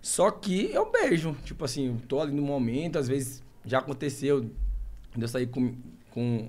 [0.00, 1.36] Só que eu beijo.
[1.44, 4.50] Tipo assim, eu tô ali no momento, às vezes já aconteceu de
[5.22, 5.74] eu sair com,
[6.10, 6.48] com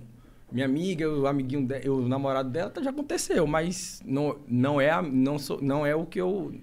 [0.51, 5.01] minha amiga, o amiguinho de, o namorado dela, tá, já aconteceu, mas não, não, é,
[5.01, 6.53] não, sou, não é o que eu.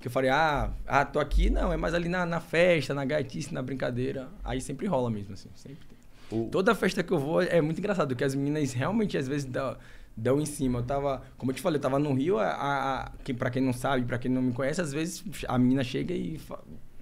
[0.00, 3.04] Que eu falei, ah, ah, tô aqui, não, é mais ali na, na festa, na
[3.04, 4.28] gaitice, na brincadeira.
[4.42, 6.38] Aí sempre rola mesmo, assim, sempre tem.
[6.40, 9.44] O- Toda festa que eu vou é muito engraçado, porque as meninas realmente às vezes
[9.44, 9.76] dão,
[10.16, 10.80] dão em cima.
[10.80, 13.48] Eu tava, como eu te falei, eu tava no Rio, a, a, a- que, pra
[13.48, 16.36] quem não sabe, pra quem não me conhece, às vezes a menina chega e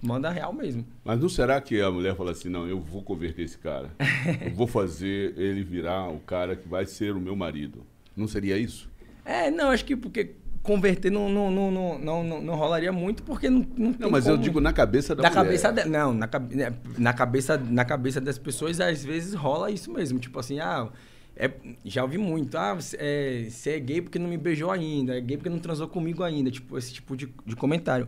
[0.01, 0.85] manda real mesmo.
[1.03, 3.91] Mas não será que a mulher fala assim, não, eu vou converter esse cara.
[4.45, 7.83] Eu vou fazer ele virar o cara que vai ser o meu marido.
[8.15, 8.89] Não seria isso?
[9.23, 10.31] É, não, acho que porque
[10.63, 14.09] converter não, não, não, não, não, não, não rolaria muito, porque não, não tem Não,
[14.11, 14.43] mas eu como.
[14.43, 15.43] digo na cabeça da Da mulher.
[15.43, 19.91] cabeça de- não, na, né, na cabeça na cabeça das pessoas às vezes rola isso
[19.91, 20.87] mesmo, tipo assim, ah,
[21.35, 21.49] é,
[21.83, 25.37] já ouvi muito, ah, você é, é gay porque não me beijou ainda, é gay
[25.37, 28.07] porque não transou comigo ainda, tipo esse tipo de, de comentário.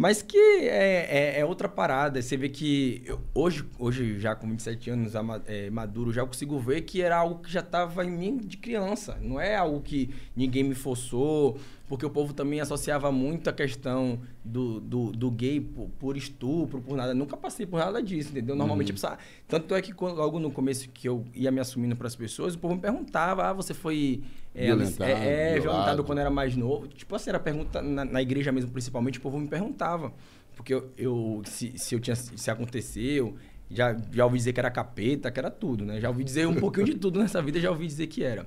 [0.00, 2.22] Mas que é, é, é outra parada.
[2.22, 5.12] Você vê que eu- hoje, hoje já com 27 anos
[5.44, 9.18] é, maduro, já consigo ver que era algo que já estava em mim de criança.
[9.20, 11.58] Não é algo que ninguém me forçou,
[11.88, 16.80] porque o povo também associava muito a questão do, do, do gay por, por estupro,
[16.80, 17.14] por nada.
[17.14, 18.54] Nunca passei por nada disso, entendeu?
[18.54, 19.18] Normalmente, sabe?
[19.48, 22.54] tanto é que quando- logo no começo que eu ia me assumindo para as pessoas,
[22.54, 24.22] o povo me perguntava: ah, você foi
[24.54, 26.86] é, Violentado, é, é, violentado quando era mais novo.
[26.88, 30.12] Tipo assim, era pergunta na, na igreja mesmo, principalmente, o povo me perguntava.
[30.54, 33.34] Porque eu, eu- se, se eu tinha se aconteceu,
[33.70, 36.00] já, já ouvi dizer que era capeta, que era tudo, né?
[36.00, 38.46] Já ouvi dizer um pouquinho de tudo nessa vida, já ouvi dizer que era.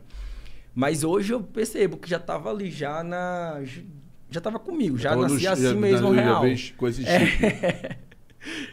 [0.73, 3.61] Mas hoje eu percebo que já tava ali, já na.
[4.29, 6.41] Já tava comigo, já Tava no nasci chi- assim já- mesmo, já real.
[6.41, 7.97] vem com esse chip.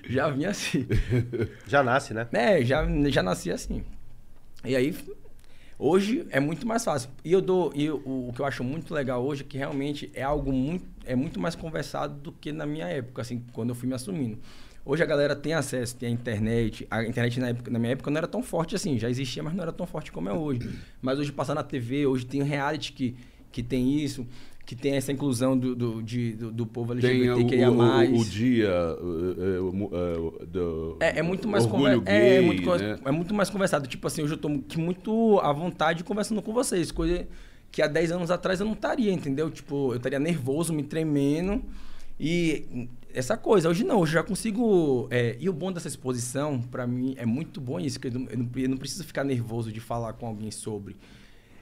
[0.09, 0.87] Já vinha assim.
[1.66, 2.27] Já nasce, né?
[2.33, 3.83] É, já, já nasci assim.
[4.65, 4.95] E aí,
[5.79, 7.11] hoje é muito mais fácil.
[7.25, 7.73] E eu dou.
[7.75, 10.53] E eu- o, o que eu acho muito legal hoje é que realmente é algo
[10.53, 10.87] muito.
[11.05, 14.39] É muito mais conversado do que na minha época, assim, quando eu fui me assumindo.
[14.90, 16.86] Hoje a galera tem acesso, tem a internet.
[16.90, 19.52] A internet na, época, na minha época não era tão forte assim, já existia, mas
[19.55, 20.60] não era tão forte como é hoje.
[21.02, 23.15] Mas hoje passa na TV, hoje tem reality que,
[23.52, 24.27] que tem isso,
[24.65, 27.70] que tem essa inclusão do, do, de- do, do povo Tem o, LGBTQIA+.
[27.70, 29.85] o, o dia uh, uh,
[30.40, 32.98] uh, do É, é muito mais orgulho gay, é, muito, conver- né?
[33.05, 33.86] é muito mais conversado.
[33.86, 36.90] Tipo assim, hoje eu tô que muito à vontade conversando com vocês.
[36.90, 37.28] Coisa
[37.70, 39.51] que há 10 anos atrás eu não estaria, entendeu?
[39.51, 41.62] Tipo, eu estaria nervoso, me tremendo.
[42.19, 45.09] E essa coisa, hoje não, hoje eu já consigo.
[45.11, 48.29] é, e o bom dessa exposição, pra mim, é muito bom isso, que eu não,
[48.57, 50.97] eu não, preciso ficar nervoso de falar com alguém sobre.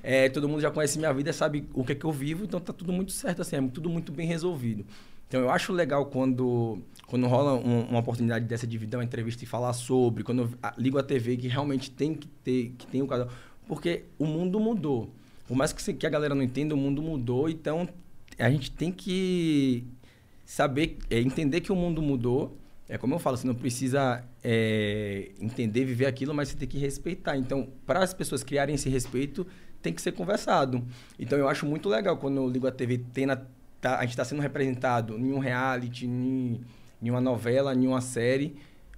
[0.03, 2.61] É, todo mundo já conhece minha vida, sabe o que é que eu vivo, então
[2.61, 4.85] tá tudo muito certo, assim, é tudo muito bem resolvido.
[5.29, 9.43] Então eu acho legal quando, quando rola um- uma oportunidade dessa de dar uma entrevista
[9.43, 13.03] e falar sobre, quando eu ligo a TV que realmente tem que ter, que tem
[13.03, 13.29] o casal.
[13.67, 15.11] Porque o mundo mudou.
[15.49, 17.89] Por mais que, que a galera não entenda, o mundo mudou, então
[18.39, 19.85] a gente tem que
[20.47, 22.57] saber, é, entender que o mundo mudou.
[22.89, 26.79] É como eu falo, você não precisa é, entender, viver aquilo, mas você tem que
[26.79, 27.37] respeitar.
[27.37, 29.45] Então, para as pessoas criarem esse respeito,
[29.83, 30.85] tem que ser conversado.
[31.19, 33.37] Então, eu acho muito legal quando eu ligo a TV, tem na,
[33.81, 36.61] tá- a gente está sendo representado em um reality, em,
[37.03, 38.57] em uma novela, em uma série,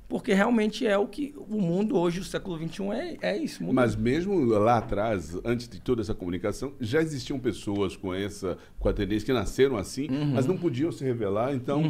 [0.09, 3.61] porque realmente é o que o mundo hoje, o século XXI, é, é isso.
[3.63, 3.75] mudou.
[3.75, 8.89] Mas mesmo lá atrás, antes de toda essa comunicação, já existiam pessoas com essa com
[8.89, 10.33] a tendência que nasceram assim, Uhum.
[10.35, 11.83] mas não podiam se revelar, então,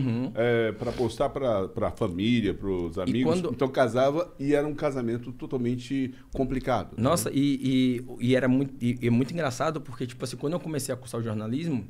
[0.78, 5.30] para postar para a família, para os amigos, quando- então casava e era um casamento
[5.32, 6.96] totalmente complicado.
[6.96, 7.02] né?
[7.02, 10.54] Nossa, e, e, e era muito, e, e é muito engraçado porque, tipo assim, quando
[10.54, 11.86] eu comecei a cursar o jornalismo,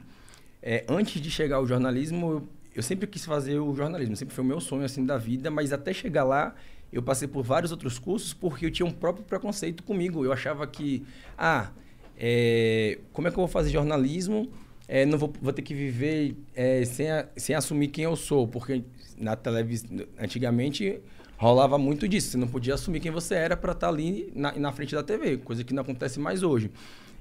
[0.60, 2.48] é, antes de chegar ao jornalismo, eu,
[2.78, 5.72] eu sempre quis fazer o jornalismo, sempre foi o meu sonho, assim, da vida, mas
[5.72, 6.55] até chegar lá,
[6.92, 10.24] eu passei por vários outros cursos porque eu tinha um próprio preconceito comigo.
[10.24, 11.05] Eu achava que,
[11.36, 11.70] ah,
[12.16, 14.48] é, como é que eu vou fazer jornalismo?
[14.86, 18.48] É, não vou, vou ter que viver é, sem, a- sem assumir quem eu sou,
[18.48, 18.82] porque
[19.18, 21.00] na televisão, antigamente
[21.36, 22.30] rolava muito disso.
[22.30, 25.36] Você não podia assumir quem você era para estar ali na, na frente da TV,
[25.38, 26.70] coisa que não acontece mais hoje.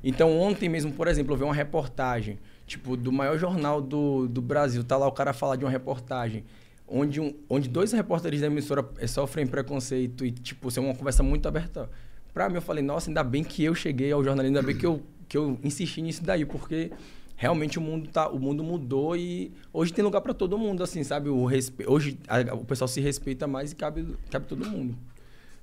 [0.03, 2.37] Então, ontem mesmo, por exemplo, eu vi uma reportagem,
[2.67, 6.43] tipo, do maior jornal do, do Brasil, tá lá o cara falar de uma reportagem,
[6.87, 11.23] onde, um, onde dois repórteres da emissora eh, sofrem preconceito e, tipo, ser uma conversa
[11.23, 11.89] muito aberta.
[12.33, 14.85] Pra mim, eu falei, nossa, ainda bem que eu cheguei ao jornalismo, ainda bem que
[14.85, 16.91] eu, que eu insisti nisso daí, porque
[17.35, 21.03] realmente o mundo tá o mundo mudou e hoje tem lugar para todo mundo assim
[21.03, 21.85] sabe o respe...
[21.87, 24.95] hoje a- o pessoal se respeita mais e cabe cabe todo mundo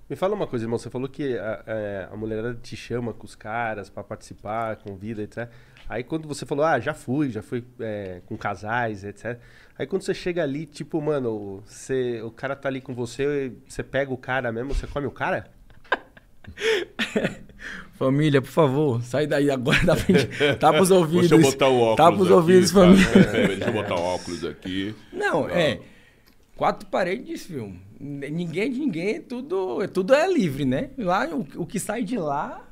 [0.08, 0.78] Me fala uma coisa, irmão.
[0.78, 5.22] Você falou que a, é, a mulherada te chama com os caras pra participar, convida,
[5.22, 5.50] etc.
[5.88, 9.38] Aí quando você falou, ah, já fui, já fui é, com casais, etc.
[9.78, 13.82] Aí quando você chega ali, tipo, mano, você, o cara tá ali com você, você
[13.82, 15.50] pega o cara mesmo, você come o cara?
[17.94, 20.28] família por favor sai daí agora da frente
[20.58, 22.80] tapa os ouvidos Deixa eu botar o óculos tapa os aqui, ouvidos tá?
[22.80, 24.94] família É, Deixa eu botar o óculos aqui.
[25.12, 25.80] Não, é.
[26.56, 27.74] Quatro paredes, filho.
[27.98, 30.90] Ninguém de ninguém, tudo, tudo é livre, né?
[30.98, 32.62] Lá, o, o que sai de lá,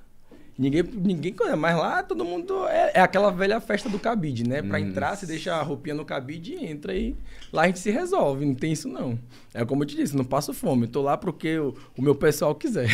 [0.58, 1.56] ninguém, ninguém conhece.
[1.56, 2.66] Mas lá todo mundo.
[2.68, 4.62] É, é aquela velha festa do cabide, né?
[4.62, 7.14] Pra entrar, você deixa a roupinha no cabide e entra e
[7.52, 8.44] lá a gente se resolve.
[8.44, 9.18] Não tem isso, não.
[9.54, 10.84] É como eu te disse, não passo fome.
[10.84, 12.88] Eu tô lá porque o, o meu pessoal quiser.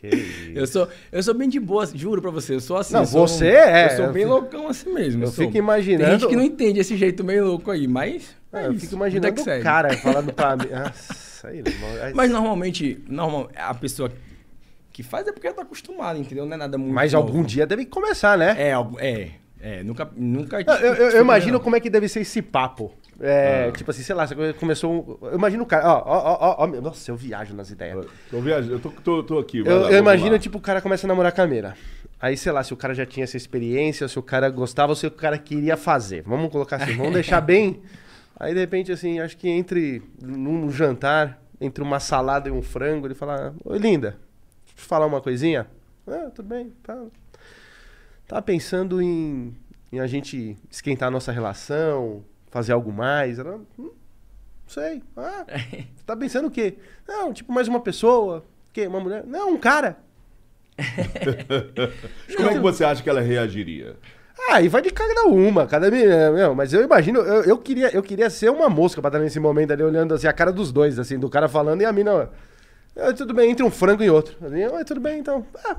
[0.00, 0.50] Que isso.
[0.54, 2.54] eu, sou, eu sou bem de boa, juro pra você.
[2.54, 2.92] Eu sou assim.
[2.94, 5.24] Não, eu sou- você é, Eu sou eu bem fico- loucão assim mesmo.
[5.24, 8.34] eu fico imaginando- Tem gente que não entende esse jeito meio louco aí, mas.
[8.52, 10.66] Ah, é eu isso, fico imaginando que o cara falando pra mim.
[10.70, 11.90] Nossa, aí, irmão.
[12.02, 14.10] aí- Mas normalmente, normal, a pessoa
[14.94, 16.46] que faz é porque tá acostumado, entendeu?
[16.46, 16.94] Não é nada muito.
[16.94, 17.26] Mas novo.
[17.26, 18.54] algum dia deve começar, né?
[18.56, 18.72] É,
[19.04, 19.30] é.
[19.60, 20.08] É, nunca.
[20.16, 22.92] nunca Eu, eu- eu imagino como é que deve ser esse papo.
[23.20, 25.18] É, Tipo assim, sei lá, você começou.
[25.22, 25.86] um- Eu imagino o cara.
[25.88, 28.04] Ó, ó, ó, ó, nossa, eu viajo nas ideias.
[28.30, 29.58] Tô viajando, eu tô, tô, tô aqui.
[29.60, 30.38] Eu, lá, eu imagino, lá.
[30.38, 31.74] tipo, o cara começa a namorar com a Meira.
[32.20, 34.96] Aí, sei lá, se o cara já tinha essa experiência, se o cara gostava, ou
[34.96, 36.22] se o cara queria fazer.
[36.22, 37.80] Vamos colocar assim, vamos deixar bem.
[38.38, 43.06] Aí, de repente, assim, acho que entre num jantar, entre uma salada e um frango,
[43.06, 44.23] ele fala: Oi, linda, eu
[44.74, 45.66] te falar uma coisinha?
[46.06, 46.96] Ah, tudo bem, tá.
[48.26, 49.54] Tava pensando em,
[49.92, 53.38] em a gente esquentar a nossa relação, fazer algo mais.
[53.38, 53.92] Ela, hum, não
[54.66, 55.02] sei.
[55.16, 56.78] Ah, você tá pensando o quê?
[57.06, 58.38] Não, tipo, mais uma pessoa.
[58.38, 58.86] O quê?
[58.86, 59.24] Uma mulher?
[59.26, 59.98] Não, um cara.
[62.36, 63.96] Como é que você acha que ela reagiria?
[64.50, 67.94] Ah, e vai de cada uma, cada menina, meu, mas eu imagino, eu, eu queria,
[67.94, 70.72] eu queria ser uma mosca pra estar nesse momento ali, olhando assim, a cara dos
[70.72, 72.28] dois, assim, do cara falando e a mina,
[72.96, 74.36] "Ah, tudo bem, entre um frango e outro.
[74.78, 75.44] "Ah, tudo bem, então.
[75.64, 75.76] Ah,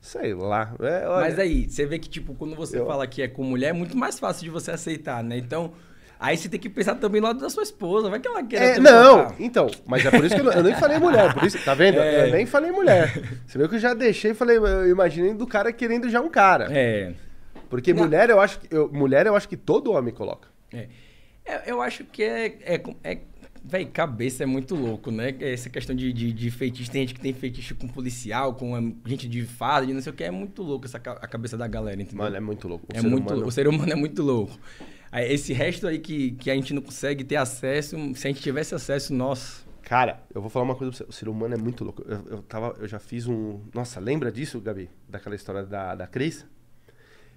[0.00, 0.74] sei lá.
[0.80, 3.68] É, Mas aí, você vê que, tipo, quando você Eu- fala que é com mulher,
[3.68, 5.36] é muito mais fácil de você aceitar, né?
[5.38, 5.72] Então,
[6.18, 8.08] aí você tem que pensar também no lado da sua esposa.
[8.08, 8.76] Vai que ela quer.
[8.76, 11.62] É, não, então, mas é por isso que eu, eu nem falei mulher, por isso,
[11.64, 11.98] tá vendo?
[12.00, 12.28] É.
[12.28, 13.12] Eu nem falei mulher.
[13.46, 16.68] Você viu que eu já deixei, falei, eu imaginei do cara querendo já um cara.
[16.70, 17.12] É.
[17.68, 18.04] Porque Não.
[18.04, 20.48] mulher, eu acho que, eu- mulher, eu acho que todo homem coloca.
[20.72, 20.88] É.
[21.44, 22.46] É, eu acho que é.
[22.62, 23.18] é, é
[23.64, 25.34] Véi, cabeça é muito louco, né?
[25.40, 26.90] Essa questão de, de, de feitiço.
[26.90, 30.12] Tem gente que tem feitiço com policial, com é, gente de farda, de não sei
[30.12, 30.24] o que.
[30.24, 32.24] É muito louco essa, a cabeça da galera, entendeu?
[32.24, 32.86] Mano, é muito louco.
[32.92, 34.58] O é ser muito, humano- O ser humano é muito louco.
[35.12, 38.74] Esse resto aí que, que a gente não consegue ter acesso, se a gente tivesse
[38.74, 39.66] acesso, nossa.
[39.82, 41.04] Cara, eu vou falar uma coisa pra você.
[41.08, 42.02] O ser humano é muito louco.
[42.06, 43.60] Eu, eu, tava, eu já fiz um.
[43.74, 44.90] Nossa, lembra disso, Gabi?
[45.08, 46.46] Daquela história da, da Cris?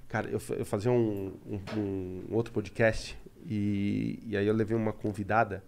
[0.10, 4.92] Cara, eu, eu fazia um, um- um outro podcast e, e aí eu levei uma
[4.92, 5.64] convidada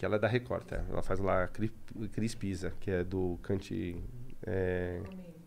[0.00, 0.82] que ela é da Record, tá?
[0.90, 1.70] Ela faz lá a Cri-
[2.12, 3.94] Cris Pisa, que é do Cante.
[4.46, 4.98] É,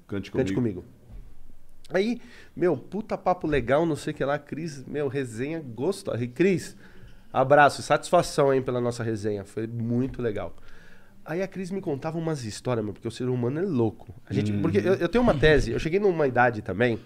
[0.08, 0.38] Cante comigo.
[0.48, 0.86] Cante comigo.
[1.90, 2.22] Aí,
[2.56, 6.28] meu, puta papo legal, não sei o que lá, Cris, meu, resenha gostosa.
[6.28, 6.78] Cris,
[7.32, 10.56] abraço, satisfação, hein, pela nossa resenha, foi muito legal.
[11.26, 14.14] Aí a Cris me contava umas histórias, meu, porque o ser humano é louco.
[14.30, 17.00] A gente, Porque eu, eu tenho uma tese, eu cheguei numa idade também,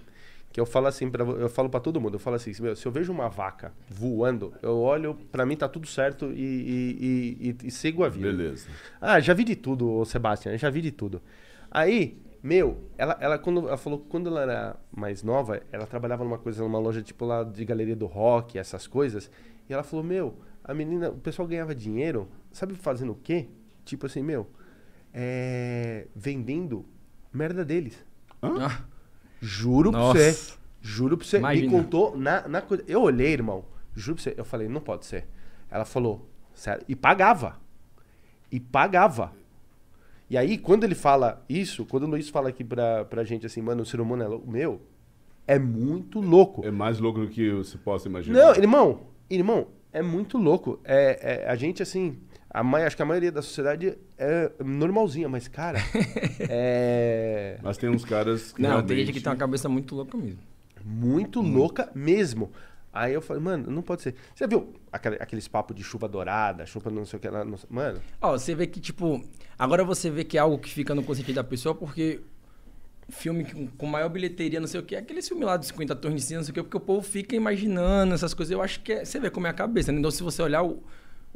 [0.58, 2.84] que eu falo assim, pra, eu falo pra todo mundo, eu falo assim, meu, se
[2.84, 7.50] eu vejo uma vaca voando, eu olho, pra mim tá tudo certo e, e, e,
[7.64, 8.26] e- e sigo a vida.
[8.26, 8.68] Beleza.
[9.00, 11.22] Ah, já vi de tudo, Sebastião, já vi de tudo.
[11.70, 16.24] Aí, meu, ela, ela quando ela falou que quando ela era mais nova, ela trabalhava
[16.24, 19.30] numa coisa, numa loja tipo lá de galeria do rock, essas coisas.
[19.70, 23.46] E ela falou, meu, a menina, o pessoal ganhava dinheiro, sabe fazendo o quê?
[23.86, 24.48] Tipo assim, meu,
[25.14, 26.84] é, vendendo
[27.32, 28.04] merda deles.
[28.42, 28.82] Ah,
[29.42, 30.20] Juro pra Nossa.
[30.32, 30.54] você.
[30.82, 31.38] Juro pra você.
[31.38, 31.66] Imagina.
[31.68, 32.84] Me contou na, na coisa.
[32.88, 33.66] Eu olhei, irmão.
[33.96, 34.34] Juro pra você.
[34.38, 35.28] Eu falei, não pode ser.
[35.70, 36.84] Ela falou, sério.
[36.88, 37.60] E pagava.
[38.52, 39.34] E pagava.
[40.30, 43.62] E aí, quando ele fala isso, quando o Luiz fala aqui pra, pra gente assim,
[43.62, 44.50] mano, o ser humano é louco.
[44.50, 44.82] Meu,
[45.46, 46.66] é muito louco.
[46.66, 48.38] É mais louco do que você possa imaginar.
[48.38, 50.80] Não, irmão, irmão, é muito louco.
[50.84, 52.18] É, é- a gente, assim,
[52.60, 55.80] a mai- acho que a maioria da sociedade é normalzinha, mas, cara,
[56.50, 58.88] é Mas tem uns caras que não, realmente...
[58.88, 60.40] tem gente que tem uma cabeça muito louca mesmo.
[60.84, 62.52] muito louca mesmo.
[62.94, 64.16] Aí eu falei, mano, não pode ser.
[64.34, 67.46] Você viu aquele- aqueles papos de chuva dourada, chuva não sei o que lá?
[67.46, 69.24] não sei- Mano, Ó, você vê que, tipo.
[69.60, 72.22] Agora você vê que é algo que fica no consciente da pessoa, porque
[73.10, 75.96] filme com, com maior bilheteria, não sei o que, é aquele filme lá dos 50
[75.96, 78.52] tons de cinza, não sei o que, porque o povo fica imaginando essas coisas.
[78.52, 80.00] Eu acho que é, você vê como é a cabeça, né?
[80.00, 80.82] Então, se você olhar o-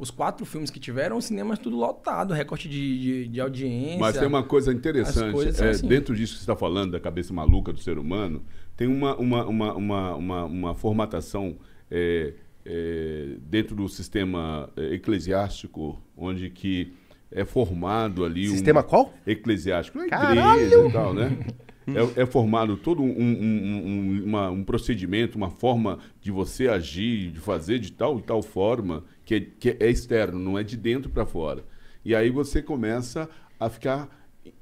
[0.02, 4.00] os quatro filmes que tiveram, o cinema é tudo lotado, recorte de, de, de audiência.
[4.00, 5.62] Mas tem uma coisa interessante.
[5.62, 5.86] é, assim.
[5.86, 8.42] Dentro disso que você está falando, da cabeça maluca do ser humano,
[8.76, 11.56] tem uma, uma, uma, uma, uma, uma formatação
[11.88, 12.34] é,
[12.66, 16.92] é, dentro do sistema é, eclesiástico, onde que
[17.30, 19.14] é formado ali sistema um qual?
[19.24, 20.62] eclesiástico, na Caralho!
[20.62, 21.38] igreja e tal, né?
[21.86, 27.30] É, é formado todo um, um- um- uma- um procedimento, uma forma de você agir,
[27.32, 30.76] de fazer de tal e tal forma que é, que é externo, não é de
[30.76, 31.64] dentro para fora.
[32.04, 33.28] E aí você começa
[33.58, 34.08] a ficar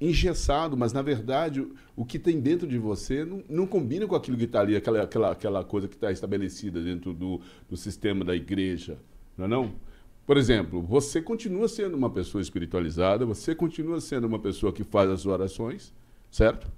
[0.01, 4.14] engessado, mas na verdade o, o que tem dentro de você não, não combina com
[4.14, 8.24] aquilo que está ali, aquela, aquela, aquela coisa que está estabelecida dentro do, do sistema
[8.24, 8.98] da igreja,
[9.36, 9.72] não é não?
[10.26, 15.10] Por exemplo, você continua sendo uma pessoa espiritualizada, você continua sendo uma pessoa que faz
[15.10, 15.92] as orações,
[16.30, 16.70] certo?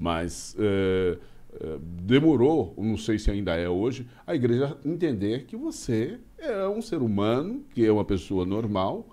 [0.00, 1.18] Mas eh,
[1.60, 6.80] eh, demorou, não sei se ainda é hoje, a igreja entender que você é um
[6.80, 9.06] ser humano, que é uma pessoa normal,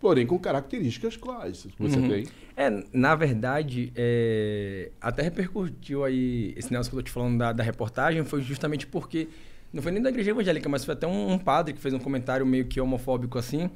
[0.00, 2.08] porém com características claras que você Uhum.
[2.08, 2.26] tem.
[2.56, 7.52] É, na verdade, é, até repercutiu aí esse negócio que eu tô te falando da,
[7.52, 9.28] da reportagem, foi justamente porque,
[9.70, 11.98] não foi nem da igreja evangélica, mas foi até um, um padre que fez um
[11.98, 13.68] comentário meio que homofóbico assim,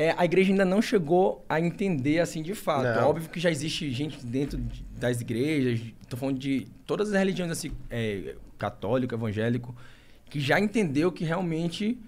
[0.00, 2.84] é, a igreja ainda não chegou a entender assim de fato.
[2.84, 3.08] Não.
[3.10, 7.50] Óbvio que já existe gente dentro de- das igrejas, tô falando de todas as religiões
[7.50, 9.74] assim, é, católico, evangélico,
[10.30, 11.98] que já entendeu que realmente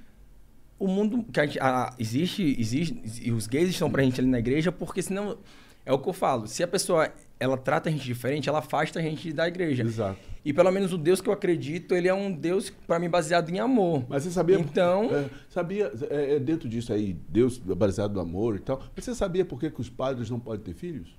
[0.79, 4.39] o mundo que a a- existe, existe e os gays estão pra gente ali na
[4.39, 5.37] igreja, porque senão
[5.85, 8.99] é o que eu falo, se a pessoa ela trata a gente diferente, ela afasta
[8.99, 9.83] a gente da igreja.
[9.83, 10.21] Exato.
[10.45, 13.49] E pelo menos o Deus que eu acredito, ele é um Deus pra mim baseado
[13.51, 14.05] em amor.
[14.09, 14.59] Mas você sabia.
[14.61, 18.83] Então- é, sabia, é, é dentro disso aí, Deus baseado no amor e tal.
[18.95, 21.19] Mas você sabia por que, que os padres não podem ter filhos?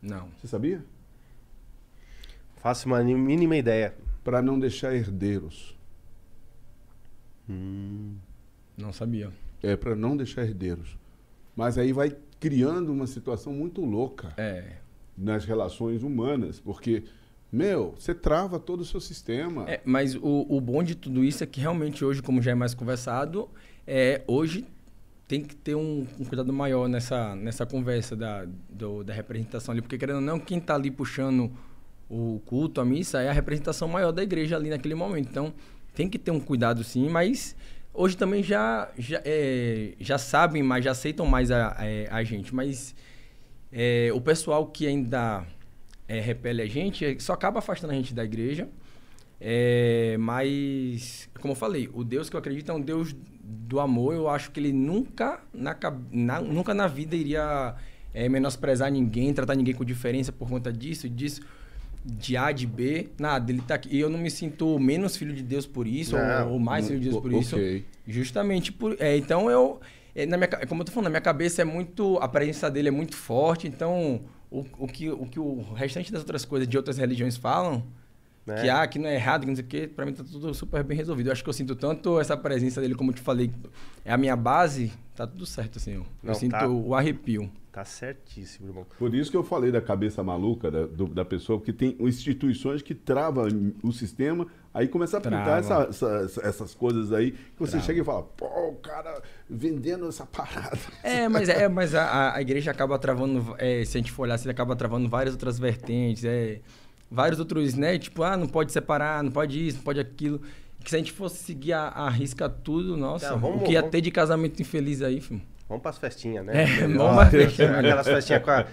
[0.00, 0.28] Não.
[0.40, 0.84] Você sabia?
[2.56, 3.94] Faço uma ni- mínima ideia.
[4.22, 5.76] Para não deixar herdeiros.
[7.48, 9.30] Não sabia.
[9.62, 10.96] É, para não deixar herdeiros.
[11.54, 14.76] Mas aí vai criando uma situação muito louca É.
[15.16, 17.04] nas relações humanas, porque,
[17.52, 19.64] meu, você trava todo o seu sistema.
[19.68, 22.54] É, mas o, o bom de tudo isso é que realmente hoje, como já é
[22.54, 23.48] mais conversado,
[23.86, 24.66] é, hoje
[25.26, 29.80] tem que ter um, um cuidado maior nessa, nessa conversa da, do- da representação ali,
[29.80, 31.50] porque querendo ou não, quem está ali puxando
[32.10, 35.28] o culto, a missa, é a representação maior da igreja ali naquele momento.
[35.30, 35.54] Então,
[35.94, 37.56] tem que ter um cuidado sim, mas
[37.94, 41.68] hoje também já, já, é, já sabem mais, já aceitam mais a,
[42.10, 42.94] a, a gente, mas
[43.74, 45.44] é, o pessoal que ainda
[46.06, 48.68] é, repele a gente é, só acaba afastando a gente da igreja.
[49.40, 54.14] É, mas, como eu falei, o Deus que eu acredito é um Deus do amor.
[54.14, 55.76] Eu acho que ele nunca na,
[56.10, 57.74] na- nunca na vida iria
[58.14, 61.42] é, menosprezar ninguém, tratar ninguém com diferença por conta disso, disso,
[62.04, 63.08] de A, de B.
[63.18, 63.88] Nada, ele tá aqui.
[63.94, 66.86] E eu não me sinto menos filho de Deus por isso, Não, ou, ou mais
[66.86, 67.56] filho de Deus por o- isso.
[68.06, 68.96] Justamente por.
[69.00, 69.80] É, então eu.
[70.14, 72.18] É, na minha, ca- como eu tô falando, na minha cabeça é muito.
[72.18, 74.20] A presença dele é muito forte, então
[74.50, 77.82] o, o, que, o que o restante das outras coisas de outras religiões falam,
[78.46, 78.60] Né?
[78.62, 80.52] que, ah, que não é errado, que não sei o quê, pra mim tá tudo
[80.54, 81.28] super bem resolvido.
[81.28, 83.50] Eu acho que eu sinto tanto essa presença dele, como eu te falei,
[84.04, 85.92] é a minha base, tá tudo certo, assim.
[85.94, 86.68] Eu, eu Não, sinto tá.
[86.68, 87.50] o arrepio.
[87.72, 88.86] Tá certíssimo, irmão.
[88.96, 92.82] Por isso que eu falei da cabeça maluca da, do- da pessoa, porque tem instituições
[92.82, 93.48] que travam
[93.82, 97.86] o sistema, aí começa a pintar essa- essa- essas coisas aí, que você Trava.
[97.86, 100.76] chega e fala, pô, o cara vendendo essa parada.
[101.02, 104.36] É, mas, é, mas a- a, igreja acaba travando, é, se a gente for olhar,
[104.36, 106.60] você acaba travando várias outras vertentes, é,
[107.10, 107.96] vários outros, né?
[107.98, 110.40] Tipo, ah, não pode separar, não pode isso, não pode aquilo.
[110.82, 113.72] Que se a gente fosse seguir a, a risca tudo, nossa, Não, vamos- o que
[113.72, 115.40] ia vamos- ter de casamento infeliz aí, filho.
[115.68, 116.64] Vamos pras festinhas, né?
[116.64, 117.74] É, vamos pras festinhas.
[117.78, 118.66] Aquelas festinhas com a...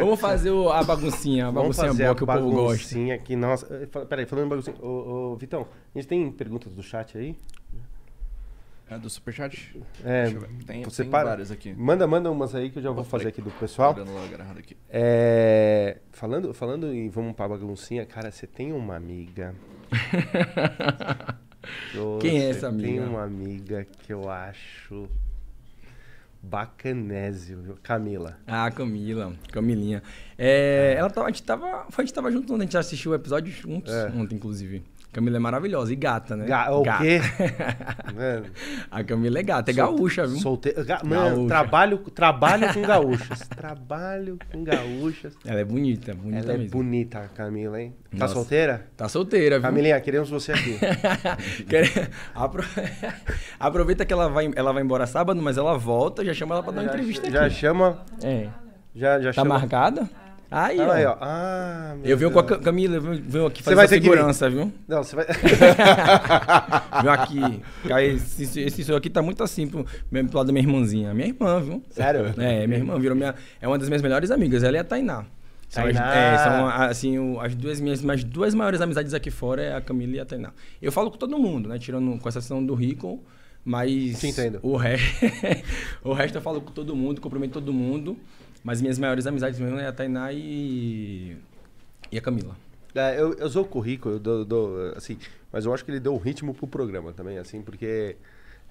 [0.00, 2.62] Vamos fazer o- a baguncinha, a Vamos baguncinha fazer boa a que o povo gosta.
[2.78, 3.66] baguncinha que nossa...
[3.74, 4.76] eh, Peraí, falando em baguncinha...
[4.80, 7.36] Ô, ô, Vitão, a gente tem perguntas do chat aí?
[8.88, 9.80] É do Superchat?
[10.04, 10.48] É, Deixa eu ver.
[10.66, 11.72] Tem, você tem para- várias aqui.
[11.74, 13.94] Manda, manda umas aí que eu já vou fazer aqui do pessoal.
[14.58, 14.76] Aqui.
[14.88, 19.54] É, falando, falando em vamos pra baguncinha, cara, você tem uma amiga.
[22.20, 22.88] Quem é essa amiga?
[22.88, 25.08] Tem uma amiga que eu acho
[26.42, 27.78] bacanésio?
[27.82, 28.38] Camila.
[28.46, 30.02] Ah, Camila, Camilinha.
[30.38, 33.14] É, Ela tava, a, gente tava, a gente tava junto, ontem, a gente assistiu o
[33.14, 34.06] episódio juntos, É.
[34.14, 34.82] ontem, inclusive.
[35.12, 35.92] Camila é maravilhosa.
[35.92, 36.46] E gata, né?
[36.46, 37.02] Ga- o Gata.
[37.02, 37.20] quê?
[38.14, 38.46] Mano,
[38.90, 40.38] A Camila é gata, é gaúcha, viu?
[40.38, 40.84] Solteira.
[40.84, 41.48] Ga- Mano, Gaúcha.
[41.48, 43.40] trabalho, trabalho com gaúchas.
[43.48, 45.34] trabalho com gaúchas.
[45.44, 46.70] Ela é bonita, bonita Ela é mesmo.
[46.72, 47.94] bonita, a Camila, hein?
[48.12, 48.34] Tá Nossa.
[48.34, 48.86] solteira?
[48.96, 49.62] Tá solteira, viu?
[49.68, 50.78] Camilinha, queremos você aqui.
[52.34, 52.64] Apro-
[53.58, 56.72] Aproveita que ela vai, ela vai embora sábado, mas ela volta, já chama ela pra
[56.72, 57.54] dar uma entrevista já aqui.
[57.56, 57.98] chama.
[58.22, 58.48] É.
[58.94, 59.58] Já, já Tá chama.
[59.58, 60.08] marcada?
[60.50, 61.16] Aí, Olha aí, ó.
[61.20, 64.72] Ah, Eu venho com a Camila, eu venho- aqui fazer segurança, viu?
[64.88, 65.24] Não, você vai.
[67.02, 67.62] Venho aqui.
[67.88, 71.14] Cara, Esse, esse senhor aqui tá muito assim pro, pro lado da minha irmãzinha.
[71.14, 71.82] Minha irmã, viu?
[71.90, 72.34] Sério?
[72.38, 73.34] É, minha irmã virou minha.
[73.60, 75.24] É uma das minhas melhores amigas, ela e a Tainá.
[75.68, 76.14] São, as, Tainá.
[76.16, 79.80] é, são assim, o- as duas minhas mais duas maiores amizades aqui fora é a
[79.80, 80.50] Camila e a Tainá.
[80.82, 81.78] Eu falo com todo mundo, né?
[81.78, 83.22] Tirando com exceção do Rico,
[83.64, 84.58] mas Te entendo.
[84.62, 85.06] o resto
[86.02, 88.16] o resto eu falo com todo mundo, cumprimento todo mundo,
[88.62, 91.36] mas minhas maiores amizades mesmo é a Tainá e
[92.10, 92.56] e a Camila.
[92.94, 95.16] É, eu, eu sou o currículo, eu dou, dou, assim,
[95.52, 98.16] mas eu acho que ele deu um ritmo pro programa também, assim, porque.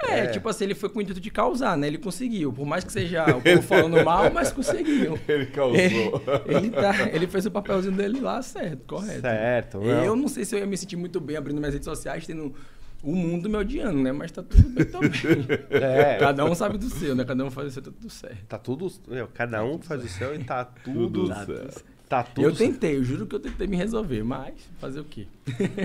[0.02, 1.86] É, tipo assim, ele foi com o intuito de causar, né?
[1.88, 2.54] Ele conseguiu.
[2.54, 5.20] Por mais que seja o povo falando mal, mas conseguiu.
[5.28, 5.76] Ele causou.
[5.76, 6.12] Ele,
[6.48, 9.22] ele tá, ele fez o papelzinho dele lá certo, correto.
[9.22, 10.06] Certo, não.
[10.06, 12.56] Eu não sei se eu ia me sentir muito bem abrindo minhas redes sociais, tendo
[13.04, 14.12] o mundo me odiando, né?
[14.12, 15.12] Mas tá tudo bem também.
[15.70, 16.18] É.
[16.18, 17.24] Cada um sabe do seu, né?
[17.24, 18.46] Cada um faz o seu, tá tudo certo.
[18.48, 18.92] Tá tudo.
[19.08, 21.34] meu, cada um faz o seu e tá Tudo tudo.
[21.34, 21.84] certo.
[22.10, 22.48] Tá tudo.
[22.48, 25.28] eu tentei, eu juro que eu tentei me resolver, mas fazer o quê?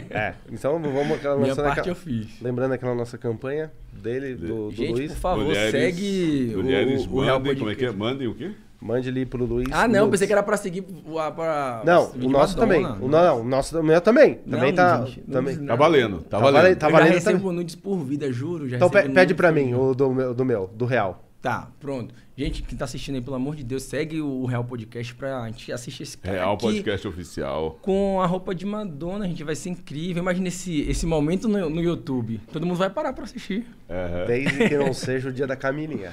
[0.08, 2.40] É, então vamos aquela Minha parte aquela- eu fiz.
[2.40, 5.12] Lembrando aquela nossa campanha dele, do, do Gente, Luiz.
[5.12, 7.90] por favor, mulheres, segue mulheres o, o Real mandem, como é que é?
[7.92, 8.52] Mandem o quê?
[8.84, 9.66] Mande ali pro Luiz.
[9.72, 10.10] Ah, não, Nudes.
[10.10, 10.84] pensei que era pra seguir
[11.18, 11.82] a- pra.
[11.86, 12.82] Não, seguir o nosso também.
[12.82, 13.02] Madonna.
[13.02, 14.34] O, não, não, o nosso meu também.
[14.34, 15.04] Também Não, tá.
[15.06, 15.56] gente, também.
[15.56, 16.54] Tá valendo, tá Tá valendo.
[16.62, 17.56] valendo, tá eu já valendo recebo também.
[17.56, 18.68] nudes por vida, juro.
[18.68, 21.24] Já Então pede nudes pra mim, o do do meu, do real.
[21.40, 22.14] Tá, pronto.
[22.36, 25.70] Gente que tá assistindo aí, pelo amor de Deus, segue o Real Podcast pra gente
[25.70, 27.78] assistir esse cara Real aqui Podcast Oficial.
[27.80, 30.20] com a roupa de Madonna, a gente vai ser incrível.
[30.20, 32.40] Imagina esse, esse momento no, no YouTube.
[32.52, 33.64] Todo mundo vai parar pra assistir.
[33.88, 34.24] Aham.
[34.26, 36.12] Desde que não seja o dia da Camilinha.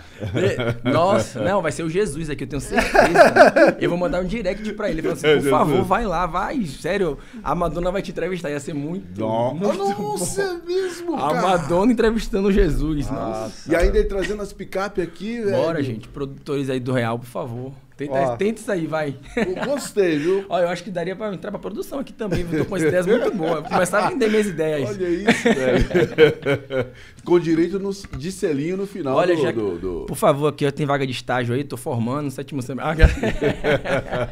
[0.83, 3.77] Nossa, não, vai ser o Jesus aqui, eu tenho certeza.
[3.79, 5.01] Eu vou mandar um direct pra ele.
[5.01, 5.49] Falando assim, por Jesus.
[5.49, 6.63] favor, vai lá, vai.
[6.67, 8.51] Sério, a Madonna vai te entrevistar.
[8.51, 9.25] Ia ser muito.
[9.25, 9.73] muito.
[9.75, 11.41] Nossa, é mesmo, A cara.
[11.41, 13.09] Madonna entrevistando Jesus.
[13.09, 13.71] Nossa.
[13.71, 15.57] E ainda ele trazendo as picape aqui, velho.
[15.57, 16.10] Bora, gente.
[16.11, 17.73] Produtores aí do Real, por favor.
[17.97, 18.35] Tenta, Ó.
[18.35, 19.15] tenta isso aí, vai.
[19.35, 20.45] Eu Gostei, viu?
[20.49, 22.43] Ó, eu acho que daria pra entrar pra produção aqui também.
[22.43, 22.63] viu?
[22.63, 23.61] Tô com ideias muito boas.
[23.61, 24.89] Vou começar a vender minhas ideias.
[24.89, 26.87] Olha isso, velho.
[27.23, 30.65] Com direito no- de selinho no final Olha, do, já- do- do- Por favor, aqui
[30.65, 33.03] ó, tem vaga de estágio aí, tô formando, sétimo semestre.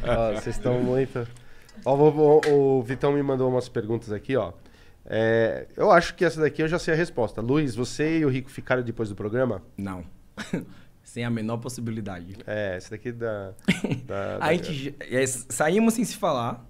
[0.03, 1.27] Ah, vocês estão muito.
[1.85, 2.41] Ó, vou- vou-
[2.79, 4.51] o Vitão me mandou umas perguntas aqui, ó.
[5.05, 7.39] É, eu acho que essa daqui eu já sei a resposta.
[7.41, 9.61] Luiz, você e o Rico ficaram depois do programa?
[9.77, 10.03] Não.
[11.09, 12.35] Sem a menor possibilidade.
[12.45, 13.55] É, essa daqui da.
[14.05, 16.63] da- A da- gente é, saímos sem se falar.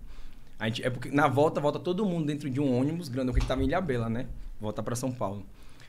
[0.58, 3.40] A gente, é porque na volta, volta todo mundo dentro de um ônibus grande, porque
[3.40, 4.28] a gente tava em Ilhabela, né?
[4.60, 5.46] Volta pra São Paulo.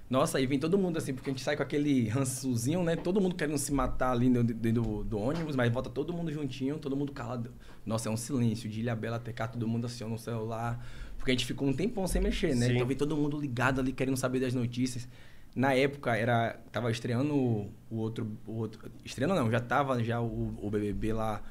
[0.08, 2.96] Nossa, aí vem todo mundo assim, porque a gente sai com aquele rançozinho, né?
[2.96, 6.32] Todo mundo querendo se matar ali dentro, dentro do, do ônibus, mas volta todo mundo
[6.32, 7.52] juntinho, todo mundo calado.
[7.86, 10.84] Nossa, é um silêncio de Ilhabela até cá, todo mundo assim no celular.
[11.16, 12.66] Porque a gente ficou um tempão sem mexer, né?
[12.66, 12.74] Sim.
[12.74, 15.08] Então vem todo mundo ligado ali, querendo saber das notícias.
[15.54, 18.90] Na época, era tava estreando o, outro, o outro...
[19.04, 21.42] Estreando não, já tava já o, o BBB lá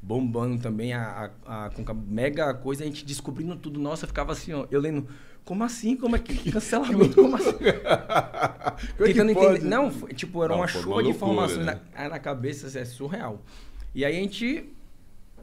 [0.00, 3.80] bombando também, a, a, a- com a mega coisa, a gente descobrindo tudo.
[3.80, 5.08] Nossa, eu ficava assim, ó, eu lendo...
[5.44, 5.96] Como assim?
[5.96, 7.14] Como é que cancelamento?
[7.16, 7.50] Como assim?
[9.00, 9.64] É Tentando entender.
[9.64, 11.80] Não, foi- tipo, era Não, uma chuva de informações né?
[11.96, 13.42] na, na cabeça, é surreal.
[13.94, 14.72] E aí a gente,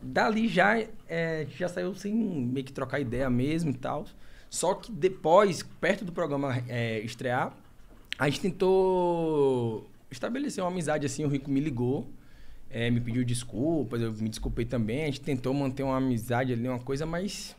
[0.02, 4.06] dali já, é, já saiu sem meio que trocar ideia mesmo e tal.
[4.50, 7.52] Só que depois, perto do programa é, estrear,
[8.18, 11.26] a gente tentou estabelecer uma amizade assim.
[11.26, 12.08] O Rico me ligou,
[12.70, 15.04] é, me pediu desculpas, eu me desculpei também.
[15.04, 17.56] A gente tentou manter uma amizade ali, uma coisa, mas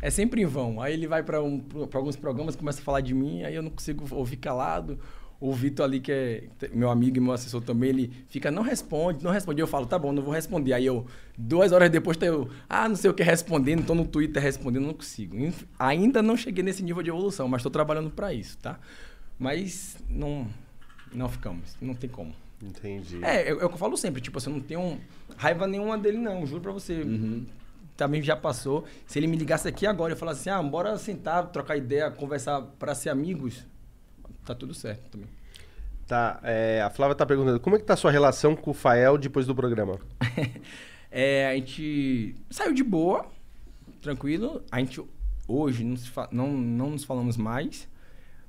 [0.00, 0.80] é sempre em vão.
[0.80, 1.62] Aí ele vai para um,
[1.92, 4.98] alguns programas, começa a falar de mim, aí eu não consigo ouvir calado.
[5.40, 6.44] O Vitor ali, que é
[6.74, 9.58] meu amigo e meu assessor também, ele fica, não responde, não responde.
[9.58, 10.74] Eu falo, tá bom, não vou responder.
[10.74, 11.06] Aí eu,
[11.36, 14.86] duas horas depois, tá eu, ah, não sei o que respondendo, tô no Twitter respondendo,
[14.86, 15.34] não consigo.
[15.78, 18.78] Ainda não cheguei nesse nível de evolução, mas tô trabalhando para isso, tá?
[19.40, 20.46] Mas não,
[21.12, 22.32] não ficamos, não tem como.
[22.62, 23.24] Entendi.
[23.24, 25.00] É, é, é o que eu falo sempre, tipo, assim, eu não tenho
[25.36, 27.02] raiva nenhuma dele, não, juro pra você.
[27.96, 28.84] Também já passou.
[29.06, 32.60] Se ele me ligasse aqui agora e falasse assim, ah, bora sentar, trocar ideia, conversar
[32.78, 33.66] pra ser amigos,
[34.44, 35.28] tá tudo certo também.
[36.06, 38.74] Tá, é, a Flávia tá perguntando, como é que tá a sua relação com o
[38.74, 39.98] Fael depois do programa?
[41.12, 43.26] É, a gente saiu de boa,
[44.00, 44.62] tranquilo.
[44.70, 45.02] A gente
[45.48, 47.88] hoje não, se fa- não, não nos falamos mais,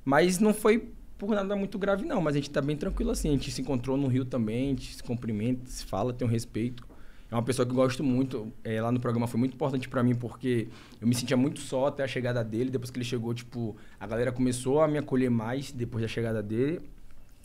[0.03, 2.21] mas não foi por nada muito grave, não.
[2.21, 3.29] Mas a gente tá bem tranquilo assim.
[3.29, 6.31] A gente se encontrou no Rio também, a gente se cumprimenta, se fala, tem um
[6.31, 6.83] respeito.
[7.29, 8.51] É uma pessoa que eu gosto muito.
[8.63, 10.67] É, lá no programa foi muito importante pra mim, porque
[10.99, 12.69] eu me sentia muito só até a chegada dele.
[12.69, 16.41] Depois que ele chegou, tipo, a galera começou a me acolher mais depois da chegada
[16.43, 16.81] dele.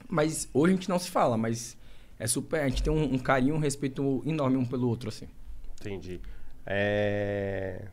[0.08, 1.76] Mas hoje a gente não se fala, mas
[2.18, 2.62] é super.
[2.62, 5.28] A gente tem um, um carinho, um respeito enorme um pelo outro, assim.
[5.80, 6.20] Entendi.
[6.64, 7.88] É...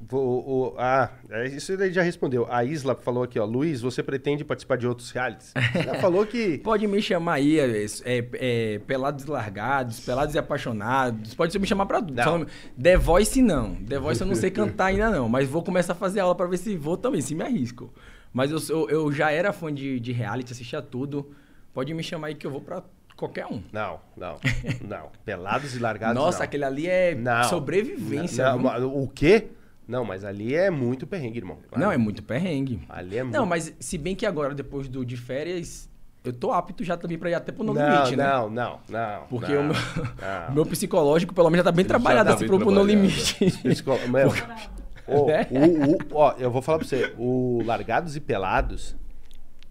[0.00, 2.46] Vou, o- ah, é, isso ele já respondeu.
[2.48, 3.44] A Isla falou aqui, ó.
[3.44, 5.52] Luiz, você pretende participar de outros realities?
[5.84, 6.58] Já falou que...
[6.58, 11.34] Pode me chamar aí, é, é, é, Pelados e Largados, Pelados e Apaixonados.
[11.34, 12.14] Pode me chamar pra tudo.
[12.14, 12.46] Não.
[12.80, 13.74] The Voice não.
[13.74, 15.28] The Voice eu não sei cantar ainda não.
[15.28, 17.92] Mas vou começar a fazer aula pra ver se vou também, se me arrisco.
[18.32, 21.32] Mas eu, sou- eu já era fã de, de reality, assistia tudo.
[21.74, 22.84] Pode me chamar aí que eu vou pra
[23.16, 23.60] qualquer um.
[23.72, 24.36] Não, não,
[24.86, 25.10] não.
[25.24, 26.44] Pelados e largados, Nossa, não.
[26.44, 27.42] aquele ali é Não.
[27.44, 28.54] sobrevivência.
[28.54, 29.48] Não, o quê?
[29.88, 31.56] Não, mas ali é muito perrengue, irmão.
[31.74, 32.80] Não, é muito perrengue.
[32.90, 33.34] Ali é muito...
[33.34, 35.88] Não, mas se bem que agora, depois do de férias,
[36.22, 38.24] eu tô apto já também pra ir até pro No não, Limite, né?
[38.26, 39.22] não, não, não.
[39.30, 40.54] Porque não, o meu, não.
[40.56, 42.84] meu psicológico, pelo menos, já tá bem Já trabalhado tá assim pro, No.
[42.84, 43.34] Limite.
[43.62, 45.08] Psicó- É.
[45.10, 48.94] o- o- ó, eu vou falar pra você, o Largados e Pelados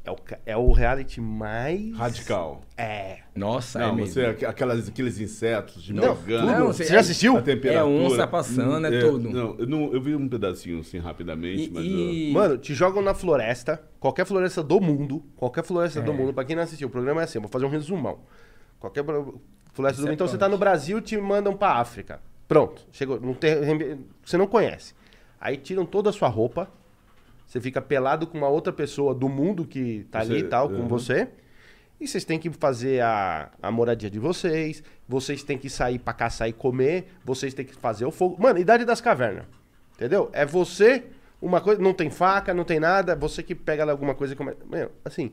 [0.07, 0.15] é o,
[0.45, 1.95] é o reality mais...
[1.97, 2.61] Radical.
[2.77, 3.17] É.
[3.35, 4.13] Nossa, é Não, mesmo.
[4.13, 7.37] você, aqu- aquelas, aqueles insetos de Não, Não, Você você- já assistiu?
[7.37, 7.81] a temperatura.
[7.81, 9.29] É onça passando, é tudo.
[9.29, 11.83] Não, eu, não, eu vi um pedacinho assim rapidamente, E- mas.
[11.85, 16.15] e- Mano, te jogam na floresta, qualquer floresta do mundo, qualquer floresta do É.
[16.15, 18.19] mundo, pra quem não assistiu, o programa é assim, eu vou fazer um resumão.
[18.79, 19.27] Qualquer floresta
[19.97, 22.21] Isso do mundo, é então você tá no Brasil, te mandam pra África.
[22.47, 23.55] Pronto, chegou, não tem,
[24.23, 24.93] você não conhece.
[25.39, 26.69] Aí tiram toda a sua roupa,
[27.47, 30.67] você fica pelado com uma outra pessoa do mundo que tá ali e Você- tal,
[30.69, 30.87] com uhum.
[30.87, 31.29] você.
[31.99, 36.13] E vocês têm que fazer a, a moradia de vocês, vocês têm que sair pra
[36.13, 38.35] caçar e comer, vocês têm que fazer o fogo.
[38.39, 39.45] Mano, idade das cavernas.
[39.95, 40.29] Entendeu?
[40.31, 41.05] É você,
[41.41, 44.35] uma coisa, não tem faca, não tem nada, você que pega lá alguma coisa e
[44.35, 44.59] começa.
[44.69, 45.31] Meu, assim.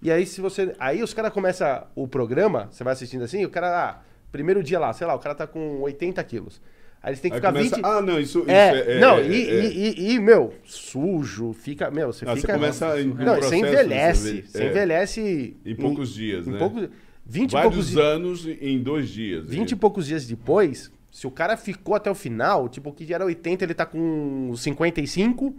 [0.00, 0.76] E aí, se você.
[0.78, 4.78] Aí os caras começam o programa, você vai assistindo assim, o cara, ah, primeiro dia
[4.78, 6.60] lá, sei lá, o cara tá com 80 quilos.
[7.06, 7.84] Aí eles têm que Aí ficar começa- 20.
[7.84, 9.64] Ah, não, isso, isso é, é, não, é, e, é, é.
[9.64, 11.88] E, e- e, meu, sujo, fica.
[11.88, 12.54] Meu, você Ah, você fica.
[12.54, 14.42] começa em- Não, você envelhece.
[14.42, 14.70] você Você é.
[14.70, 15.56] envelhece.
[15.64, 16.58] Em poucos dias, em né?
[16.58, 16.88] poucos,
[17.24, 18.04] 20 e poucos Vários dias.
[18.04, 19.48] anos em dois dias.
[19.48, 23.14] 20 e poucos dias depois, se o cara ficou até o final, tipo, o que
[23.14, 25.54] era 80, ele tá com 55,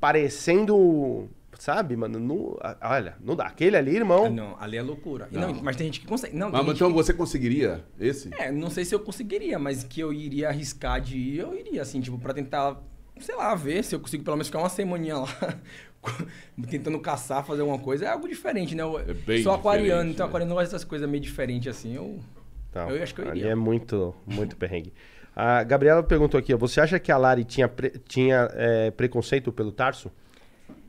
[0.00, 1.28] parecendo.
[1.60, 2.18] Sabe, mano?
[2.18, 3.44] Não, a- olha, não dá.
[3.44, 4.24] Aquele ali, irmão.
[4.24, 5.28] Ah, Não, ali é loucura.
[5.30, 5.52] Não.
[5.52, 6.34] não, mas tem gente que consegue.
[6.34, 8.30] Não, tem Mas então que- você conseguiria esse?
[8.38, 11.82] É, não sei se eu conseguiria, mas que eu iria arriscar de ir, eu iria,
[11.82, 12.80] assim, tipo, pra tentar,
[13.20, 15.28] sei lá, ver se eu consigo pelo menos ficar uma semaninha lá,
[16.70, 18.06] tentando caçar, fazer alguma coisa.
[18.06, 18.82] É algo diferente, né?
[18.82, 20.30] Eu É bem sou aquariano, então né?
[20.30, 21.94] aquariano não gosta dessas coisas meio diferentes, assim.
[21.94, 22.18] Eu,
[22.72, 23.52] Tá, eu acho que eu ali iria.
[23.52, 24.92] é muito, muito perrengue.
[25.34, 29.50] A Gabriela perguntou aqui, ó, você acha que a Lari tinha, pre- tinha é, preconceito
[29.52, 30.10] pelo Tarso?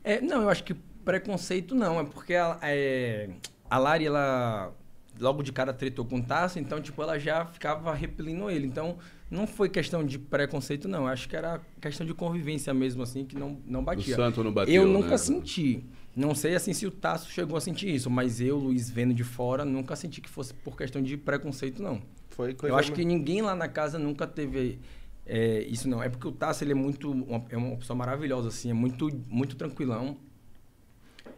[0.04, 0.74] É, não, eu acho que
[1.04, 3.30] preconceito não, é porque a, é,
[3.68, 4.72] a Lari, ela
[5.20, 8.66] logo de cara tretou com o Tasso, então, tipo, ela já ficava repelindo ele.
[8.66, 8.96] Então,
[9.30, 11.02] não foi questão de preconceito, não.
[11.02, 14.14] Eu acho que era questão de convivência mesmo, assim, que não, não batia.
[14.14, 15.18] O santo não bateu, Eu nunca né?
[15.18, 15.84] senti.
[16.14, 19.24] Não sei, assim, se o Tasso chegou a sentir isso, mas eu, Luiz, vendo de
[19.24, 22.02] fora, nunca senti que fosse por questão de preconceito, não.
[22.30, 24.78] Foi coisa Eu acho que ninguém lá na casa nunca teve
[25.26, 26.02] é, isso não.
[26.02, 29.08] É porque o Tasso ele é muito uma, é uma pessoa maravilhosa assim, é muito
[29.28, 30.16] muito tranquilão.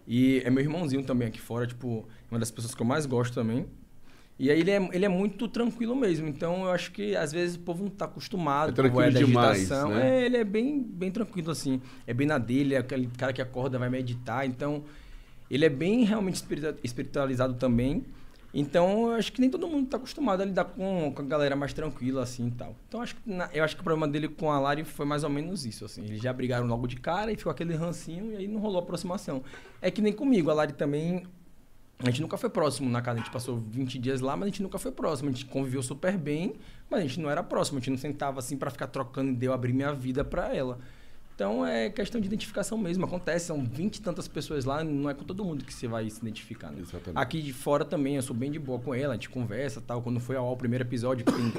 [0.06, 3.34] E é meu irmãozinho também aqui fora, tipo, uma das pessoas que eu mais gosto
[3.34, 3.66] também.
[4.38, 6.26] E aí ele é, ele é muito tranquilo mesmo.
[6.28, 9.18] Então eu acho que às vezes o povo não tá acostumado É tranquilo com da
[9.20, 9.90] demais, agitação.
[9.90, 10.22] né?
[10.22, 11.80] É, ele é bem, bem tranquilo assim.
[12.06, 14.44] É bem na dele, é aquele cara que acorda, vai meditar.
[14.46, 14.84] Então
[15.50, 16.42] ele é bem realmente
[16.82, 18.04] espiritualizado também.
[18.56, 21.56] Então, eu acho que nem todo mundo está acostumado a lidar com, com a galera
[21.56, 22.76] mais tranquila, assim, e tal.
[22.88, 25.24] Então, acho que na- eu acho que o problema dele com a Lari foi mais
[25.24, 26.04] ou menos isso, assim.
[26.04, 29.42] Eles já brigaram logo de cara e ficou aquele rancinho e aí não rolou aproximação.
[29.82, 31.24] É que nem comigo, a Lari também...
[31.98, 34.50] A gente nunca foi próximo na casa, a gente passou 20 dias lá, mas a
[34.50, 35.30] gente nunca foi próximo.
[35.30, 36.54] A gente conviveu super bem,
[36.90, 37.78] mas a gente não era próximo.
[37.78, 40.78] A gente não sentava assim para ficar trocando e deu abrir minha vida para ela.
[41.34, 43.04] Então é questão de identificação mesmo.
[43.04, 46.08] Acontece, são 20 e tantas pessoas lá, não é com todo mundo que você vai
[46.08, 46.70] se identificar.
[46.70, 46.80] Né?
[46.80, 47.16] Exatamente.
[47.16, 50.00] Aqui de fora também, eu sou bem de boa com ela, a gente conversa tal.
[50.00, 51.52] Quando foi ao, primeiro episódio, tem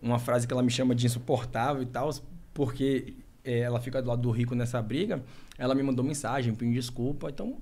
[0.00, 2.10] uma frase que ela me chama de insuportável e tal,
[2.54, 5.22] porque eh, ela fica do lado do rico nessa briga,
[5.58, 7.28] ela me mandou mensagem, me pediu desculpa.
[7.28, 7.58] Então,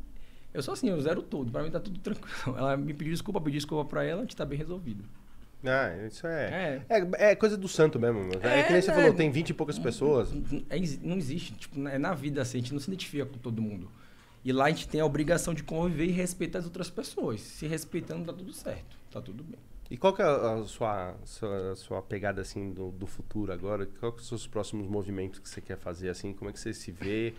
[0.52, 1.50] eu sou assim, eu zero tudo.
[1.50, 2.30] Pra mim tá tudo tranquilo.
[2.56, 5.02] Ela me pediu desculpa, pedi desculpa pra ela, a gente tá bem resolvido.
[5.64, 6.82] Ah, isso é.
[6.88, 6.96] É.
[7.00, 8.30] É, é coisa do santo mesmo.
[8.42, 8.96] É, É, que nem você né?
[8.96, 10.30] falou, tem 20 e poucas pessoas.
[10.68, 13.60] É não existe, tipo, é na vida assim, a gente não se identifica com todo
[13.60, 13.90] mundo.
[14.44, 17.40] E lá a gente tem a obrigação de conviver e respeitar as outras pessoas.
[17.40, 19.58] Se respeitando, tá tudo certo, tá tudo bem.
[19.90, 23.86] E qual que é a sua, sua, sua pegada assim do, do futuro agora?
[24.00, 26.32] Qual que são os próximos movimentos que você quer fazer assim?
[26.32, 27.34] Como é que você se vê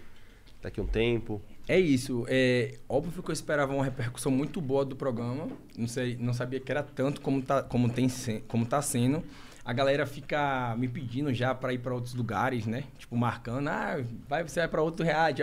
[0.61, 1.41] daqui a um tempo?
[1.67, 2.25] É isso.
[2.27, 5.47] É óbvio que eu esperava uma repercussão muito boa do programa.
[5.77, 8.07] Não sei, não sabia que era tanto como tá, como tem,
[8.47, 9.23] como tá sendo.
[9.63, 12.83] A galera fica me pedindo já para ir para outros lugares, né?
[12.99, 15.41] Tipo marcando, ah, vai, você vai para outro reality,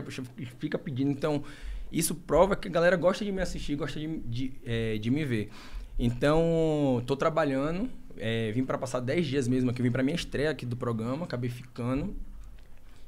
[0.61, 1.11] fica pedindo.
[1.11, 1.43] Então
[1.90, 5.24] isso prova que a galera gosta de me assistir, gosta de, de, é, de me
[5.24, 5.51] ver.
[5.99, 7.90] Então tô trabalhando.
[8.16, 11.24] é, vim para passar 10 dias mesmo aqui, vim para minha estreia aqui do programa,
[11.24, 12.15] acabei ficando.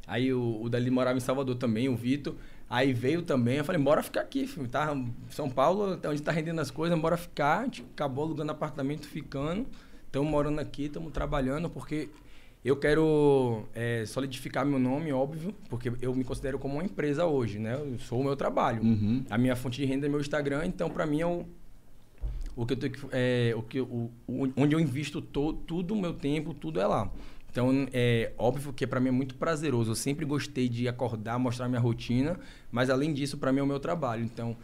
[0.07, 2.35] Aí o, o Dali morava em Salvador também, o Vitor.
[2.69, 4.67] Aí veio também, eu falei, bora ficar aqui, filho.
[4.69, 4.97] Tá,
[5.31, 7.61] São Paulo, onde tá rendendo as coisas, bora ficar.
[7.61, 9.67] A gente acabou alugando apartamento, ficando.
[10.07, 12.09] Estamos morando aqui, estamos trabalhando, porque
[12.65, 17.59] eu quero é, solidificar meu nome, óbvio, porque eu me considero como uma empresa hoje,
[17.59, 17.75] né?
[17.75, 18.83] Eu sou o meu trabalho.
[18.83, 19.25] Uhum.
[19.29, 21.45] A minha fonte de renda é meu Instagram, então para mim é o,
[22.57, 25.95] o que eu tenho que, é, o que o, o- onde eu invisto to, tudo
[25.95, 27.11] o meu tempo, tudo é lá.
[27.55, 29.93] Então é óbvio que para mim é muito prazeroso.
[29.93, 32.37] Eu sempre gostei de acordar, mostrar minha rotina,
[32.73, 34.25] mas além disso para mim é o meu trabalho.
[34.25, 34.57] Então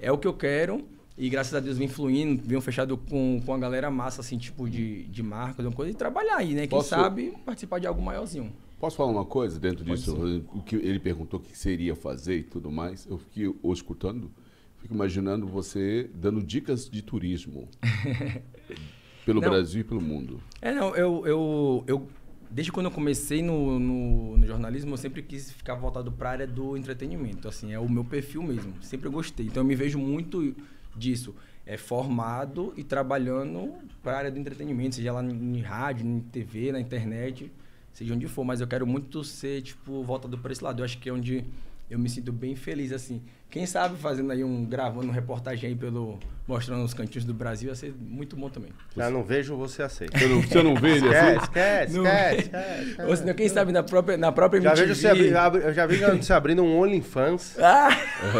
[0.00, 0.82] é o que eu quero
[1.18, 4.66] e graças a Deus vem fluindo, venho fechado com, com a galera massa assim, tipo
[4.66, 6.60] de, de marcas, uma coisa e trabalhar aí, né?
[6.62, 8.50] Quem Posso- sabe participar de algo maiorzinho.
[8.80, 10.46] Posso falar uma coisa dentro Pode disso?
[10.54, 13.06] O que ele perguntou o que seria fazer e tudo mais.
[13.10, 14.30] Eu fiquei o escutando,
[14.78, 17.68] fico imaginando você dando dicas de turismo
[19.26, 19.50] pelo Não.
[19.50, 20.40] Brasil e pelo mundo.
[20.62, 22.08] É, não, eu, eu, eu
[22.52, 26.32] desde quando eu comecei no, no, no jornalismo, eu sempre quis ficar voltado para a
[26.32, 27.48] área do entretenimento.
[27.48, 28.74] Assim, é o meu perfil mesmo.
[28.82, 29.46] Sempre gostei.
[29.46, 30.54] Então eu me vejo muito
[30.94, 31.34] disso.
[31.64, 33.72] É formado e trabalhando
[34.02, 37.50] para a área do entretenimento, seja lá em rádio, em TV, na internet,
[37.92, 38.44] seja onde for.
[38.44, 40.80] Mas eu quero muito ser, tipo, voltado para esse lado.
[40.80, 41.44] Eu acho que é onde
[41.92, 43.22] eu me sinto bem feliz, assim.
[43.50, 47.68] Quem sabe fazendo aí um, gravando uma reportagem aí pelo, mostrando os cantinhos do Brasil,
[47.68, 48.70] ia ser muito bom também.
[48.96, 50.18] Já não vejo, você aceita.
[50.18, 51.36] Você não, você não vê ele Esquece, assim?
[51.44, 52.04] esquece, Não.
[52.06, 52.40] esquece,
[52.88, 53.02] esquece.
[53.08, 54.86] Ou senão, quem sabe na própria, na própria Já MTV.
[54.86, 57.58] vejo você abrir, abri- eu já vi você abrindo um OnlyFans.
[57.58, 57.90] Ah!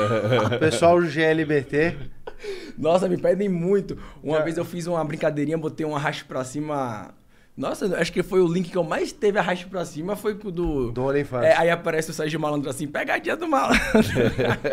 [0.59, 1.95] Pessoal do GLBT.
[2.79, 3.99] Nossa, me pedem muito.
[4.23, 7.15] Uma Já- vez eu fiz uma brincadeirinha, botei um arraste pra cima.
[7.55, 10.49] Nossa, acho que foi o link que eu mais teve arraste pra cima, foi com
[10.49, 10.91] o do.
[10.91, 11.45] Do OnlyFans.
[11.45, 13.83] É, aí aparece o Sérgio Malandro assim, pegadinha do malandro.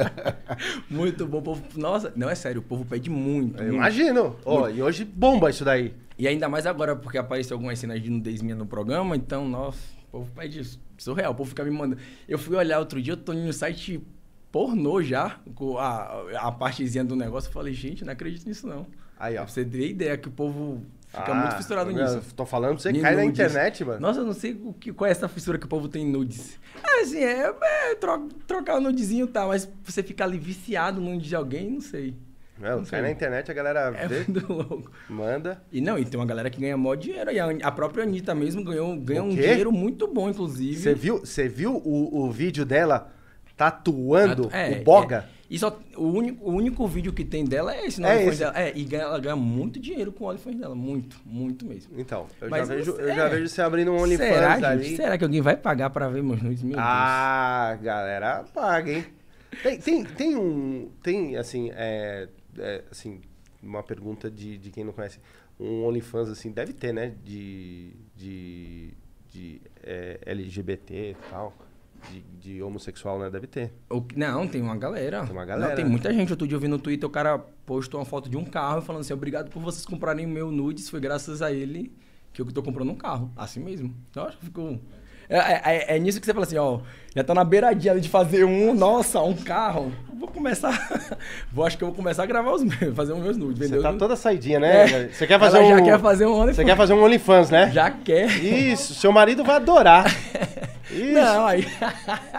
[0.90, 1.64] muito bom, o povo.
[1.76, 3.58] Nossa, não é sério, o povo pede muito.
[3.58, 3.76] Eu muito.
[3.76, 4.38] imagino.
[4.46, 5.94] Ó, e hoje bomba isso daí.
[6.18, 9.80] E ainda mais agora, porque apareceu algumas cenas de nudez minha no programa, então, nossa,
[10.08, 10.80] o povo pede isso.
[10.98, 12.02] Surreal, o povo fica me mandando.
[12.28, 14.02] Eu fui olhar outro dia, eu tô no site
[14.52, 18.86] pornô já, com a, a partezinha do negócio, eu falei, gente, não acredito nisso não.
[19.18, 19.44] Aí, ó.
[19.44, 22.34] Pra você ter ideia que o povo fica Ah, muito fissurado meu, nisso.
[22.36, 23.40] Tô falando, você cai na nudes.
[23.40, 23.99] internet, mano.
[23.99, 26.11] Nossa, eu não sei o que, qual é essa fissura que o povo tem em
[26.11, 26.57] nudes.
[26.84, 27.53] É assim, é,
[27.91, 31.69] é tro- trocar o nudezinho tá, mas você ficar ali viciado no nude de alguém,
[31.72, 32.15] não sei.
[32.57, 33.02] Meu, não cai sei.
[33.02, 34.91] na internet, a galera É vê, muito louco.
[35.10, 35.61] manda.
[35.72, 37.31] E não, e tem uma galera que ganha mó dinheiro.
[37.31, 40.76] E a, a própria Anitta mesmo ganhou, ganhou um dinheiro muito bom, inclusive.
[40.76, 43.14] Você viu, você viu o, o vídeo dela
[43.56, 45.26] tatuando É, o boga?
[45.36, 45.39] é.
[45.50, 48.38] E só, o, único, o único vídeo que tem dela é esse, no É esse.
[48.40, 48.54] dela.
[48.56, 50.76] É, e ganha- ela ganha muito dinheiro com o OnlyFans dela.
[50.76, 52.00] Muito, muito mesmo.
[52.00, 53.30] Então, eu, Mas já vejo, você- eu já é.
[53.30, 54.84] vejo você abrindo um OnlyFans Será, ali.
[54.84, 54.96] gente?
[54.98, 56.62] Será que alguém vai pagar pra ver meus nudes?
[56.62, 59.06] Meu Ah, galera, paga, hein?
[59.64, 60.92] Tem, tem, tem um.
[61.02, 63.20] Tem, assim, é, é, assim,
[63.64, 65.20] uma pergunta de, de quem não conhece.
[65.60, 67.14] Um OnlyFans, assim, deve ter, né?
[67.26, 67.92] De.
[68.16, 68.94] de,
[69.32, 71.56] de é, LGBT e tal.
[72.12, 73.30] De, de homossexual, né?
[73.30, 73.74] Deve ter.
[73.90, 75.24] O não, tem uma galera.
[75.24, 75.70] Tem uma galera.
[75.70, 76.32] Não, tem muita gente.
[76.32, 79.02] Outro dia eu vi no Twitter, o cara postou uma foto de um carro falando
[79.02, 80.90] assim, obrigado por vocês comprarem o meu nudes.
[80.90, 81.92] Foi graças a ele
[82.32, 83.32] que eu tô comprando um carro.
[83.36, 83.94] Assim mesmo.
[84.10, 84.80] Então, acho que ficou...
[85.30, 86.80] É, é- é- é nisso que você fala assim, ó,
[87.16, 89.92] já tá na beiradinha ali de fazer um, nossa, um carro.
[90.20, 90.72] Vou começar,
[91.54, 93.70] vou, acho que eu vou começar a gravar os meus, fazer os meus nudes.
[93.70, 94.00] Você tá nudes.
[94.00, 94.84] toda saidinha, né?
[94.84, 95.08] É.
[95.10, 95.70] Você quer fazer Ela um.
[95.78, 96.56] já quer fazer um OnlyFans.
[96.58, 97.72] Você quer fazer um OnlyFans, né?
[97.72, 98.28] Já quer.
[98.44, 100.06] Isso, seu marido vai adorar.
[100.92, 101.14] Isso.
[101.14, 101.62] Não, aí...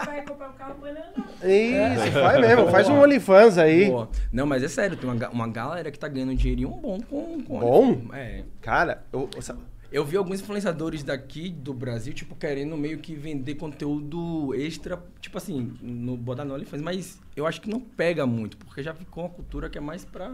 [0.05, 1.21] Vai comprar um carro com ele não.
[1.49, 3.85] Isso, faz mesmo, faz um OnlyFans aí.
[3.85, 4.09] Boa.
[4.31, 7.41] Não, mas é sério, tem uma, uma galera que tá ganhando um dinheirinho bom com...
[7.41, 8.01] com Bom?
[8.13, 8.41] É.
[8.61, 9.55] Cara, eu, sa-
[9.91, 15.37] Eu vi alguns influenciadores daqui do Brasil, tipo, querendo meio que vender conteúdo extra, tipo
[15.37, 19.25] assim, no, botar no OnlyFans, mas eu acho que não pega muito, porque já ficou
[19.25, 20.33] uma cultura que é mais pra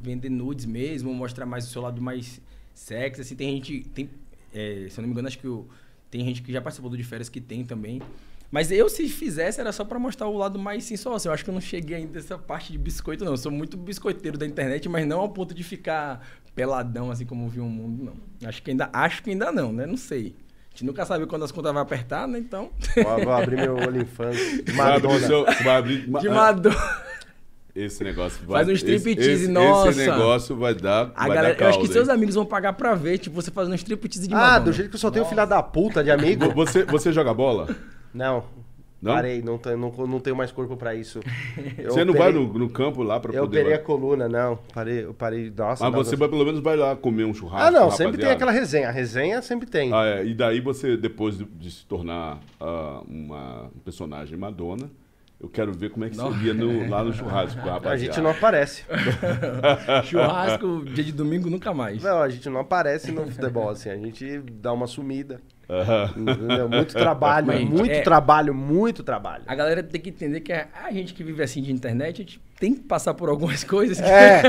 [0.00, 2.40] vender nudes mesmo, mostrar mais o seu lado mais
[2.72, 4.08] sexy, assim, tem gente, tem,
[4.52, 5.66] é, se eu não me engano, acho que o-
[6.08, 8.00] tem gente que já participou do de férias que tem também,
[8.50, 11.16] mas eu, se fizesse, era só pra mostrar o lado mais sensual.
[11.16, 13.32] assim, Eu acho que eu não cheguei ainda nessa parte de biscoito, não.
[13.32, 17.48] Eu sou muito biscoiteiro da internet, mas não ao ponto de ficar peladão, assim como
[17.48, 18.48] viu o mundo, não.
[18.48, 19.86] Acho que ainda, acho que ainda não, né?
[19.86, 20.34] Não sei.
[20.68, 22.38] A gente nunca sabe quando as contas vão apertar, né?
[22.38, 22.70] Então.
[22.96, 25.20] vou, vou abrir meu OnlyFans de Madonna.
[25.26, 27.04] seu- vai abrir- De ah, Madonna.
[27.74, 28.58] Esse negócio vai...
[28.58, 29.90] Faz um esse- striptease, esse, nossa.
[29.90, 32.72] Esse negócio vai dar A vai galera, dar eu acho que seus amigos vão pagar
[32.74, 34.60] pra ver, tipo, você fazendo um striptease de Ah, Madonna.
[34.66, 36.52] do jeito que eu só tenho filha da puta de amigo.
[36.54, 37.68] Você, você joga bola?
[38.12, 38.44] Não.
[39.04, 39.12] Não?
[39.14, 41.20] Parei, não, tenho- não, não tenho mais corpo pra isso.
[41.76, 43.58] Eu você não operei- vai no, no campo lá pra Eu poder...
[43.60, 44.58] operei a coluna, não.
[44.72, 45.52] Parei, eu parei.
[45.54, 48.16] Nossa, Mas não, você vai, pelo menos vai lá comer um churrasco Ah, não, sempre
[48.18, 48.88] tem aquela resenha.
[48.88, 49.92] A resenha sempre tem.
[49.92, 50.24] Ah, é.
[50.24, 54.90] E daí você, depois de, de se tornar ah, uma um personagem Madonna,
[55.40, 56.32] eu quero ver como é que Não.
[56.32, 57.90] seria no- lá no churrasco rapaziada.
[57.90, 58.84] a gente não aparece.
[60.04, 62.02] Churrasco, dia de domingo, nunca mais.
[62.02, 63.90] Não, a gente não aparece no futebol, assim.
[63.90, 65.40] A gente dá uma sumida.
[66.16, 66.68] Entendeu?
[66.68, 69.44] Muito trabalho, Mas, muito é- trabalho, muito trabalho.
[69.46, 72.24] A galera tem que entender que a a gente que vive assim de internet, a
[72.24, 74.42] gente tem que passar por algumas coisas que, É.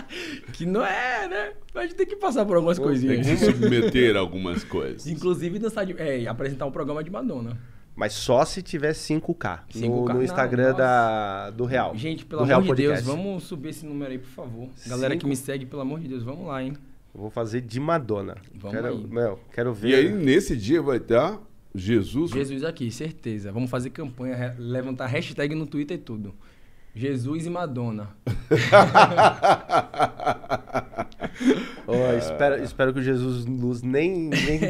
[0.52, 1.52] que não é, né?
[1.74, 3.26] A gente tem que passar por algumas Tem que coisinhas.
[3.38, 5.06] se submeter a algumas coisas.
[5.06, 7.56] Inclusive dançar de, é, apresentar um programa de Madonna.
[7.96, 10.78] Mas só se tiver 5K, no, 5K, no não, Instagram nossa.
[10.78, 11.94] da, do Real.
[11.94, 13.04] Gente, pelo do amor Real de Podcast.
[13.04, 14.68] Deus, vamos subir esse número aí, por favor.
[14.86, 15.20] Galera Cinco.
[15.22, 16.72] que me segue, pelo amor de Deus, vamos lá, hein?
[17.14, 18.36] Vou fazer de Madonna.
[18.54, 19.06] Vamos quero, aí.
[19.06, 19.88] Meu, quero ver.
[19.88, 21.40] E aí, nesse dia, vai estar
[21.74, 22.32] Jesus.
[22.32, 23.52] Jesus aqui, certeza.
[23.52, 26.34] Vamos fazer campanha, levantar hashtag no Twitter e tudo.
[26.94, 28.08] Jesus e Madonna.
[31.86, 34.60] Ó, espero, espero que o Jesus Luz nem, nem,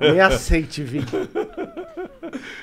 [0.00, 1.04] nem aceite vir.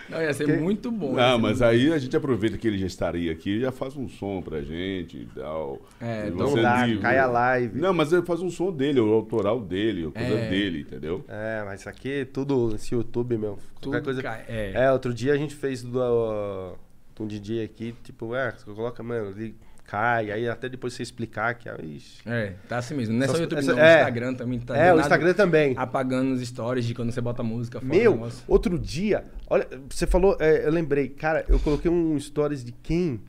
[0.09, 1.13] Não, ia ser Que- muito bom.
[1.13, 4.07] Não, mas aí a gente aproveita que ele já estaria aqui e já faz um
[4.07, 5.79] som pra gente e tal.
[6.01, 7.01] É, E então dá, livre.
[7.01, 7.79] cai a live.
[7.79, 10.49] Não, mas ele faz um som dele, o autoral dele, a coisa É.
[10.49, 11.23] dele, entendeu?
[11.27, 13.59] É, mas isso aqui, tudo, esse YouTube, meu.
[13.81, 14.23] Qualquer Tudo coisa.
[14.23, 14.71] cai- é.
[14.85, 16.75] É, outro dia a gente fez do, uh,
[17.23, 19.55] um DJ aqui, tipo, é, você coloca, mano, li-
[19.85, 21.67] cai, aí até depois você explicar que.
[21.67, 22.19] ah, ixi.
[22.25, 23.15] É, tá assim mesmo.
[23.15, 23.79] Não é só o YouTube, essa- não.
[23.79, 23.97] O é.
[23.97, 24.77] Instagram também tá.
[24.77, 25.73] É, o Instagram também.
[25.77, 27.91] Apagando os stories de quando você bota música fora.
[27.93, 28.43] Meu, negócio.
[28.47, 33.19] outro dia, olha, você falou, é, eu lembrei, cara, eu coloquei um stories de quem?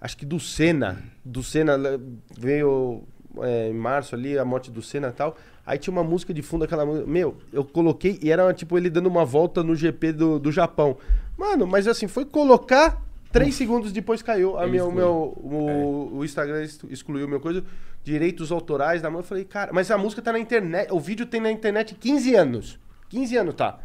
[0.00, 0.98] Acho que do Senna.
[1.24, 2.00] Do Senna le-
[2.38, 3.02] veio
[3.42, 5.36] é, em março ali, a morte do Senna e tal.
[5.64, 7.06] Aí tinha uma música de fundo, aquela música.
[7.06, 10.96] Meu, eu coloquei e era tipo ele dando uma volta no GP do, do Japão.
[11.38, 13.00] Mano, mas assim, foi colocar.
[13.32, 14.58] Três segundos depois caiu.
[14.58, 15.06] A Ele minha, o, excluiu.
[15.06, 17.64] meu, o, o Instagram ex- excluiu meu coisa.
[18.02, 19.20] Direitos autorais da mão.
[19.20, 20.92] Eu falei, cara, mas a música tá na internet.
[20.92, 22.78] O vídeo tem na internet 15 anos.
[23.08, 23.78] 15 anos, tá.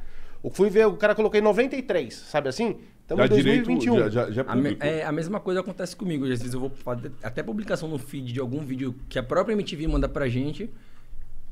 [0.44, 2.78] Eu fui ver, o cara coloquei 93, sabe assim?
[3.02, 3.98] Estamos em direito, 2021.
[4.00, 6.24] já, já, já A, me- é, a mesma coisa acontece comigo.
[6.24, 9.54] Às vezes eu vou fazer até publicação no feed de algum vídeo que a própria
[9.54, 10.72] MTV manda pra gente.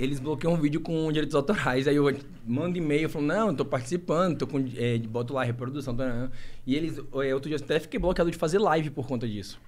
[0.04, 1.88] Eles bloqueiam um vídeo com direitos autorais.
[1.88, 2.06] Aí eu
[2.46, 4.60] mando e-mail falando, não, eu tô participando, tô com.
[4.76, 5.96] É, boto lá reprodução.
[5.96, 6.30] Tá,
[6.68, 6.98] e eles.
[6.98, 9.60] é, outro dia eu até fiquei bloqueado de fazer live por conta disso.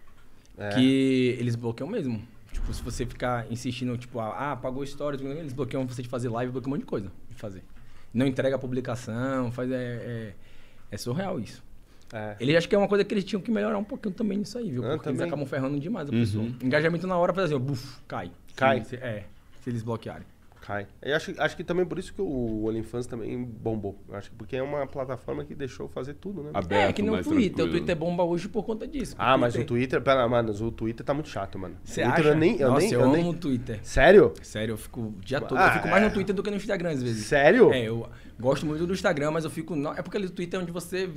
[0.57, 0.69] É.
[0.69, 2.21] Que eles bloqueiam mesmo.
[2.51, 6.51] Tipo, se você ficar insistindo, tipo, ah, apagou stories, eles bloqueiam você de fazer live,
[6.53, 7.63] bloqueiam um monte de coisa de fazer.
[8.13, 9.69] Não entrega a publicação, faz.
[9.71, 10.33] É, é,
[10.91, 11.63] é surreal isso.
[12.13, 12.35] É.
[12.39, 14.57] Eles acham que é uma coisa que eles tinham que melhorar um pouquinho também nisso
[14.57, 14.85] aí, viu?
[14.85, 16.19] Ah, Porque eles acabam ferrando demais a Uhum.
[16.19, 16.45] pessoa.
[16.63, 18.31] Engajamento na hora faz assim, ó, buf, cai.
[18.55, 18.83] Cai.
[18.85, 19.25] Se- é,
[19.65, 20.27] se eles bloquearem.
[20.61, 20.87] Cai.
[21.01, 23.99] Eu acho, acho que também por isso que o OnlyFans também bombou.
[24.09, 26.51] Eu acho que porque é uma plataforma que deixou fazer tudo, né?
[26.53, 27.49] Aberto, é, que nem o mais Twitter.
[27.55, 27.67] tranquilo.
[27.67, 29.15] O Twitter bomba hoje por conta disso.
[29.17, 31.75] Ah, mas o Twitter, pera, mano, o Twitter tá muito chato, mano.
[31.83, 32.29] Você Twitter acha?
[32.29, 33.79] eu nem, eu Nossa, nem, eu, eu amo nem- o Twitter.
[33.83, 34.33] Sério?
[34.41, 35.57] Sério, eu fico o dia todo.
[35.57, 36.07] Ah, eu fico mais é.
[36.07, 37.25] no Twitter do que no Instagram, às vezes.
[37.27, 37.71] Sério?
[37.71, 38.07] É, eu
[38.39, 39.75] gosto muito do Instagram, mas eu fico.
[39.95, 41.09] É porque ali o Twitter é onde você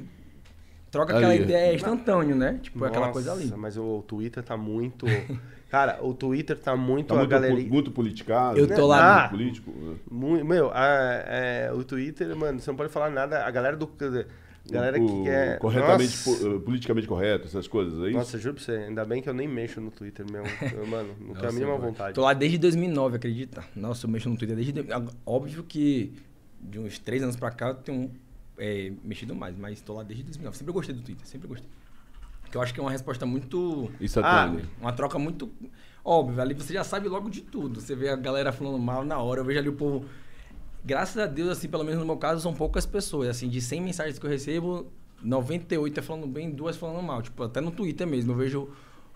[0.90, 1.24] troca Ali.
[1.24, 2.58] aquela ideia instantâneo, né?
[2.62, 3.50] Tipo, aquela Nossa, coisa ali.
[3.56, 5.06] Mas o Twitter tá muito.
[5.68, 7.64] Cara, o Twitter tá muito Tá a muito, galeria.
[7.66, 8.58] po- muito politicado.
[8.58, 9.70] Eu tô lá- Ah, Político.
[9.70, 9.96] né?
[10.10, 13.44] Mu- Meu, a- é, o Twitter, mano, você não pode falar nada.
[13.44, 13.88] A galera do.
[14.70, 15.58] Galera O- que quer.
[15.58, 18.12] Corretamente, po- eh, politicamente correto, essas coisas aí.
[18.12, 20.46] Nossa, juro pra você, ainda bem que eu nem mexo no Twitter mesmo.
[20.76, 22.14] Eu, mano, não tenho a mínima eu- vontade.
[22.14, 23.64] Tô lá desde 2009, acredita?
[23.74, 24.74] Nossa, eu mexo no Twitter desde...
[25.24, 26.12] Óbvio que
[26.60, 28.10] de uns três anos pra cá eu tenho
[28.58, 30.56] é, mexido mais, mas tô lá desde 2009.
[30.58, 31.68] Sempre gostei do Twitter, sempre gostei.
[32.48, 33.90] Porque eu acho que é uma resposta muito...
[34.00, 34.64] Instantâneo.
[34.80, 35.52] Uma troca muito...
[36.02, 37.78] Óbvio, ali você já sabe logo de tudo.
[37.78, 40.06] Você vê a galera falando mal na hora, eu vejo ali o povo...
[40.82, 43.28] Graças a Deus, assim, pelo menos no meu caso, são poucas pessoas.
[43.28, 44.86] Assim, de 100 mensagens que eu recebo,
[45.22, 47.20] 98 é falando bem, duas falando mal.
[47.20, 48.70] Tipo, até no Twitter mesmo, eu vejo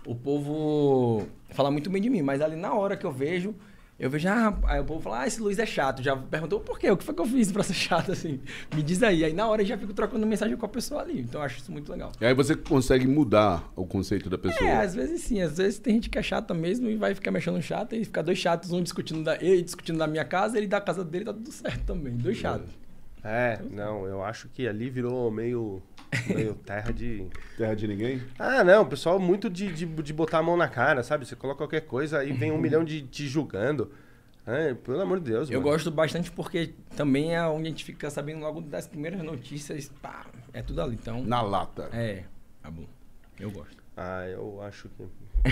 [0.04, 2.20] o povo falar muito bem de mim.
[2.20, 3.54] Mas ali na hora que eu vejo,
[4.02, 6.02] eu vejo, ah, aí o povo fala, ah, esse Luiz é chato.
[6.02, 6.90] Já perguntou por quê?
[6.90, 8.40] O que foi que eu fiz pra ser chato, assim?
[8.74, 9.24] Me diz aí.
[9.24, 11.20] Aí na hora eu já fico trocando mensagem com a pessoa ali.
[11.20, 12.10] Então eu acho isso muito legal.
[12.20, 14.68] E aí você consegue mudar o conceito da pessoa.
[14.68, 15.40] É, às vezes sim.
[15.40, 18.22] Às vezes tem gente que é chata mesmo e vai ficar mexendo chato e ficar
[18.22, 21.32] dois chatos, um discutindo da, ele discutindo da minha casa, ele da casa dele, tá
[21.32, 22.16] tudo certo também.
[22.16, 22.66] Dois chatos.
[22.68, 22.81] É,
[23.70, 25.80] não, eu acho que ali virou meio.
[26.26, 27.26] meio terra de.
[27.56, 28.20] Terra de ninguém?
[28.38, 31.24] Ah, não, o pessoal muito de, de, de botar a mão na cara, sabe?
[31.26, 33.92] Você coloca qualquer coisa aí vem um milhão de te julgando.
[34.44, 35.70] É, pelo amor de Deus, Eu mano.
[35.70, 40.26] gosto bastante porque também é onde a gente fica sabendo logo das primeiras notícias, pá,
[40.52, 40.94] é tudo ali.
[41.00, 41.88] Então, Na lata.
[41.92, 42.24] é,
[42.60, 42.84] tá bom.
[43.38, 43.76] Eu gosto.
[43.96, 45.04] Ah, eu acho que.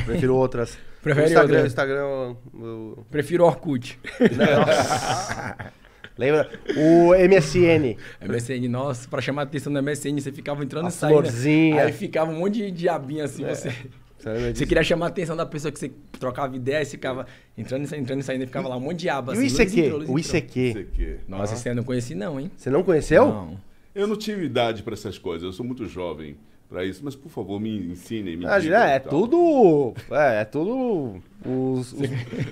[0.05, 0.77] Prefiro outras.
[1.03, 3.97] Prefere o Instagram, Instagram eu- eu- Prefiro Orkut.
[4.37, 5.73] Nossa.
[6.21, 6.51] Lembra?
[6.77, 7.97] O MSN.
[8.21, 11.15] MSN, nossa, pra chamar a atenção no MSN, você ficava entrando A e saindo.
[11.15, 11.85] florzinha.
[11.85, 13.71] Aí ficava um monte de diabinho assim, você...
[13.71, 13.91] Você
[14.55, 17.27] Você queria chamar a atenção da pessoa que você trocava ideia, você ficava
[17.57, 19.33] entrando e saindo, entrando e saindo, e ficava lá um monte de aba.
[19.33, 19.81] E o assim, Luiz ICQ?
[19.81, 20.19] entrou, O.
[20.19, 21.21] ICQ.
[21.27, 22.51] Nossa, esse eu não conheci não, hein?
[22.55, 23.27] Você não conheceu?
[23.27, 23.59] Não.
[23.95, 26.37] Eu não tive idade pra essas coisas, eu sou muito jovem
[26.71, 29.93] pra isso, mas por favor, me ensinem, me Ah, é, e é tudo.
[30.11, 31.21] É, é tudo.
[31.45, 31.99] Os, os-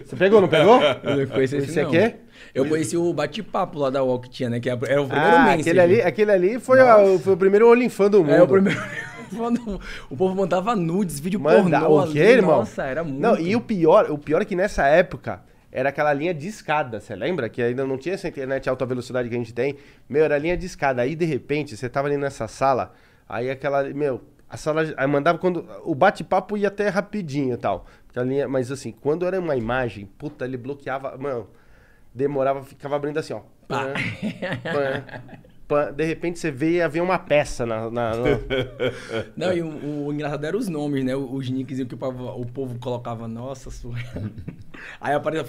[0.04, 0.80] Você pegou, não pegou?
[0.82, 1.90] Eu conheci O esse não.
[1.94, 2.16] ICQ?
[2.54, 4.58] Eu conheci o bate-papo lá da UOL que tinha, né?
[4.60, 5.60] Que era o primeiro Ah, mensagem.
[5.60, 8.32] aquele ali, aquele ali foi, a- foi o primeiro Olinfã do mundo.
[8.34, 8.78] É, o primeiro.
[10.08, 12.58] O povo mandava nudes, vídeo Manda, pornô o quê, ali, irmão?
[12.60, 13.20] Nossa, era muito.
[13.20, 16.98] Não, e o pior, o pior é que nessa época era aquela linha de escada,
[16.98, 17.46] você lembra?
[17.50, 19.76] Que ainda não tinha essa internet alta velocidade que a gente tem.
[20.08, 21.02] Meu, era linha de escada.
[21.02, 22.94] Aí, de repente, você tava ali nessa sala,
[23.28, 27.86] aí aquela, meu, a sala, aí mandava quando, o bate-papo ia até rapidinho e tal.
[28.16, 31.46] Linha, mas assim, quando era uma imagem, puta, ele bloqueava, mano,
[32.12, 33.42] demorava, ficava abrindo assim, ó.
[33.68, 33.84] Pá.
[34.64, 35.04] Pã,
[35.68, 35.92] pã.
[35.92, 37.90] De repente você vê e havia uma peça na...
[37.90, 38.24] na- na-
[39.36, 41.14] Não, e o, o engraçado era os nomes, né?
[41.14, 43.94] Os nicks que o povo, o povo colocava, nossa, sua.
[45.00, 45.46] Aí apareceu,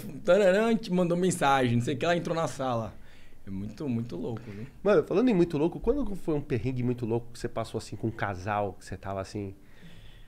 [0.80, 2.94] te mandou mensagem, não sei o que, ela entrou na sala.
[3.50, 4.68] É muito, muito louco, viu?
[4.84, 7.96] Mano, falando em muito louco, quando foi um perrengue muito louco que você passou assim
[7.96, 9.56] com um casal, que você tava assim,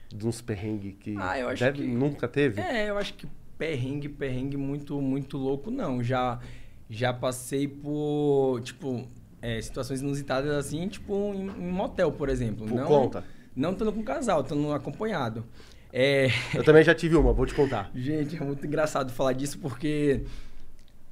[0.08, 2.60] de uns perrengues que Ah, eu acho deve- que- nunca teve?
[2.60, 6.02] É, eu acho que perrengue, perrengue muito, muito louco, não.
[6.02, 6.40] Já,
[6.90, 9.06] já passei por, tipo,
[9.40, 12.66] é, situações inusitadas assim, tipo, em, em motel, por exemplo.
[12.66, 13.24] Por não, conta.
[13.54, 15.44] Não estando com casal, estando acompanhado.
[15.92, 17.88] É, Eu também já tive uma, vou te contar.
[17.94, 20.24] gente, é muito engraçado falar disso porque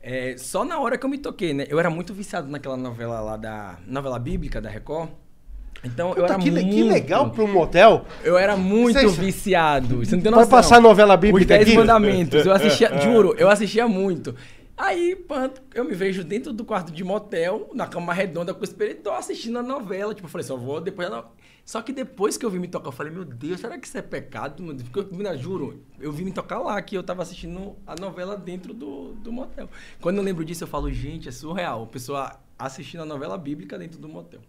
[0.03, 1.67] é, só na hora que eu me toquei, né?
[1.69, 5.11] Eu era muito viciado naquela novela lá da novela bíblica da Record.
[5.83, 8.05] Então eu Puta, era que, muito que legal pra um motel.
[8.23, 9.99] Eu era muito Vocês- viciado.
[10.05, 10.51] Você não tem Vai noção.
[10.59, 11.77] passar novela Os bíblica 10 aqui?
[11.77, 12.45] mandamentos.
[12.45, 14.35] Eu assistia, juro, eu assistia muito.
[14.77, 18.65] Aí, pronto, eu me vejo dentro do quarto de motel, na cama redonda com o
[18.65, 20.15] espelho, assistindo a novela.
[20.15, 21.25] Tipo, eu falei, só vou depois da no-
[21.71, 23.97] Só que depois que eu vim me tocar, eu falei, meu Deus, será que isso
[23.97, 24.61] é pecado?
[24.61, 24.89] Meu Deus?
[24.89, 28.75] Porque eu, juro, eu vim me tocar lá, que eu tava assistindo a novela dentro
[28.75, 29.69] do, do motel.
[30.01, 31.85] Quando eu lembro disso, eu falo, gente, é surreal.
[31.85, 34.41] A pessoa assistindo a novela bíblica dentro do motel.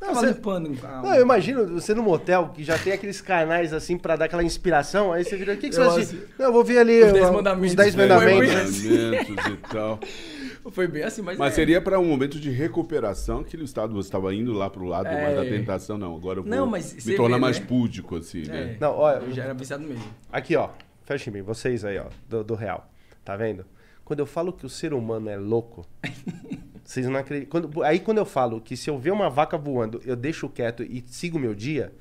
[0.00, 0.70] Não, você- limpando
[1.02, 4.44] Não, eu imagino você no motel que já tem aqueles canais assim pra dar aquela
[4.44, 5.12] inspiração.
[5.12, 6.28] Aí você vira, o que, que você Eu vai assistir?
[6.38, 7.70] Não, eu vou ver ali Os Dez ó, Mandamentos.
[7.70, 8.84] os 10 mandamentos.
[8.84, 9.98] Mandamentos e tal.
[10.70, 11.56] Foi bem assim, mas, Mas é.
[11.56, 15.06] seria para um momento de recuperação que o Estado você estava indo lá pro lado
[15.08, 15.22] É.
[15.22, 15.98] mais da tentação.
[15.98, 17.66] Não, agora eu vou Não, mas me tornar vê, mais né?
[17.66, 18.46] púdico, assim, É.
[18.48, 18.76] né?
[18.80, 20.04] Não, olha, Eu já era viciado mesmo.
[20.30, 20.70] aqui ó,
[21.04, 22.88] fecha em mim, vocês aí ó, do, do real.
[23.24, 23.64] Tá vendo?
[24.04, 25.86] Quando eu falo que o ser humano é louco,
[26.84, 27.50] vocês não acreditam.
[27.50, 30.82] Quando- aí quando eu falo que se eu ver uma vaca voando, eu deixo quieto
[30.82, 31.92] e sigo meu dia,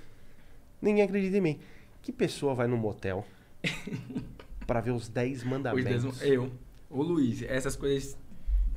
[0.82, 1.60] ninguém acredita em mim.
[2.02, 3.26] Que pessoa vai no motel
[4.68, 6.18] pra ver os 10 Os mandamentos?
[6.20, 6.52] dez- eu,
[6.90, 8.18] o Luiz, essas coisas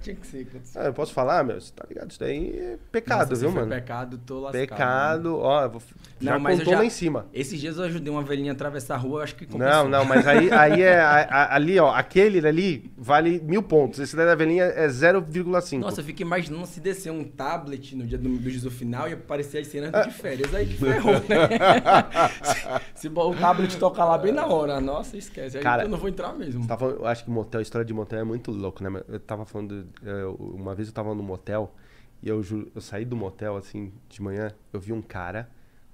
[0.05, 0.47] tinha que ser.
[0.77, 1.59] Ah, eu posso falar, meu?
[1.61, 2.11] Você tá ligado?
[2.11, 3.69] Isso daí é pecado, Nossa, viu, mano?
[3.69, 4.61] pecado, tô lascado.
[4.61, 5.83] Pecado, ó, eu vou-
[6.21, 7.27] já Não, mas eu contou já- lá em cima.
[7.33, 9.89] Esses dias eu ajudei uma velhinha a atravessar a rua, eu acho que Não, compensou.
[9.89, 11.01] não, mas aí, aí é.
[11.01, 13.99] a- a- ali, ó, aquele ali vale mil pontos.
[13.99, 15.81] Esse daí da velhinha é 0,5.
[15.81, 19.15] Nossa, eu fico imaginando se descer um tablet no dia do, do juízo final e
[19.15, 20.55] aparecer as cenas de férias.
[20.55, 21.49] Aí que ferrou, né?
[22.95, 25.57] se, se o tablet tocar lá bem na hora, nossa, esquece.
[25.59, 26.65] Aí Cara, eu não vou entrar mesmo.
[26.65, 29.03] Falando- eu acho que motel, história de motel é muito louco, né?
[29.09, 29.87] Eu tava falando.
[30.05, 31.75] É, Uma vez eu tava no motel
[32.23, 32.43] e eu
[32.75, 35.49] eu saí do motel assim de manhã, eu vi um cara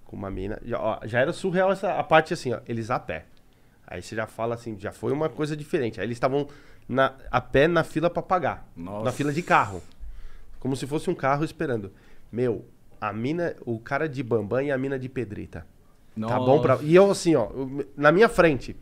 [0.04, 0.60] com uma mina.
[0.64, 3.26] Já, ó, já era surreal essa a parte assim, ó, eles a pé.
[3.86, 6.00] Aí você já fala assim, já foi uma coisa diferente.
[6.00, 6.46] Aí eles estavam
[7.30, 8.68] a pé na fila pra pagar.
[8.76, 9.04] Nossa.
[9.04, 9.82] Na fila de carro.
[10.60, 11.92] Como se fosse um carro esperando.
[12.30, 12.64] Meu,
[13.00, 15.66] a mina, o cara de bambam e a mina de pedrita.
[16.28, 16.78] Tá bom pra.
[16.82, 17.48] E eu assim, ó,
[17.96, 18.76] na minha frente.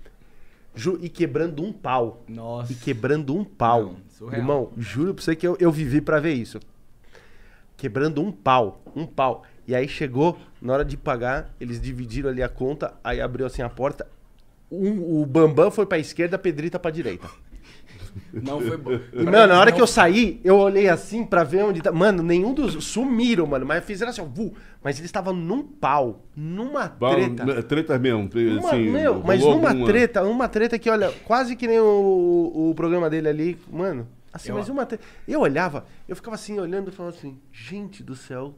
[0.75, 2.25] Ju- e quebrando um pau.
[2.29, 2.73] Nossa.
[2.73, 3.83] E quebrando um pau.
[3.85, 4.41] Não, surreal.
[4.41, 6.59] Irmão, juro pra você que eu, eu vivi pra ver isso.
[7.77, 8.83] Quebrando um pau.
[8.95, 9.45] Um pau.
[9.67, 13.63] E aí chegou, na hora de pagar, eles dividiram ali a conta, aí abriu assim
[13.63, 14.07] a porta.
[14.71, 17.29] Um- o Bambam foi pra esquerda, a Pedrita pra direita.
[18.33, 18.93] Não foi bom.
[19.13, 21.91] E, mano, na hora que eu saí, eu olhei assim pra ver onde tá.
[21.93, 22.85] Mano, nenhum dos.
[22.85, 23.65] Sumiram, mano.
[23.67, 24.25] Mas fizeram assim, ó.
[24.25, 24.53] vu.
[24.83, 26.25] Mas eles estavam num pau.
[26.37, 27.45] Numa Bom, treta.
[27.45, 28.29] né, Treta mesmo.
[28.61, 32.71] Uma, assim, meu, mas numa alguma- treta, uma treta que, olha, quase que nem o,
[32.71, 34.07] o programa dele ali, mano.
[34.33, 35.03] Assim, Eu- mas uma treta.
[35.27, 38.55] Eu olhava, eu ficava assim, olhando e falando assim, gente do céu,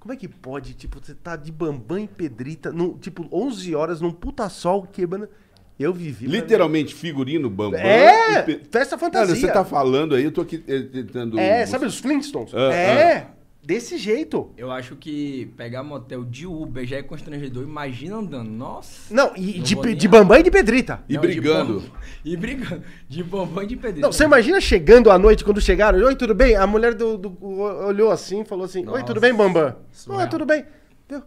[0.00, 4.00] como é que pode, tipo, você tá de bambam e pedrita, num, tipo, 11 horas
[4.00, 5.28] num puta sol quebrando.
[5.78, 6.26] Eu vivi.
[6.26, 7.80] Literalmente figurino, bambam.
[7.80, 9.34] É, pe- festa Cara, fantasia.
[9.34, 11.38] você tá falando aí, eu tô aqui eh, tentando...
[11.38, 12.54] É, sabe os Flintstones?
[12.54, 13.26] Ah, é,
[13.60, 14.52] desse jeito.
[14.56, 17.64] Eu acho que pegar motel de Uber já é constrangedor.
[17.64, 18.48] Imagina andando.
[18.50, 19.12] Nossa.
[19.12, 21.02] Não, e Não de, pe- de bambam e de pedrita.
[21.08, 21.80] E Não, de brigando.
[21.80, 21.86] bom-
[22.24, 22.82] E brigando.
[23.08, 24.02] De bombom e de pedreiro.
[24.02, 26.54] Não, você imagina chegando à noite, quando chegaram, oi, tudo bem?
[26.54, 29.74] A mulher do, do- olhou assim e falou assim, oi, Nossa, tudo bem, Bambam?
[30.08, 30.64] Oi, tudo bem.
[31.08, 31.20] Viu?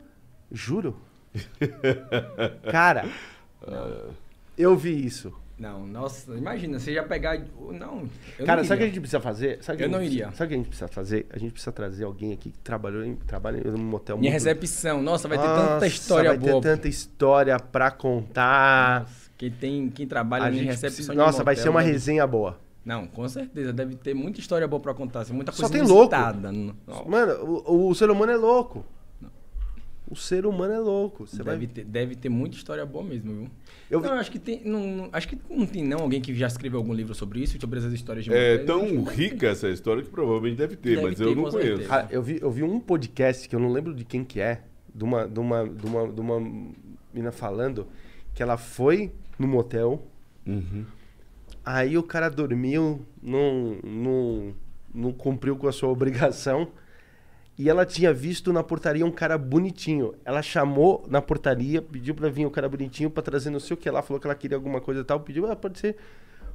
[0.53, 0.95] Juro.
[2.71, 3.05] Cara,
[4.57, 5.33] eu vi isso.
[5.59, 7.39] Não, nossa, imagina, você já pegar.
[7.71, 8.07] Não.
[8.45, 9.57] Cara, não sabe o que a gente precisa fazer?
[9.63, 10.31] Sabe que Eu não precisa- iria.
[10.33, 11.25] Sabe o que a gente precisa fazer?
[11.31, 14.43] A gente precisa trazer alguém aqui que trabalhou em, trabalha em um motel Minha muito...
[14.43, 16.61] recepção, nossa, vai ter Nossa, tanta história vai boa.
[16.61, 19.01] ter tanta história pra contar.
[19.01, 21.91] Nossa, Quem, tem, quem trabalha A em recepção precisa- Nossa, vai motel ser uma deve-
[21.91, 22.59] resenha boa.
[22.85, 23.73] Não, com certeza.
[23.73, 25.21] Deve ter muita história boa pra contar.
[25.21, 26.15] assim, Muita Só coisa tem louco.
[27.07, 28.85] Mano, o, o ser humano é louco.
[30.09, 31.27] O ser humano é louco.
[31.27, 31.67] Você deve, vai...
[31.67, 33.49] ter, deve ter muita história boa mesmo, viu?
[33.91, 34.61] Eu vi- Não, acho que tem.
[34.63, 37.57] Não, não- acho que não tem não alguém que já escreveu algum livro sobre isso,
[37.59, 41.17] sobre essas histórias de É tão rica essa história que provavelmente deve ter, Deve mas
[41.17, 41.87] ter, eu não conheço.
[41.87, 44.61] Cara, eu vi, eu vi um podcast que eu não lembro de quem que é,
[44.95, 46.39] de uma, de uma, de uma, de uma
[47.13, 47.85] menina falando
[48.33, 50.01] que ela foi no motel,
[50.45, 50.85] Uhum.
[51.65, 54.53] aí o cara dormiu, não, não,
[54.93, 56.69] não cumpriu com a sua obrigação,
[57.57, 60.13] e ela tinha visto na portaria um cara bonitinho.
[60.23, 63.77] Ela chamou na portaria, pediu pra vir o cara bonitinho pra trazer não sei o
[63.77, 65.95] que lá, falou que ela queria alguma coisa e tal, pediu, ah, pode ser.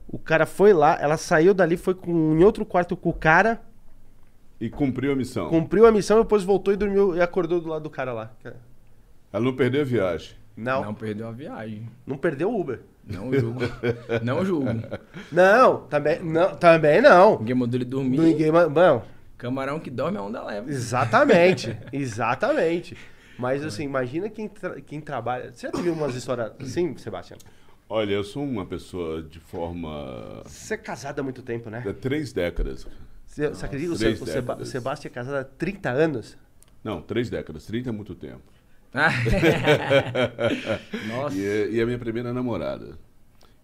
[0.09, 3.61] O cara foi lá, ela saiu dali, foi com, em outro quarto com o cara,
[4.61, 5.49] E cumpriu a missão.
[5.49, 8.31] Cumpriu a missão, depois voltou e dormiu e acordou do lado do cara lá.
[9.33, 10.37] Ela não perdeu a viagem.
[10.57, 11.89] Não, Não não, perdeu a viagem.
[12.21, 12.81] perdeu o Uber.
[13.07, 13.61] Não julgo.
[14.23, 14.67] não julgo.
[15.33, 16.55] Não, também não.
[16.55, 17.39] Também não.
[17.41, 18.19] Ninguém mandou ele dormir.
[18.21, 19.03] Ninguém, ma- não,
[19.43, 20.71] Camarão que dorme a onda leva.
[20.71, 22.97] exatamente, exatamente.
[23.37, 25.53] Mas assim, imagina quem, tra- quem trabalha.
[25.53, 27.37] Você já teve umas histórias assim, Sebastião?
[27.89, 30.43] Olha, eu sou uma pessoa de forma.
[30.47, 31.83] Você é casado há muito tempo, né?
[31.85, 32.87] há três décadas.
[33.27, 33.97] Você, você acredita?
[33.97, 36.39] Se- o Seba- o Sebastião é casado há 30 anos?
[36.85, 37.67] Não, três décadas.
[37.67, 38.43] 30 é muito tempo.
[41.09, 41.37] Nossa.
[41.37, 42.99] E é, e é a minha primeira namorada.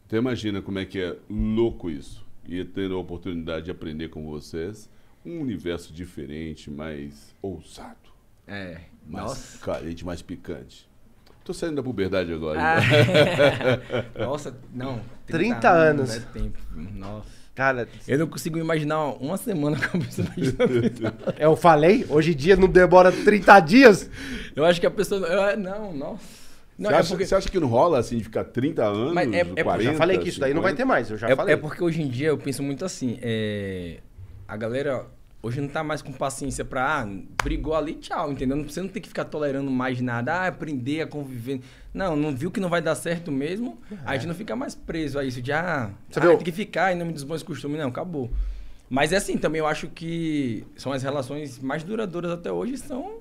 [0.06, 2.26] Então imagina como é que é louco isso.
[2.48, 4.88] E ter a oportunidade de aprender com vocês
[5.24, 7.96] um universo diferente, mais ousado,
[8.46, 8.78] É.
[9.06, 9.58] mais Nossa.
[9.64, 10.88] carente, mais picante.
[11.44, 12.60] Tô saindo da puberdade agora.
[12.60, 12.80] Ah.
[12.80, 14.04] né?
[14.26, 15.00] Nossa, não.
[15.26, 16.14] 30 anos.
[16.16, 16.58] É tempo.
[16.94, 17.26] Nossa.
[17.54, 21.34] Cara, Eu não consigo imaginar uma semana com a pessoa imaginando.
[21.38, 24.10] eu falei, hoje em dia não demora 30 dias.
[24.54, 25.26] Eu acho que a pessoa.
[25.26, 26.22] eu- não, nossa.
[26.78, 29.12] Não, você, é acha, porque, você acha que não rola assim de ficar 30 anos,
[29.12, 29.82] Mas é- é- 40?
[29.82, 30.86] Eu já falei que isso daí não vai ter 50?
[30.86, 31.54] mais, eu já é, falei.
[31.54, 33.18] é porque hoje em dia eu penso muito assim.
[33.20, 33.98] É,
[34.48, 35.06] a galera
[35.42, 37.02] hoje não tá mais com paciência pra.
[37.02, 37.08] Ah,
[37.42, 38.62] brigou ali, tchau, entendeu?
[38.64, 40.32] Você não tem que ficar tolerando mais nada.
[40.32, 41.60] Ah, aprender a conviver.
[41.92, 43.78] Não, não viu que não vai dar certo mesmo.
[44.04, 46.92] A gente não fica mais preso a isso de, ah, Você ah, tem que ficar
[46.92, 47.78] em nome dos bons costumes.
[47.78, 48.30] Não, acabou.
[48.88, 53.20] Mas é assim, também eu acho que são as relações mais duradouras até hoje, são,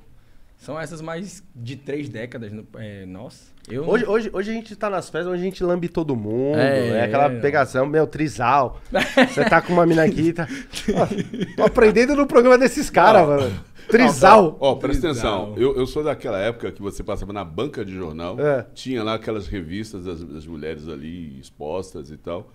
[0.57, 2.51] são essas mais de três décadas.
[2.77, 3.88] É, nossa, eu...
[3.88, 6.57] Hoje, hoje, hoje a gente tá nas festas onde a gente lambe todo mundo.
[6.57, 7.39] É, É, aquela é.
[7.39, 8.81] pegação, meu, trisal.
[9.29, 10.47] Você tá com uma mina aqui, tá.
[10.95, 13.59] Ó, tô aprendendo no programa desses caras, mano.
[13.89, 14.57] Trisal.
[14.59, 15.43] Ó, presta Trisal.
[15.43, 15.61] atenção.
[15.61, 18.65] Eu, eu sou daquela época que você passava na banca de jornal, É.
[18.73, 22.51] tinha lá aquelas revistas das, das mulheres ali expostas e tal.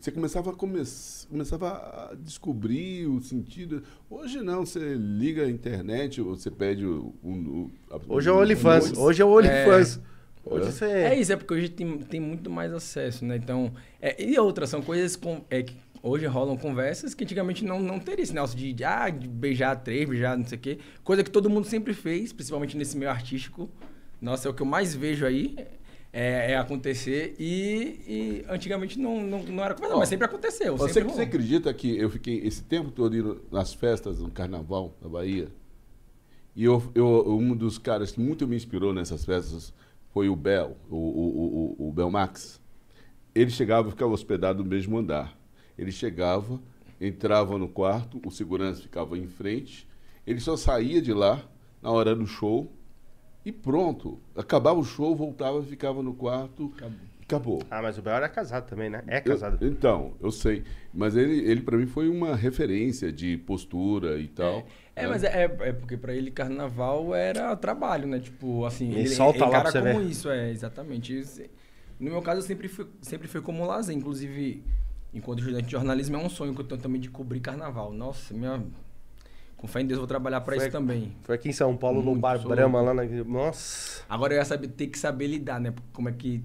[0.00, 0.82] Você começava a, come-
[1.30, 3.82] começava a descobrir o sentido.
[4.10, 7.14] Hoje não, você liga a internet, você pede o.
[7.22, 8.98] o- o- a- Hoje é o OnlyFans.
[8.98, 10.00] Hoje é o OnlyFans.
[10.44, 10.84] Hoje você.
[10.84, 13.36] É isso, é porque hoje tem, tem muito mais acesso, né?
[13.36, 13.72] Então,
[14.02, 17.98] é, e outras, são coisas com, é, que hoje rolam conversas que antigamente não, não
[17.98, 20.78] teria esse negócio de, de, ah, de beijar três, beijar não sei o quê.
[21.02, 23.70] Coisa que todo mundo sempre fez, principalmente nesse meio artístico.
[24.20, 25.56] Nossa, é o que eu mais vejo aí.
[26.16, 30.76] É, é acontecer e, e antigamente não, não, não era conversa, Ó, mas sempre aconteceu.
[30.76, 34.94] Você, sempre você acredita que eu fiquei esse tempo todo indo nas festas no carnaval
[35.02, 35.48] na Bahia?
[36.54, 39.72] E eu, eu- um dos caras que muito me inspirou nessas festas
[40.12, 42.60] foi o Bel, o, o, o, o Bel Max.
[43.34, 45.36] Ele chegava e ficava hospedado no mesmo andar.
[45.76, 46.60] Ele chegava,
[47.00, 49.88] entrava no quarto, o segurança ficava em frente,
[50.24, 51.42] ele só saía de lá
[51.82, 52.72] na hora do show
[53.44, 54.18] e pronto.
[54.36, 56.98] Acabava o show, voltava, ficava no quarto, Acabou.
[57.22, 57.62] acabou.
[57.70, 59.02] Ah, mas o Bel era casado também, né?
[59.06, 59.66] É Eu- casado.
[59.66, 60.62] então, eu sei.
[60.92, 64.64] Mas ele, ele para mim, foi uma referência de postura e tal.
[64.96, 65.08] É, né?
[65.08, 68.18] mas é, é porque pra ele carnaval era trabalho, né?
[68.20, 70.00] Tipo, assim, Ele ele, solta ele lá como ver.
[70.02, 71.18] isso, é, exatamente.
[71.18, 71.42] Isso-
[71.98, 73.96] No meu caso, eu sempre fui, sempre foi como lazer.
[73.96, 74.62] Inclusive,
[75.12, 77.92] enquanto estudante de jornalismo, é um sonho que eu tenho também de cobrir carnaval.
[77.92, 78.62] Nossa, minha...
[79.64, 81.10] Com fé em Deus, eu vou trabalhar pra Foi- isso também.
[81.22, 83.02] Foi aqui em São Paulo, no Muito, Bar sou Brahma, lá na.
[83.24, 84.02] Nossa.
[84.06, 85.72] Agora eu ia saber, ter que saber lidar, né?
[85.90, 86.44] Como é que...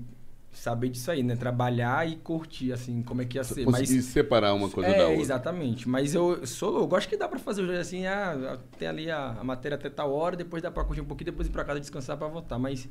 [0.54, 1.36] Saber disso aí, né?
[1.36, 3.66] Trabalhar e curtir, assim, como é que ia ser.
[3.66, 4.06] Conseguir Mas...
[4.06, 5.22] separar uma coisa da É, outra.
[5.22, 5.88] exatamente.
[5.90, 9.44] Mas eu sou, eu gosto que dá pra fazer assim, ah, tem ali a, a
[9.44, 12.16] matéria até tal hora, depois dá pra curtir um pouquinho, depois ir pra casa descansar
[12.18, 12.58] pra voltar.
[12.58, 12.88] Mas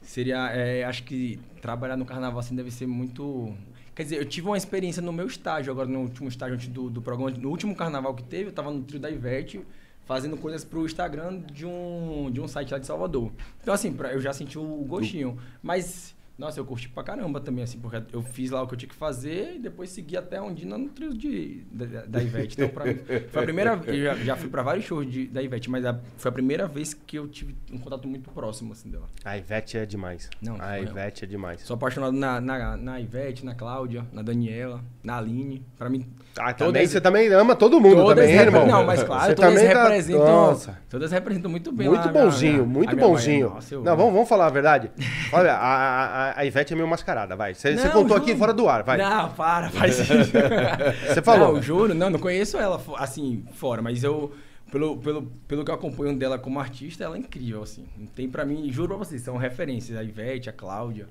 [0.00, 3.54] seria, é, acho que trabalhar no carnaval assim deve ser muito.
[4.00, 6.88] Quer dizer, eu tive uma experiência no meu estágio, agora no último estágio antes do,
[6.88, 9.60] do programa, no último carnaval que teve, eu tava no trio da Ivete,
[10.06, 13.30] fazendo coisas pro Instagram de um, de um site lá de Salvador.
[13.60, 15.36] Então, assim, pra- eu já senti o gostinho.
[15.62, 18.78] Mas, nossa, eu curti pra caramba também, assim, porque eu fiz lá o que eu
[18.78, 22.54] tinha que fazer e depois segui até onde no trio de, da, da Ivete.
[22.54, 22.98] Então, pra mim,
[23.30, 25.84] foi a primeira vez, eu já, já fui pra vários shows de, da Ivete, mas
[25.84, 29.06] a- foi a primeira vez que eu tive um contato muito próximo, assim, dela.
[29.24, 30.30] A Ivete é demais.
[30.40, 31.60] Não, a Ivete é demais.
[31.60, 35.62] Sou apaixonado na, na, na Ivete, na Cláudia, na Daniela, na Aline.
[35.78, 36.06] Pra mim,
[36.38, 38.64] Ah, Todas- também, você também ama todo mundo todas também, irmão.
[38.66, 40.24] Não, mas claro, Você todas também tá- representam.
[40.26, 40.78] Nossa.
[40.88, 43.46] Todas representam muito bem Muito lá bonzinho, minha- muito bonzinho.
[43.48, 43.54] Bahia.
[43.56, 44.90] Nossa, eu- Não, vamos, vamos falar a verdade.
[45.32, 47.52] Olha, a, a, a Ivete é meio mascarada, vai.
[47.54, 48.22] Você você Não, contou juro.
[48.22, 48.96] aqui fora do ar, vai.
[48.98, 50.12] Não, para, faz isso.
[51.08, 51.54] Você falou.
[51.54, 54.32] Não, juro, não, não conheço ela assim, fora, mas eu,
[54.70, 57.84] pelo, pelo, pelo que eu acompanho dela como artista, ela é incrível, assim.
[57.98, 59.98] Não tem pra mim, juro pra vocês, são referências.
[59.98, 61.06] A Ivete, a Cláudia,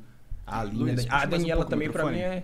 [0.48, 2.44] a Aline, a, um Daniela o também pra mim é.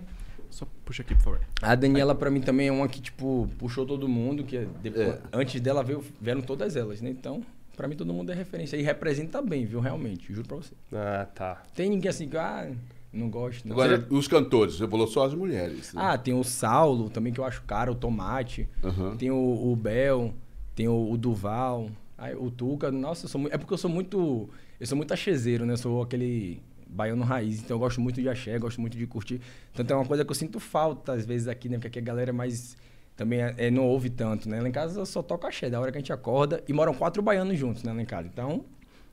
[0.50, 1.40] Só puxa aqui, por favor.
[1.62, 5.08] A Daniela pra mim também é uma que, tipo, puxou todo mundo, que é depois-
[5.08, 5.20] É.
[5.32, 7.10] antes dela veio, vieram todas elas, né?
[7.10, 7.42] Então,
[7.76, 8.76] pra mim todo mundo é referência.
[8.76, 9.80] E representa bem, viu?
[9.80, 10.74] Realmente, juro pra você.
[10.92, 11.62] Ah, tá.
[11.74, 12.70] Tem ninguém assim que, ah,
[13.12, 13.66] não gosto.
[13.66, 13.72] Não.
[13.74, 15.92] Agora, os cantores, você falou só as mulheres.
[15.94, 16.02] né?
[16.04, 18.68] Ah, tem o Saulo, também que eu acho caro, o Tomate.
[18.84, 19.16] Aham.
[19.16, 19.36] Tem o,
[19.72, 20.34] o Bel,
[20.74, 22.90] tem o, o Duval, aí o Tuca.
[22.90, 24.48] Nossa, eu sou muito, é porque eu sou muito.
[24.78, 25.72] Eu sou muito achezeiro, né?
[25.72, 26.60] Eu sou aquele
[26.96, 29.40] baiano raiz, então eu gosto muito de axé, gosto muito de curtir.
[29.74, 31.76] Tanto é uma coisa que eu sinto falta, às vezes, aqui, né?
[31.76, 32.76] Porque aqui a galera é mais.
[33.14, 34.60] Também é, é, não ouve tanto, né?
[34.60, 36.62] Lá em casa eu só toco axé, da hora que a gente acorda.
[36.66, 37.92] E moram quatro baianos juntos, né?
[37.92, 38.28] Lá em casa.
[38.30, 38.64] Então,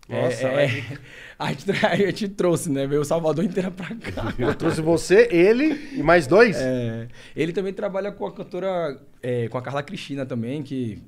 [0.09, 0.83] Nossa, é, é,
[1.39, 2.87] a, gente, a gente trouxe, né?
[2.87, 4.33] Veio o Salvador inteira pra cá.
[4.37, 6.57] Eu trouxe você, ele e mais dois?
[6.57, 11.01] É, ele também trabalha com a cantora, é, com a Carla Cristina também, que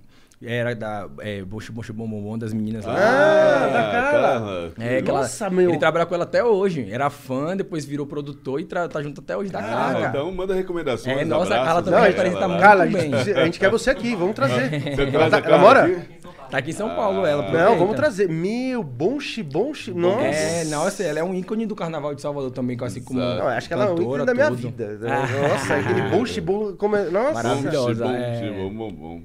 [0.43, 2.93] era da é, Bocho Bocho Bom Bom Bom das meninas lá.
[2.95, 4.71] Ah, da Carla.
[4.79, 5.69] É, que ela- Nossa, meu.
[5.69, 6.87] Ele trabalha com ela até hoje.
[6.91, 10.07] Era fã, depois virou produtor e tra- tá junto até hoje da Ah, Carla.
[10.09, 11.17] então manda recomendações.
[11.17, 12.47] É, nossa, a abraços, Carla também né, representa ela.
[12.47, 14.69] muito Carla, a gente, a gente quer você aqui, vamos trazer.
[14.81, 15.83] Você Ela, traz tá- a ela Carla mora?
[15.85, 16.15] aqui?
[16.49, 17.41] Tá aqui em São Paulo, ela.
[17.41, 17.75] Não, aproveita.
[17.75, 18.29] vamos trazer.
[18.29, 19.91] Meu, bonche, bonche.
[19.91, 20.25] Nossa.
[20.25, 23.19] É, nossa, ela é um ícone do Carnaval de Salvador também, assim como.
[23.19, 24.57] Não, acho que ela é um ícone da minha tudo.
[24.57, 24.99] vida.
[25.03, 25.49] Ah.
[25.49, 26.75] Nossa, aquele bonche bom.
[26.75, 27.09] Como é...
[27.09, 27.33] Nossa.
[27.33, 28.05] Maravilhosa.
[28.05, 28.51] Bom, é.
[28.51, 29.21] bom, bom, bom.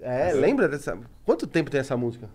[0.00, 0.98] É, lembra dessa.
[1.24, 2.28] Quanto tempo tem essa música?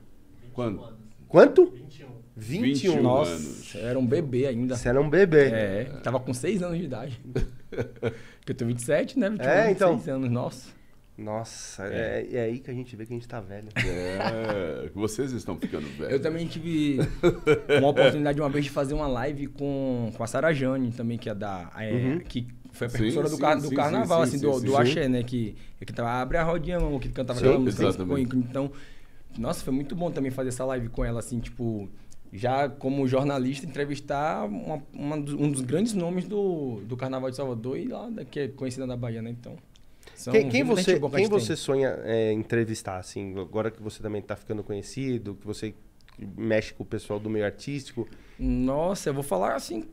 [0.53, 0.83] Quando?
[1.27, 1.71] Quanto?
[1.73, 2.07] 21.
[2.35, 2.61] 21.
[2.93, 3.01] 21.
[3.01, 3.75] Nossa, anos.
[3.75, 4.75] era um bebê ainda.
[4.75, 5.49] Você era um bebê.
[5.49, 7.19] É, tava com 6 anos de idade.
[7.69, 9.29] Porque eu tenho 27, né?
[9.29, 9.97] 21, É, então.
[9.97, 10.80] 6 anos, nossa.
[11.21, 12.27] Nossa, é.
[12.31, 13.67] é aí que a gente vê que a gente tá velho.
[13.77, 16.11] É, vocês estão ficando velhos.
[16.13, 16.97] Eu também tive
[17.79, 21.29] uma oportunidade uma vez de fazer uma live com, com a Sara Jane também, que
[21.29, 21.71] é da.
[21.77, 24.45] é, Que foi a Sim, precursora do, sim, car- do sim, carnaval, sim, assim, sim,
[24.45, 25.23] do, sim, do axé, né?
[25.23, 28.35] Que, que tava Abre a Rodinha, mano, que cantava Sim, aquela música.
[28.37, 28.71] Então,
[29.37, 31.89] nossa, foi muito bom também fazer essa live com ela, assim, tipo.
[32.33, 37.77] Já como jornalista, entrevistar uma- uma um dos grandes nomes do, do Carnaval de Salvador
[37.77, 39.29] e lá, da- que é conhecida na Bahia, né?
[39.31, 39.57] Então.
[40.21, 41.27] São Quem, quem você, que quem tem.
[41.27, 45.73] você sonha é, entrevistar, assim, agora que você também tá ficando conhecido, que você
[46.37, 48.07] mexe com o pessoal do meio artístico?
[48.39, 49.85] Nossa, eu vou falar assim.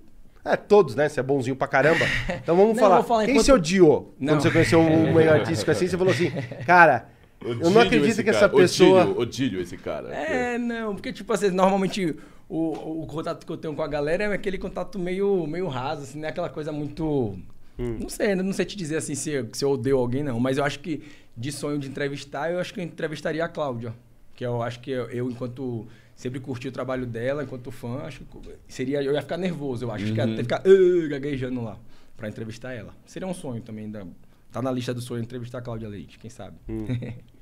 [0.45, 1.09] É, todos, né?
[1.09, 2.05] Você é bonzinho pra caramba.
[2.43, 3.03] Então vamos Não, falar.
[3.03, 4.35] falar Quem enquanto- você odiou Não.
[4.35, 5.87] quando você conheceu um meio artístico assim?
[5.89, 6.31] Você falou assim,
[6.67, 7.09] cara,
[7.43, 8.37] eu não Odílio acredito que cara.
[8.37, 9.03] essa pessoa.
[9.05, 10.15] Odílio, Odílio esse cara.
[10.15, 12.15] É, não, porque tipo assim, normalmente
[12.49, 16.03] o, o contato que eu tenho com a galera é aquele contato meio, meio raso,
[16.03, 17.39] assim, não é aquela coisa muito.
[18.01, 20.39] Não sei, ainda não sei te dizer assim se, eu- se eu odeio alguém, não.
[20.41, 21.03] Mas eu acho que
[21.37, 23.95] de sonho de entrevistar, eu acho que eu entrevistaria a Cláudia.
[24.35, 28.25] Que eu acho que eu, eu, enquanto sempre curti o trabalho dela, enquanto fã, acho
[28.25, 28.39] que
[28.69, 29.03] seria.
[29.03, 31.79] Eu ia ficar nervoso, eu acho que ia até ficar "Ah", gaguejando lá
[32.17, 32.95] pra entrevistar ela.
[33.07, 33.91] Seria um sonho também.
[33.91, 34.05] Da,
[34.51, 36.57] tá na lista do sonho entrevistar a Cláudia Leite, quem sabe?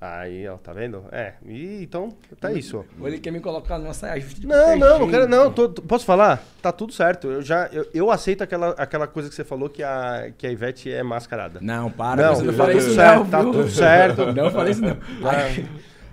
[0.00, 1.04] Aí, ó, tá vendo?
[1.10, 2.84] É, e, então, tá isso.
[3.00, 5.52] Ou ele quer me colocar numa saia justa de Não, não, não quero, não.
[5.52, 6.40] tô- tô- posso falar?
[6.62, 7.26] Tá tudo certo.
[7.26, 10.52] Eu já, eu, eu aceito aquela, aquela coisa que você falou que a, que a
[10.52, 11.58] Ivete é mascarada.
[11.60, 13.52] Não, para, Não, você não tá falei isso certo, não, tá viu?
[13.52, 14.26] tudo certo.
[14.32, 14.96] Não falei isso não.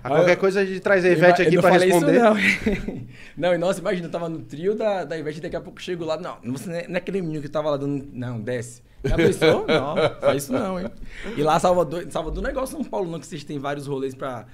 [0.02, 2.14] A qualquer coisa a gente traz a Ivete aqui não pra responder.
[2.16, 3.06] Isso, não.
[3.38, 5.82] não, e nossa, imagina, eu tava no trio da, da Ivete, daqui a pouco eu
[5.82, 8.40] chego lá, não, você não é, não é aquele menino que tava lá dando, não,
[8.40, 8.82] desce.
[9.06, 9.64] Já pensou?
[9.66, 10.90] Não, faz isso não, hein.
[11.36, 14.14] E lá Salvador, Salvador não é igual São Paulo não, que vocês têm vários rolês
[14.14, 14.46] pra...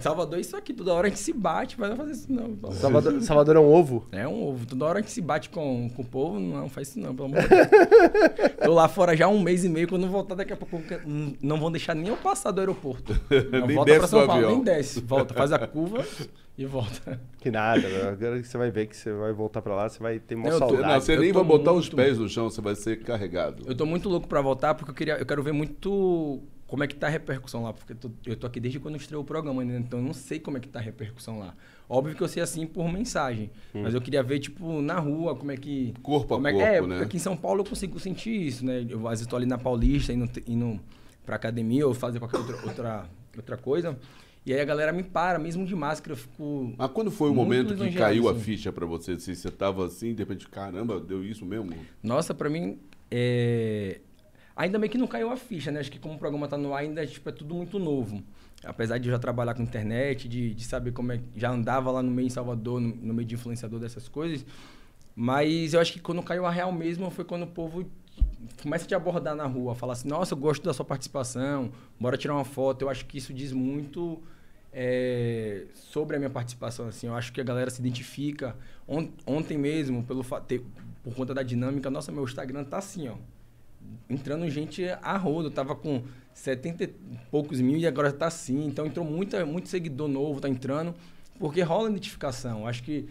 [0.00, 2.54] Salvador é isso aqui, toda hora a gente se bate, mas não fazer isso não.
[2.72, 4.06] Salvador, Salvador é um ovo?
[4.12, 4.66] é um ovo.
[4.66, 7.28] Toda hora a gente se bate com, com o povo, não faz isso não, pelo
[7.28, 7.68] amor de Deus.
[8.62, 10.76] Tô lá fora já um mês e meio, quando voltar daqui a pouco,
[11.40, 13.18] não- vão deixar nem eu passar do aeroporto.
[13.50, 14.50] Não, Nem volta desce pra São Paulo, avião.
[14.56, 15.00] nem desce.
[15.00, 16.04] Volta, faz a curva
[16.56, 17.20] e volta.
[17.40, 17.86] Que nada.
[18.10, 20.44] Agora que você vai ver que você vai voltar pra lá, você vai ter uma
[20.48, 20.92] Não, eu tô- saudade.
[20.94, 23.62] Não, você eu nem vai botar os muito- pés no chão, você vai ser carregado.
[23.66, 26.86] Eu tô muito louco pra voltar, porque eu, queria, eu quero ver muito como é
[26.86, 27.72] que tá a repercussão lá.
[27.72, 29.78] Porque eu tô, eu tô aqui desde quando estreou o programa, né?
[29.78, 31.54] então eu não sei como é que tá a repercussão lá.
[31.88, 35.52] Óbvio que eu sei assim por mensagem, mas eu queria ver, tipo, na rua, como
[35.52, 35.92] é que...
[36.02, 37.00] Corpo a como é, corpo, é, né?
[37.02, 38.86] aqui em São Paulo eu consigo sentir isso, né?
[38.88, 40.80] Eu, às vezes tô ali na Paulista, indo, indo
[41.26, 43.04] pra academia ou fazer qualquer outra, outra,
[43.36, 43.98] outra coisa.
[44.44, 46.74] E aí a galera me para, mesmo de máscara, eu fico...
[46.76, 48.40] Mas quando foi o momento que caiu a assim.
[48.40, 49.18] ficha pra você?
[49.18, 51.70] Se você tava assim, de repente, caramba, deu isso mesmo?
[52.02, 54.00] Nossa, pra mim, é...
[54.56, 55.78] ainda bem que não caiu a ficha, né?
[55.78, 58.20] Acho que como o programa tá no ar, ainda tipo, é tudo muito novo.
[58.64, 61.20] Apesar de eu já trabalhar com internet, de, de saber como é...
[61.36, 64.44] Já andava lá no meio em Salvador, no, no meio de influenciador dessas coisas.
[65.14, 67.88] Mas eu acho que quando caiu a real mesmo foi quando o povo
[68.60, 69.74] começa a te abordar na rua.
[69.74, 71.70] Falar assim, nossa, eu gosto da sua participação,
[72.00, 72.82] bora tirar uma foto.
[72.82, 74.20] Eu acho que isso diz muito
[74.72, 76.88] é, sobre a minha participação.
[76.88, 78.56] Assim, eu acho que a galera se identifica.
[78.88, 83.14] On- ontem mesmo, pelo por conta da dinâmica, nossa, meu Instagram tá assim, ó.
[84.08, 85.48] Entrando gente a rodo.
[85.48, 86.88] Eu tava com 70 e
[87.30, 88.64] poucos mil e agora tá assim.
[88.66, 90.94] Então entrou muita, muito seguidor novo, tá entrando.
[91.38, 92.60] Porque rola identificação.
[92.60, 93.08] Eu Acho que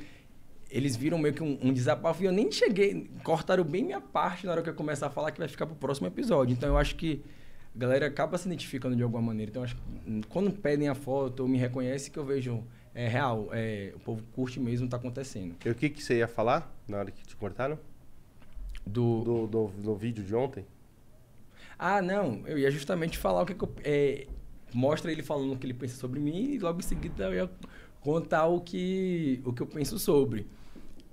[0.69, 3.09] eles viram meio que um, um desabafo e eu nem cheguei.
[3.23, 5.75] Cortaram bem minha parte na hora que eu começar a falar que vai ficar pro
[5.75, 6.53] próximo episódio.
[6.53, 7.21] Então eu acho que
[7.73, 9.49] a galera acaba se identificando de alguma maneira.
[9.49, 13.07] Então acho que hum, quando pedem a foto ou me reconhece que eu vejo é
[13.07, 13.49] real.
[13.51, 15.55] É, o povo curte mesmo, tá acontecendo.
[15.65, 17.79] E o que, que você ia falar na hora que te cortaram?
[18.85, 20.65] Do, Do, do, do vídeo de ontem?
[21.77, 23.73] Ah, não, eu ia justamente falar o que, que eu.
[23.83, 24.27] É,
[24.73, 27.49] mostra ele falando o que ele pensa sobre mim e logo em seguida eu ia
[28.01, 30.47] contar o que, o que eu penso sobre.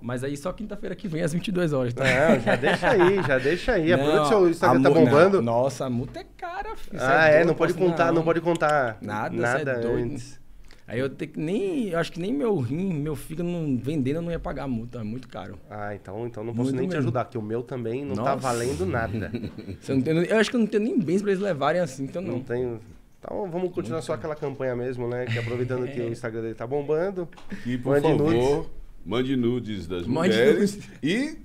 [0.01, 2.03] Mas aí só quinta-feira que vem às 22 horas, tá?
[2.03, 3.91] Não, já deixa aí, já deixa aí.
[3.91, 5.41] Aproveita Não, que seu Instagram tá bombando.
[5.41, 6.97] não, nossa, a multa é cara, filho.
[7.01, 8.23] Ah, é, doido, não pode contar, não não.
[8.23, 10.13] pode contar Nada, nada é doido.
[10.13, 10.39] antes.
[10.87, 11.89] Aí eu tenho que nem.
[11.89, 14.67] Eu acho que nem meu rim, meu fígado não vendendo, eu não ia pagar a
[14.67, 14.99] multa.
[14.99, 15.59] É muito caro.
[15.69, 17.01] Ah, então, então não posso Muito nem te mesmo.
[17.09, 18.37] ajudar, que o meu também não tá Nossa.
[18.37, 19.31] valendo nada.
[19.79, 22.05] Você não tem- eu acho que eu não tenho nem bens pra eles levarem assim,
[22.05, 22.39] então Não não.
[22.41, 22.79] tenho.
[23.19, 25.25] Então vamos continuar só aquela campanha mesmo, né?
[25.25, 27.27] Que aproveitando que o Instagram dele tá bombando.
[27.65, 28.69] E, por favor, nudes.
[29.09, 30.75] Mande nudes das Mande mulheres.
[30.75, 30.89] nudes.
[31.03, 31.37] E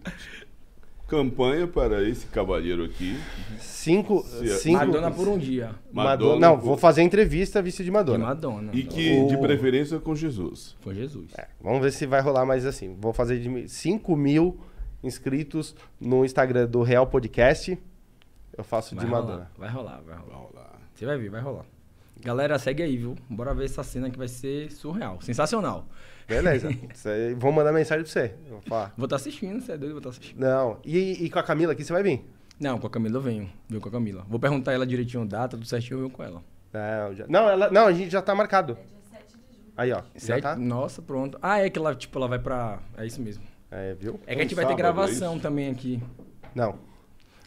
[1.09, 3.16] campanha para esse cavalheiro aqui.
[3.59, 4.24] Cinco.
[4.59, 5.66] Cinco Madonna por um dia.
[5.93, 6.11] Madonna.
[6.32, 8.24] Madonna Não, por- vou fazer entrevista vestido de De Madonna.
[8.27, 8.70] Madonna.
[8.74, 10.77] E que, de O- preferência, com Jesus.
[10.81, 11.31] Foi Jesus.
[11.36, 12.97] É, vamos ver se vai rolar mais assim.
[12.99, 14.59] Vou fazer de 5 mil
[15.03, 17.78] inscritos no Instagram do Real Podcast.
[18.57, 19.51] Eu faço Vai de rolar, Madonna.
[19.59, 20.36] vai rolar, vai rolar.
[20.39, 20.70] Vamos lá.
[20.95, 21.66] Você vai ver, vai rolar.
[22.20, 23.15] Galera, segue aí, viu?
[23.28, 25.20] Bora ver essa cena que vai ser surreal.
[25.20, 25.86] Sensacional.
[26.27, 26.70] Beleza.
[26.95, 28.35] Cê- vou mandar mensagem pra você.
[28.49, 28.95] Vou falar.
[28.97, 30.39] Vou estar assistindo, você é doido, vou estar assistindo.
[30.41, 30.78] Não.
[30.85, 32.24] E, e com a Camila aqui você vai vir?
[32.59, 33.51] Não, com a Camila eu venho.
[33.69, 34.24] Venho com a Camila.
[34.28, 36.43] Vou perguntar ela direitinho a data, tudo certinho, eu venho com ela.
[36.73, 38.78] Não, já- não, ela- não, a gente já tá marcado.
[39.77, 40.03] Aí, ó.
[40.16, 40.57] Sete- tá?
[40.57, 41.36] Nossa, pronto.
[41.43, 42.78] Ah, é que ela, tipo, ela vai pra.
[42.97, 43.43] É isso mesmo.
[43.70, 44.19] É, viu?
[44.27, 45.43] É que a gente vai ter sábado, gravação é isso?
[45.43, 46.01] também aqui.
[46.55, 46.78] Não.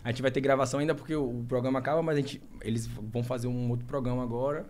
[0.08, 2.88] A gente vai ter gravação ainda porque o, o programa acaba, mas a gente, eles
[2.88, 4.66] vão fazer um outro programa agora.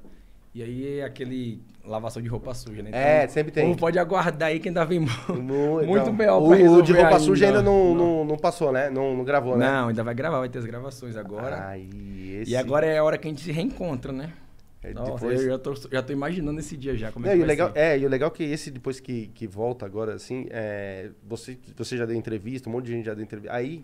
[0.51, 2.89] E aí é aquele lavação de roupa suja, né?
[2.91, 3.63] É, sempre tem.
[3.65, 5.05] o povo pode aguardar aí que ainda vem No-
[5.85, 6.37] muito então, B.O.
[6.39, 7.69] O, pra o de resolver roupa suja ainda ainda.
[7.69, 8.89] não, não, não passou, né?
[8.89, 9.67] Não, não gravou, né?
[9.69, 11.67] Não, ainda vai gravar, vai ter as gravações agora.
[11.67, 12.51] Aí, esse...
[12.51, 14.33] E agora é a hora que a gente se reencontra, né?
[14.81, 17.35] É, Nossa, depois- eu já tô, já tô imaginando esse dia já, como é Não,
[17.35, 17.79] que e, o vai legal, ser.
[17.79, 21.55] é, e o legal é que esse, depois que, que volta agora, assim, é, você,
[21.75, 23.55] você já deu entrevista, um monte de gente já deu entrevista.
[23.55, 23.83] Aí,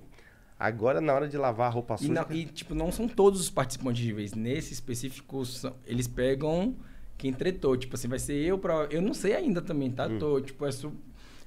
[0.66, 2.14] agora na hora de lavar a roupa E, suja.
[2.14, 4.34] não- e, tipo, não são todos os participantes de vez.
[4.34, 6.76] Nesse específico, são- eles pegam
[7.18, 7.76] quem tretou.
[7.78, 8.88] Tipo assim, vai ser eu pra.
[8.90, 10.08] Eu não sei ainda também, tá?
[10.08, 10.18] Hum.
[10.20, 10.94] Tô, tipo, é su-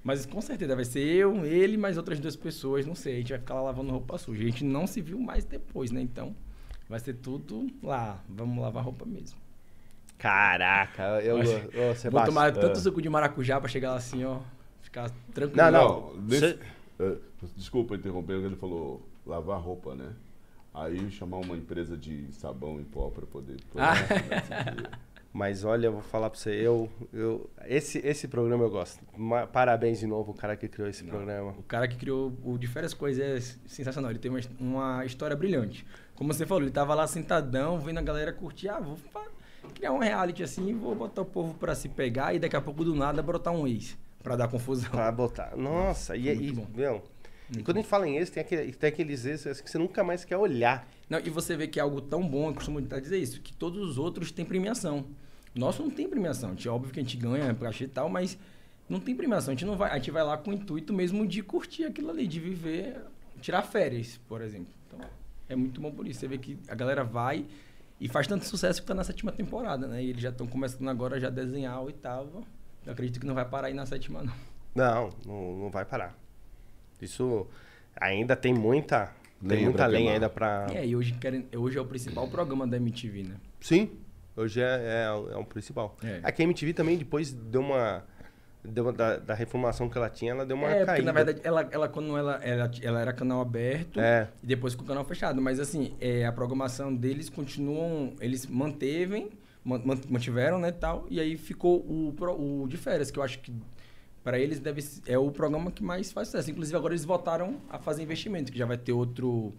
[0.05, 3.15] Mas com certeza vai ser eu, ele mais outras duas pessoas, não sei.
[3.15, 4.41] A gente vai ficar lá lavando roupa suja.
[4.41, 6.01] A gente não se viu mais depois, né?
[6.01, 6.33] Então,
[6.89, 8.23] vai ser tudo lá.
[8.29, 9.37] Vamos lavar roupa mesmo.
[10.19, 11.39] Caraca, eu.
[11.39, 12.81] Mas- ô, Vou tomar tanto É.
[12.81, 14.39] suco de maracujá pra chegar lá assim, ó.
[14.81, 15.57] Ficar tranquilo.
[15.57, 16.17] Não, não.
[16.23, 16.59] nesse- cê-
[17.01, 17.17] eh,
[17.57, 20.13] desculpa interromper, ele falou lavar roupa, né?
[20.73, 23.57] Aí chamar uma empresa de sabão em pó para poder.
[23.77, 23.95] Ah.
[25.33, 26.91] Mas olha, eu vou falar pra você, eu.
[27.13, 29.05] eu esse, esse programa eu gosto.
[29.15, 31.51] Ma- Parabéns de novo, o cara que criou esse programa.
[31.59, 34.11] O cara que criou o de férias coisas é sensacional.
[34.11, 35.85] Ele tem uma, uma história brilhante.
[36.15, 38.71] Como você falou, ele tava lá sentadão, vendo a galera curtir.
[38.71, 38.97] Ah, vou
[39.75, 42.83] criar um reality assim, vou botar o povo pra se pegar e daqui a pouco
[42.83, 43.99] do nada brotar um ex.
[44.23, 44.91] Pra dar confusão.
[44.91, 45.55] Pra botar.
[45.55, 46.67] Nossa, e, Muito e, bom.
[46.75, 47.03] meu,
[47.51, 49.79] e quando a gente fala em ex, tem, aquele, tem aqueles ex assim, que você
[49.79, 50.89] nunca mais quer olhar.
[51.09, 53.81] Não, e você vê que é algo tão bom, eu costumo dizer isso, que todos
[53.89, 55.07] os outros têm premiação.
[55.55, 56.55] Nosso não tem premiação.
[56.65, 58.37] É óbvio que a gente ganha pra e tal, mas
[58.89, 59.53] não tem premiação.
[59.53, 62.11] A gente, não vai, a gente vai lá com o intuito mesmo de curtir aquilo
[62.11, 63.01] ali, de viver,
[63.41, 64.75] tirar férias, por exemplo.
[64.87, 65.09] Então,
[65.49, 66.21] é muito bom por isso.
[66.21, 67.47] Você vê que a galera vai
[68.01, 70.03] e faz tanto sucesso que tá na sétima temporada, né?
[70.03, 72.43] E eles já estão começando agora já a desenhar a oitava.
[72.85, 74.35] Eu acredito que não vai parar aí na sétima, não.
[74.75, 76.26] Não, não, não vai parar.
[77.01, 77.47] Isso
[77.99, 79.13] ainda tem muita.
[79.41, 80.67] Tem Lenha muita pra lenha ainda pra.
[80.73, 83.35] É, e hoje, querem, hoje é o principal programa da MTV, né?
[83.61, 83.91] Sim,
[84.35, 85.95] hoje é, é, o- é o principal.
[86.03, 86.21] É.
[86.23, 88.03] Aqui a MTV também depois deu uma.
[88.65, 90.87] Deu uma- da, da reformação que ela tinha, ela deu uma é, caída.
[90.87, 94.27] porque na verdade, ela, ela quando ela, ela, ela era canal aberto É.
[94.43, 95.41] e depois com o canal fechado.
[95.41, 99.31] Mas assim, é, a programação deles continuam, eles mantevem,
[99.65, 101.07] man- man- mantiveram, né, tal.
[101.09, 102.13] E aí ficou o,
[102.63, 103.53] o de férias, que eu acho que
[104.27, 106.51] para eles deve ser- é o programa que mais faz sucesso.
[106.51, 109.55] Inclusive agora eles votaram a fazer investimento, que já vai ter outro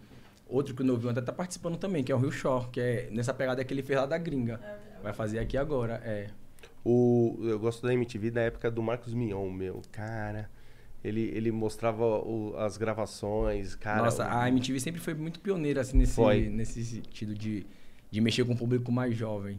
[0.46, 3.08] outro que o Novinho até tá participando também, que é o Rio Shore, que é
[3.10, 4.60] nessa pegada que ele fez lá da gringa.
[5.02, 6.26] Vai fazer aqui agora, é.
[6.84, 9.80] O, eu gosto da MTV da época do Marcos Mion, meu.
[9.90, 10.50] Cara,
[11.02, 14.02] ele, ele mostrava o- as gravações, cara.
[14.02, 16.48] Nossa, o- a MTV sempre foi muito pioneira assim, nesse, Foi.
[16.48, 17.66] nesse sentido de,
[18.10, 19.58] de mexer com o público mais jovem.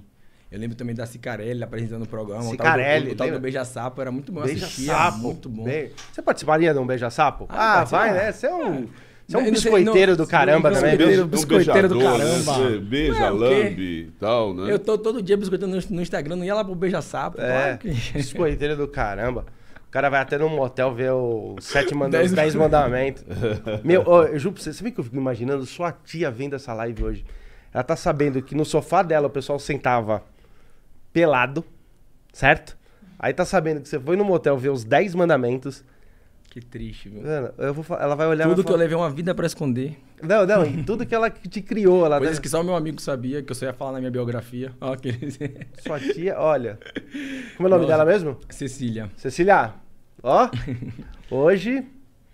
[0.52, 2.42] Eu lembro também da Cicarelli apresentando o programa.
[2.42, 3.40] o tal do- Cicarelli, O, tal do lembra?
[3.40, 4.40] Beija-Sapo era muito bom.
[4.42, 5.18] eu Beija assistia, sapo.
[5.20, 5.64] muito bom.
[5.64, 7.46] Be- Você participaria de um beija-sapo?
[7.50, 8.32] Ah, Ah, vai, né?
[8.32, 8.88] Você é um,
[9.28, 10.98] você é um biscoiteiro do caramba também.
[11.28, 12.80] biscoiteiro- do caramba.
[12.82, 14.72] Beija, É, lambe e tal, né?
[14.72, 17.40] Eu tô todo dia biscoitando no, no Instagram, não ia lá pro Beija-Sapo.
[17.40, 17.90] É, claro que...
[18.14, 19.46] biscoiteiro do caramba.
[19.88, 23.24] O cara vai até num motel ver o sete manda Dez os dez mandamentos.
[23.84, 26.56] Meu, ó, eu juro pra você, você vê que eu fico imaginando sua tia vendo
[26.56, 27.26] essa live hoje.
[27.74, 30.24] Ela tá sabendo que no sofá dela o pessoal sentava
[31.14, 31.64] pelado,
[32.34, 32.78] certo?
[33.18, 35.84] Aí tá sabendo que você foi no motel ver os 10 mandamentos.
[36.50, 37.22] Que triste, viu?
[37.22, 39.36] Mano, eu vou, ela vai olhar e Tudo vai que eu falar- levei uma vida
[39.36, 39.98] pra esconder.
[40.22, 42.06] Não, não, e tudo que ela te criou.
[42.06, 44.10] Ela Coisas deve- que só meu amigo sabia, que eu só ia falar na minha
[44.10, 44.72] biografia.
[44.82, 45.38] Ó, aqueles...
[45.86, 46.80] Sua tia, olha.
[47.56, 47.88] Como é o nome Nossa.
[47.88, 48.38] dela mesmo?
[48.50, 49.12] Cecília.
[49.16, 49.74] Cecília.
[50.24, 50.50] Ó,
[51.30, 51.86] hoje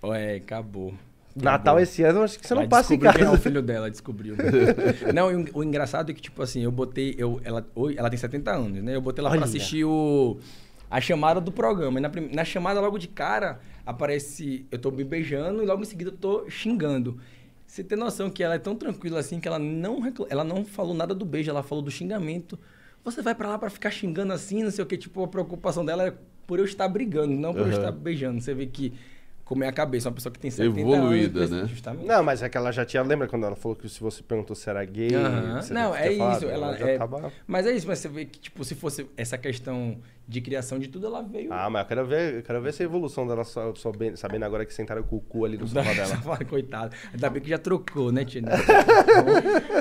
[0.01, 0.93] Ó, é, acabou.
[1.35, 3.43] Natal esse ano, acho que você não Ela passa em descobriu quem é o casa.
[3.43, 4.35] filho dela, descobriu.
[5.13, 7.13] não, o, o engraçado é que, tipo assim, eu botei.
[7.17, 7.65] Eu, ela,
[7.97, 8.95] ela tem 70 anos, né?
[8.95, 9.39] Eu botei ela Olha.
[9.39, 10.37] pra assistir o.
[10.89, 11.99] A chamada do programa.
[11.99, 14.65] E na, na chamada, logo de cara, aparece.
[14.71, 17.19] Eu tô me beijando e logo em seguida eu tô xingando.
[17.67, 19.99] Você tem noção que ela é tão tranquila assim que ela não,
[20.29, 22.57] ela não falou nada do beijo, ela falou do xingamento.
[23.03, 24.95] Você vai pra lá pra ficar xingando assim, não sei o que.
[24.97, 26.13] Tipo, a preocupação dela é
[26.47, 28.39] por eu estar brigando, não por eu estar beijando.
[28.39, 28.93] Você vê que.
[29.45, 31.51] Como é a cabeça, uma pessoa que tem 70 Evoluída, anos.
[31.51, 31.65] né?
[31.67, 32.07] Justamente.
[32.07, 33.03] Não, mas é que ela já tinha.
[33.03, 35.09] Lembra quando ela falou que se você perguntou se era gay?
[35.61, 36.37] Você Não, é falado?
[36.37, 36.45] isso.
[36.49, 36.97] Ela, já é...
[36.97, 39.97] tava- Mas é isso, mas você vê que, tipo, se fosse essa questão
[40.27, 41.53] de criação de tudo, ela veio.
[41.53, 44.45] Ah, mas eu quero ver, eu quero ver essa evolução dela só, só bem- sabendo
[44.45, 46.39] agora que sentaram com o cu ali no sofá dela.
[46.49, 46.95] Coitado.
[47.13, 48.41] Ainda bem que já trocou, né, Tia?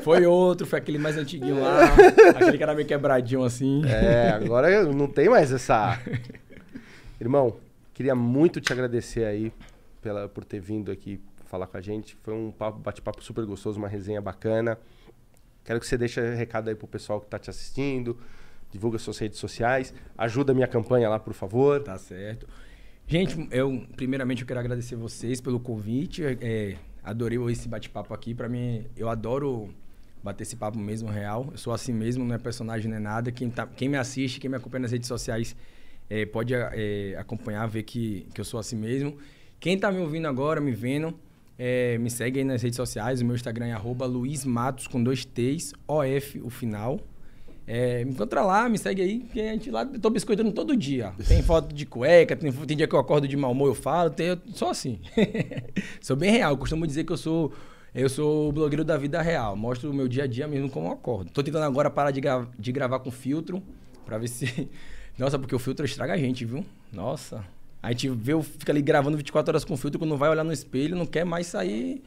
[0.02, 1.84] foi outro, foi aquele mais antiguinho lá.
[2.36, 3.82] aquele que era meio quebradinho assim.
[3.86, 5.98] É, agora não tem mais essa.
[7.20, 7.56] Irmão,
[7.94, 9.52] queria muito te agradecer aí
[10.02, 12.16] pela, por ter vindo aqui falar com a gente.
[12.22, 14.78] Foi um papo- bate-papo super gostoso, uma resenha bacana.
[15.64, 18.18] Quero que você deixe recado aí pro pessoal que tá te assistindo.
[18.70, 19.94] Divulga suas redes sociais.
[20.18, 21.82] Ajuda a minha campanha lá, por favor.
[21.82, 22.46] Tá certo.
[23.06, 26.22] Gente, eu primeiramente eu quero agradecer vocês pelo convite.
[26.24, 28.34] É, adorei esse bate-papo aqui.
[28.34, 29.72] Pra mim, eu adoro
[30.22, 31.48] bater esse papo mesmo real.
[31.52, 33.30] Eu sou assim mesmo, não é personagem, não é nada.
[33.30, 35.54] Quem, tá, quem me assiste, quem me acompanha nas redes sociais,
[36.08, 39.16] é, pode é, acompanhar, ver que, que eu sou assim mesmo.
[39.58, 41.14] Quem tá me ouvindo agora, me vendo,
[41.58, 43.20] é, me segue aí nas redes sociais.
[43.20, 47.00] O meu Instagram é arroba Luiz Matos com dois T's, OF o final.
[47.66, 50.76] É, me encontra lá, me segue aí, que a gente lá, eu tô biscoitando todo
[50.76, 51.14] dia.
[51.26, 54.10] Tem foto de cueca, tem, tem dia que eu acordo de mau humor, eu falo,
[54.10, 55.00] tem, eu sou assim.
[56.00, 57.52] sou bem real, costumo dizer que eu sou
[57.94, 60.88] eu sou o blogueiro da vida real, mostro o meu dia a dia mesmo como
[60.88, 61.30] eu acordo.
[61.30, 63.62] Tô tentando agora parar de, gra- de gravar com filtro,
[64.04, 64.68] pra ver se...
[65.18, 66.64] Nossa, porque o filtro estraga a gente, viu?
[66.92, 67.44] Nossa.
[67.82, 70.96] A gente vê, fica ali gravando 24 horas com filtro, quando vai olhar no espelho,
[70.96, 72.02] não quer mais sair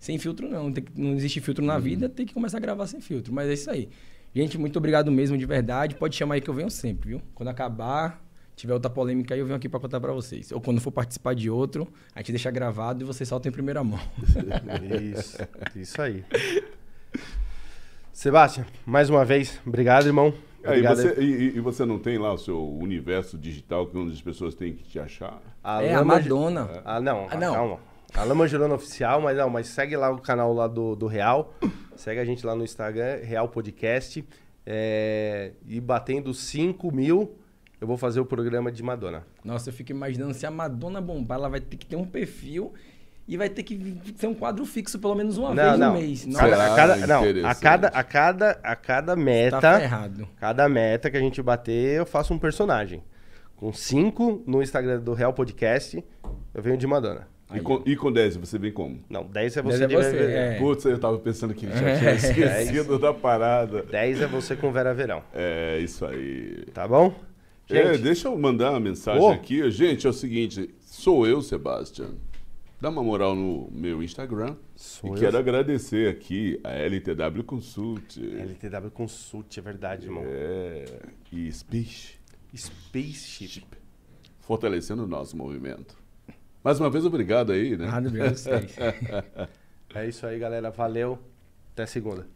[0.00, 0.72] sem filtro, não.
[0.72, 3.32] Tem não existe filtro na vida, tem que começar a gravar sem filtro.
[3.32, 3.88] Mas é isso aí.
[4.34, 5.94] Gente, muito obrigado mesmo, de verdade.
[5.94, 7.22] Pode chamar aí que eu venho sempre, viu?
[7.34, 8.22] Quando acabar,
[8.54, 10.52] tiver outra polêmica aí, eu venho aqui pra contar pra vocês.
[10.52, 13.82] Ou quando for participar de outro, a gente deixa gravado e vocês soltam em primeira
[13.84, 14.00] mão.
[15.14, 15.38] Isso,
[15.76, 16.24] isso aí.
[18.12, 20.47] Sebastião, mais uma vez, obrigado, irmão.
[20.64, 24.12] É, e, você, e- e você não tem lá o seu universo digital que onde
[24.12, 25.40] as pessoas têm que te achar?
[25.64, 26.82] é a Lama- Madonna.
[26.84, 27.54] Ah, não, Ah, não.
[27.54, 27.78] calma.
[28.14, 31.54] A Lama Girona Oficial, mas não, mas segue lá o canal lá do, do Real.
[31.94, 34.24] Segue a gente lá no Instagram, Real Podcast.
[34.64, 37.36] É, e batendo 5 mil,
[37.80, 39.26] eu vou fazer o programa de Madonna.
[39.44, 42.72] Nossa, eu fico imaginando se a Madonna bombar, ela vai ter que ter um perfil
[43.28, 45.92] e vai ter que ser um quadro fixo pelo menos uma não, vez não.
[45.92, 46.24] no mês.
[46.34, 50.28] Cada- Nossa, a cada, não, a cada, a cada, a cada meta, tá ferrado.
[50.40, 53.02] cada meta que a gente bater, eu faço um personagem.
[53.54, 56.02] Com 5 no Instagram do Real Podcast,
[56.54, 57.28] eu venho de Madonna.
[57.54, 59.00] E com, e com 10, você vem como?
[59.08, 60.58] Não, 10 é Dez você é de você, Vera- é.
[60.58, 63.82] Putz, eu tava pensando que ele já tinha esquecido da parada.
[63.84, 65.22] 10 é você com Vera Verão.
[65.34, 66.64] É, isso aí.
[66.74, 67.14] Tá bom?
[67.70, 69.30] É, Gente, deixa eu mandar uma mensagem Ô.
[69.30, 69.70] aqui.
[69.70, 72.10] Gente, é o seguinte, sou eu, Sebastian.
[72.80, 74.56] Dá uma moral no meu Instagram.
[74.76, 75.18] Sou e eu.
[75.18, 78.20] quero agradecer aqui a LTW Consult.
[78.20, 80.22] LTW Consult, é verdade, irmão.
[80.24, 80.84] É,
[81.32, 82.20] e Speech,
[82.56, 83.66] Spaceship.
[84.38, 85.96] fortalecendo o nosso movimento.
[86.62, 87.86] Mais uma vez, obrigado aí, né?
[87.86, 88.76] Nada, obrigado a vocês.
[89.94, 90.70] É isso aí, galera.
[90.70, 91.18] Valeu.
[91.72, 92.26] Até segunda.